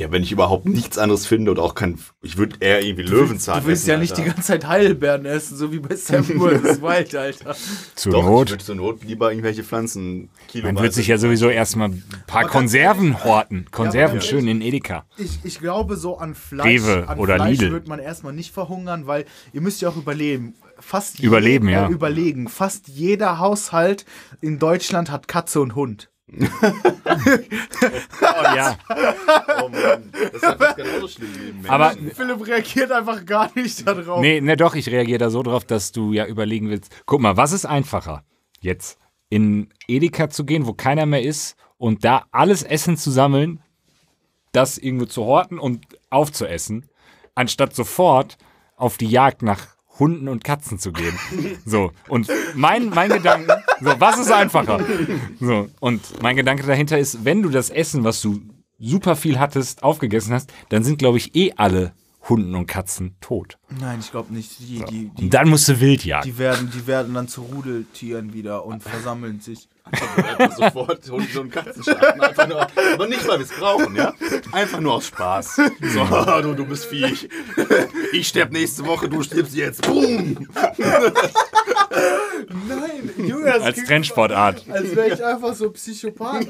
Ja, 0.00 0.10
wenn 0.10 0.22
ich 0.22 0.32
überhaupt 0.32 0.64
nichts 0.64 0.96
anderes 0.96 1.26
finde 1.26 1.50
und 1.50 1.58
auch 1.58 1.74
kein. 1.74 1.98
Ich 2.22 2.38
würde 2.38 2.56
eher 2.60 2.82
irgendwie 2.82 3.02
Löwenzahn 3.02 3.60
Du 3.60 3.66
willst 3.66 3.82
essen, 3.82 3.90
ja 3.90 3.96
nicht 3.98 4.12
Alter. 4.12 4.22
die 4.22 4.28
ganze 4.28 4.42
Zeit 4.44 4.66
Heidelbeeren 4.66 5.26
essen, 5.26 5.58
so 5.58 5.72
wie 5.72 5.78
bei 5.78 5.94
Sam 5.94 6.26
Woods 6.40 6.80
Wild, 6.80 7.14
Alter. 7.14 7.54
Zur 7.96 8.12
Doch, 8.12 8.20
ich 8.20 8.24
Not. 8.26 8.50
würde 8.50 8.64
zur 8.64 8.74
Not 8.76 9.04
lieber 9.04 9.30
irgendwelche 9.30 9.62
Pflanzen 9.62 10.30
Man 10.62 10.78
wird 10.78 10.94
sich 10.94 11.06
ja 11.08 11.18
sowieso 11.18 11.50
erstmal 11.50 11.90
ein 11.90 12.02
paar 12.26 12.46
Konserven 12.48 13.22
horten. 13.24 13.66
Konserven, 13.70 14.16
aber- 14.16 14.26
schön 14.26 14.48
in 14.48 14.62
Edeka. 14.62 15.04
Ich, 15.18 15.40
ich 15.44 15.58
glaube, 15.60 15.96
so 15.96 16.16
an 16.16 16.34
Fleisch, 16.34 16.64
Rewe 16.82 17.06
an 17.06 17.18
oder 17.18 17.34
Fleisch 17.36 17.58
Lidl. 17.58 17.72
wird 17.72 17.86
man 17.86 17.98
erstmal 17.98 18.32
nicht 18.32 18.54
verhungern, 18.54 19.06
weil 19.06 19.26
ihr 19.52 19.60
müsst 19.60 19.82
ja 19.82 19.90
auch 19.90 19.96
überleben. 19.96 20.54
Fast 20.78 21.20
Überleben, 21.20 21.68
jeder, 21.68 21.82
ja. 21.82 21.88
Überlegen. 21.90 22.48
Fast 22.48 22.88
jeder 22.88 23.38
Haushalt 23.38 24.06
in 24.40 24.58
Deutschland 24.58 25.10
hat 25.10 25.28
Katze 25.28 25.60
und 25.60 25.74
Hund. 25.74 26.08
Ja, 28.56 28.76
Oh 29.62 29.68
Mann, 29.68 30.12
das 30.12 30.32
ist 30.34 30.44
einfach 30.44 30.76
genauso 30.76 31.08
schlimm 31.08 31.28
wie 31.62 31.68
aber 31.68 31.94
Philipp 32.14 32.46
reagiert 32.46 32.92
einfach 32.92 33.24
gar 33.24 33.50
nicht 33.54 33.86
darauf. 33.86 34.20
nee, 34.20 34.40
ne, 34.40 34.56
doch, 34.56 34.74
ich 34.74 34.88
reagiere 34.88 35.18
da 35.18 35.30
so 35.30 35.42
drauf, 35.42 35.64
dass 35.64 35.92
du 35.92 36.12
ja 36.12 36.26
überlegen 36.26 36.68
willst. 36.68 36.92
Guck 37.06 37.20
mal, 37.20 37.36
was 37.36 37.52
ist 37.52 37.66
einfacher? 37.66 38.24
Jetzt 38.60 38.98
in 39.28 39.68
Edeka 39.88 40.28
zu 40.30 40.44
gehen, 40.44 40.66
wo 40.66 40.72
keiner 40.72 41.06
mehr 41.06 41.22
ist 41.22 41.56
und 41.78 42.04
da 42.04 42.26
alles 42.32 42.62
Essen 42.62 42.96
zu 42.96 43.10
sammeln, 43.10 43.62
das 44.52 44.78
irgendwo 44.78 45.06
zu 45.06 45.24
horten 45.24 45.58
und 45.58 45.86
aufzuessen, 46.10 46.88
anstatt 47.34 47.74
sofort 47.74 48.36
auf 48.76 48.96
die 48.96 49.08
Jagd 49.08 49.42
nach 49.42 49.66
Hunden 50.00 50.28
und 50.28 50.42
Katzen 50.42 50.78
zu 50.78 50.92
gehen. 50.92 51.16
So, 51.64 51.92
und 52.08 52.28
mein, 52.54 52.88
mein 52.88 53.10
Gedanke, 53.10 53.62
so, 53.80 53.94
was 53.98 54.18
ist 54.18 54.32
einfacher? 54.32 54.80
So, 55.38 55.68
und 55.78 56.00
mein 56.22 56.36
Gedanke 56.36 56.66
dahinter 56.66 56.98
ist, 56.98 57.24
wenn 57.24 57.42
du 57.42 57.50
das 57.50 57.70
Essen, 57.70 58.02
was 58.02 58.20
du 58.20 58.40
super 58.78 59.14
viel 59.14 59.38
hattest, 59.38 59.82
aufgegessen 59.82 60.32
hast, 60.32 60.52
dann 60.70 60.82
sind, 60.82 60.98
glaube 60.98 61.18
ich, 61.18 61.36
eh 61.36 61.52
alle 61.56 61.92
Hunden 62.28 62.54
und 62.54 62.66
Katzen 62.66 63.16
tot. 63.20 63.58
Nein, 63.80 64.00
ich 64.00 64.10
glaube 64.10 64.32
nicht. 64.34 64.58
Die, 64.60 64.84
die, 64.84 65.10
die, 65.16 65.24
Und 65.24 65.34
dann 65.34 65.48
musst 65.48 65.68
du 65.68 65.80
wild 65.80 66.04
jagen. 66.04 66.28
die, 66.28 66.36
werden, 66.38 66.70
die 66.72 66.86
werden 66.86 67.14
dann 67.14 67.28
zu 67.28 67.42
Rudeltieren 67.42 68.32
wieder 68.34 68.64
und 68.66 68.82
versammeln 68.88 69.40
sich. 69.40 69.68
Einfach 69.90 70.56
sofort 70.56 71.10
Hunde 71.10 71.40
und 71.40 71.50
Katzen 71.50 71.82
schlachten. 71.82 72.20
Einfach 72.20 72.46
nur, 72.46 72.60
aber 72.94 73.08
nicht, 73.08 73.26
weil 73.26 73.38
wir 73.38 73.44
es 73.46 73.52
brauchen, 73.52 73.96
ja? 73.96 74.12
Einfach 74.52 74.78
nur 74.80 74.94
aus 74.94 75.06
Spaß. 75.06 75.56
So, 75.56 76.04
du, 76.42 76.54
du 76.54 76.66
bist 76.66 76.84
Viech. 76.84 77.28
Ich 78.12 78.28
sterb 78.28 78.52
nächste 78.52 78.84
Woche, 78.86 79.08
du 79.08 79.22
stirbst 79.22 79.54
jetzt. 79.54 79.82
Boom! 79.82 80.46
Nein, 82.68 83.10
Junge, 83.26 83.46
das 83.46 83.62
Als 83.62 83.84
Trendsportart. 83.84 84.64
als 84.70 84.94
wäre 84.94 85.14
ich 85.14 85.24
einfach 85.24 85.54
so 85.54 85.70
Psychopath. 85.70 86.46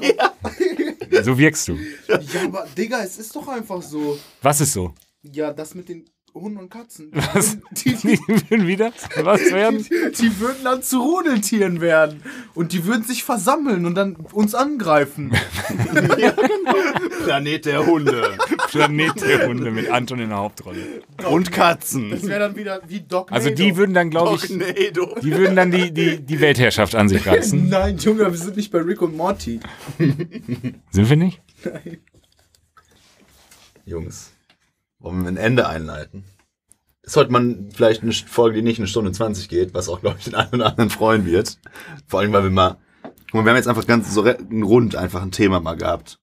So 1.23 1.37
wirkst 1.37 1.67
du. 1.67 1.77
Ja, 2.07 2.43
aber 2.45 2.67
Digga, 2.77 3.03
es 3.03 3.17
ist 3.17 3.35
doch 3.35 3.47
einfach 3.47 3.81
so. 3.81 4.17
Was 4.41 4.61
ist 4.61 4.73
so? 4.73 4.93
Ja, 5.23 5.53
das 5.53 5.75
mit 5.75 5.87
den 5.89 6.05
Hunden 6.33 6.57
und 6.59 6.69
Katzen. 6.69 7.11
Was? 7.13 7.57
Die, 7.71 7.93
Die 7.93 7.95
die, 8.17 8.49
würden 8.49 8.65
wieder 8.67 8.93
was 9.21 9.41
werden? 9.51 9.85
die 10.17 10.39
würden 10.39 10.63
dann 10.63 10.81
zu 10.81 10.99
Rudeltieren 11.01 11.81
werden. 11.81 12.23
Und 12.53 12.71
die 12.71 12.85
würden 12.85 13.03
sich 13.03 13.23
versammeln 13.25 13.85
und 13.85 13.95
dann 13.95 14.15
uns 14.15 14.55
angreifen. 14.55 15.31
Planet 17.25 17.65
der 17.65 17.85
Hunde. 17.85 18.37
Planet 18.69 19.21
der 19.21 19.47
Hunde 19.47 19.71
mit 19.71 19.89
Anton 19.91 20.19
in 20.19 20.29
der 20.29 20.37
Hauptrolle. 20.37 21.01
Und 21.29 21.51
Katzen. 21.51 22.11
Das 22.11 22.25
wäre 22.25 22.39
dann 22.39 22.55
wieder 22.55 22.81
wie 22.87 23.01
Doc 23.01 23.31
Also 23.31 23.49
die 23.49 23.75
würden 23.75 23.93
dann, 23.93 24.09
glaube 24.09 24.37
ich, 24.37 24.47
Tornado. 24.47 25.19
die 25.21 25.31
würden 25.35 25.55
dann 25.57 25.69
die, 25.71 25.91
die, 25.93 26.21
die 26.21 26.39
Weltherrschaft 26.39 26.95
an 26.95 27.09
sich 27.09 27.27
reißen. 27.27 27.67
Nein, 27.67 27.97
Junge, 27.97 28.31
wir 28.31 28.37
sind 28.37 28.55
nicht 28.55 28.71
bei 28.71 28.79
Rick 28.79 29.01
und 29.01 29.17
Morty. 29.17 29.59
Sind 29.97 31.09
wir 31.09 31.17
nicht? 31.17 31.41
Jungs, 33.85 34.31
wollen 35.01 35.23
wir 35.23 35.29
ein 35.29 35.37
Ende 35.37 35.67
einleiten? 35.67 36.23
Sollte 37.03 37.31
man 37.31 37.69
vielleicht 37.73 38.03
eine 38.03 38.13
Folge, 38.13 38.57
die 38.57 38.61
nicht 38.61 38.79
eine 38.79 38.87
Stunde 38.87 39.11
20 39.11 39.49
geht, 39.49 39.73
was 39.73 39.89
auch, 39.89 40.01
glaube 40.01 40.17
ich, 40.19 40.25
den 40.25 40.35
einen 40.35 40.53
oder 40.53 40.67
anderen 40.67 40.89
freuen 40.89 41.25
wird. 41.25 41.57
Vor 42.07 42.19
allem, 42.19 42.31
weil 42.31 42.43
wir 42.43 42.51
mal, 42.51 42.77
guck 43.01 43.33
mal, 43.33 43.45
wir 43.45 43.49
haben 43.51 43.57
jetzt 43.57 43.67
einfach 43.67 43.87
ganz 43.87 44.13
so 44.13 44.21
rund 44.21 44.95
einfach 44.95 45.21
ein 45.21 45.31
Thema 45.31 45.59
mal 45.59 45.75
gehabt. 45.75 46.19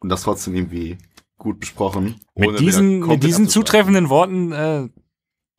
Und 0.00 0.08
das 0.08 0.22
trotzdem 0.22 0.54
irgendwie 0.54 0.98
gut 1.38 1.58
besprochen. 1.58 2.20
ohne 2.34 2.52
Mit 2.52 2.60
diesen, 2.60 3.00
mit 3.00 3.22
diesen 3.24 3.48
zutreffenden 3.48 4.08
Worten 4.08 4.52
äh, 4.52 4.88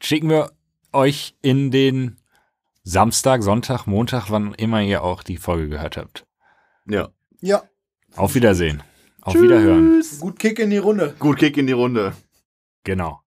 schicken 0.02 0.30
wir 0.30 0.52
euch 0.94 1.36
in 1.42 1.72
den 1.72 2.18
Samstag, 2.84 3.44
Sonntag, 3.44 3.88
Montag, 3.88 4.30
wann 4.30 4.54
immer 4.54 4.82
ihr 4.82 5.04
auch 5.04 5.24
die 5.24 5.38
Folge 5.38 5.70
gehört 5.70 5.98
habt. 5.98 6.26
Ja. 6.88 7.10
Ja. 7.42 7.64
Auf 8.16 8.36
Wiedersehen. 8.36 8.84
Auf 9.22 9.34
Wiederhören. 9.36 10.04
Gut 10.20 10.38
Kick 10.38 10.60
in 10.60 10.70
die 10.70 10.78
Runde. 10.78 11.16
Gut 11.18 11.38
Kick 11.38 11.58
in 11.58 11.66
die 11.66 11.74
Runde. 11.74 12.14
Genau. 12.86 13.25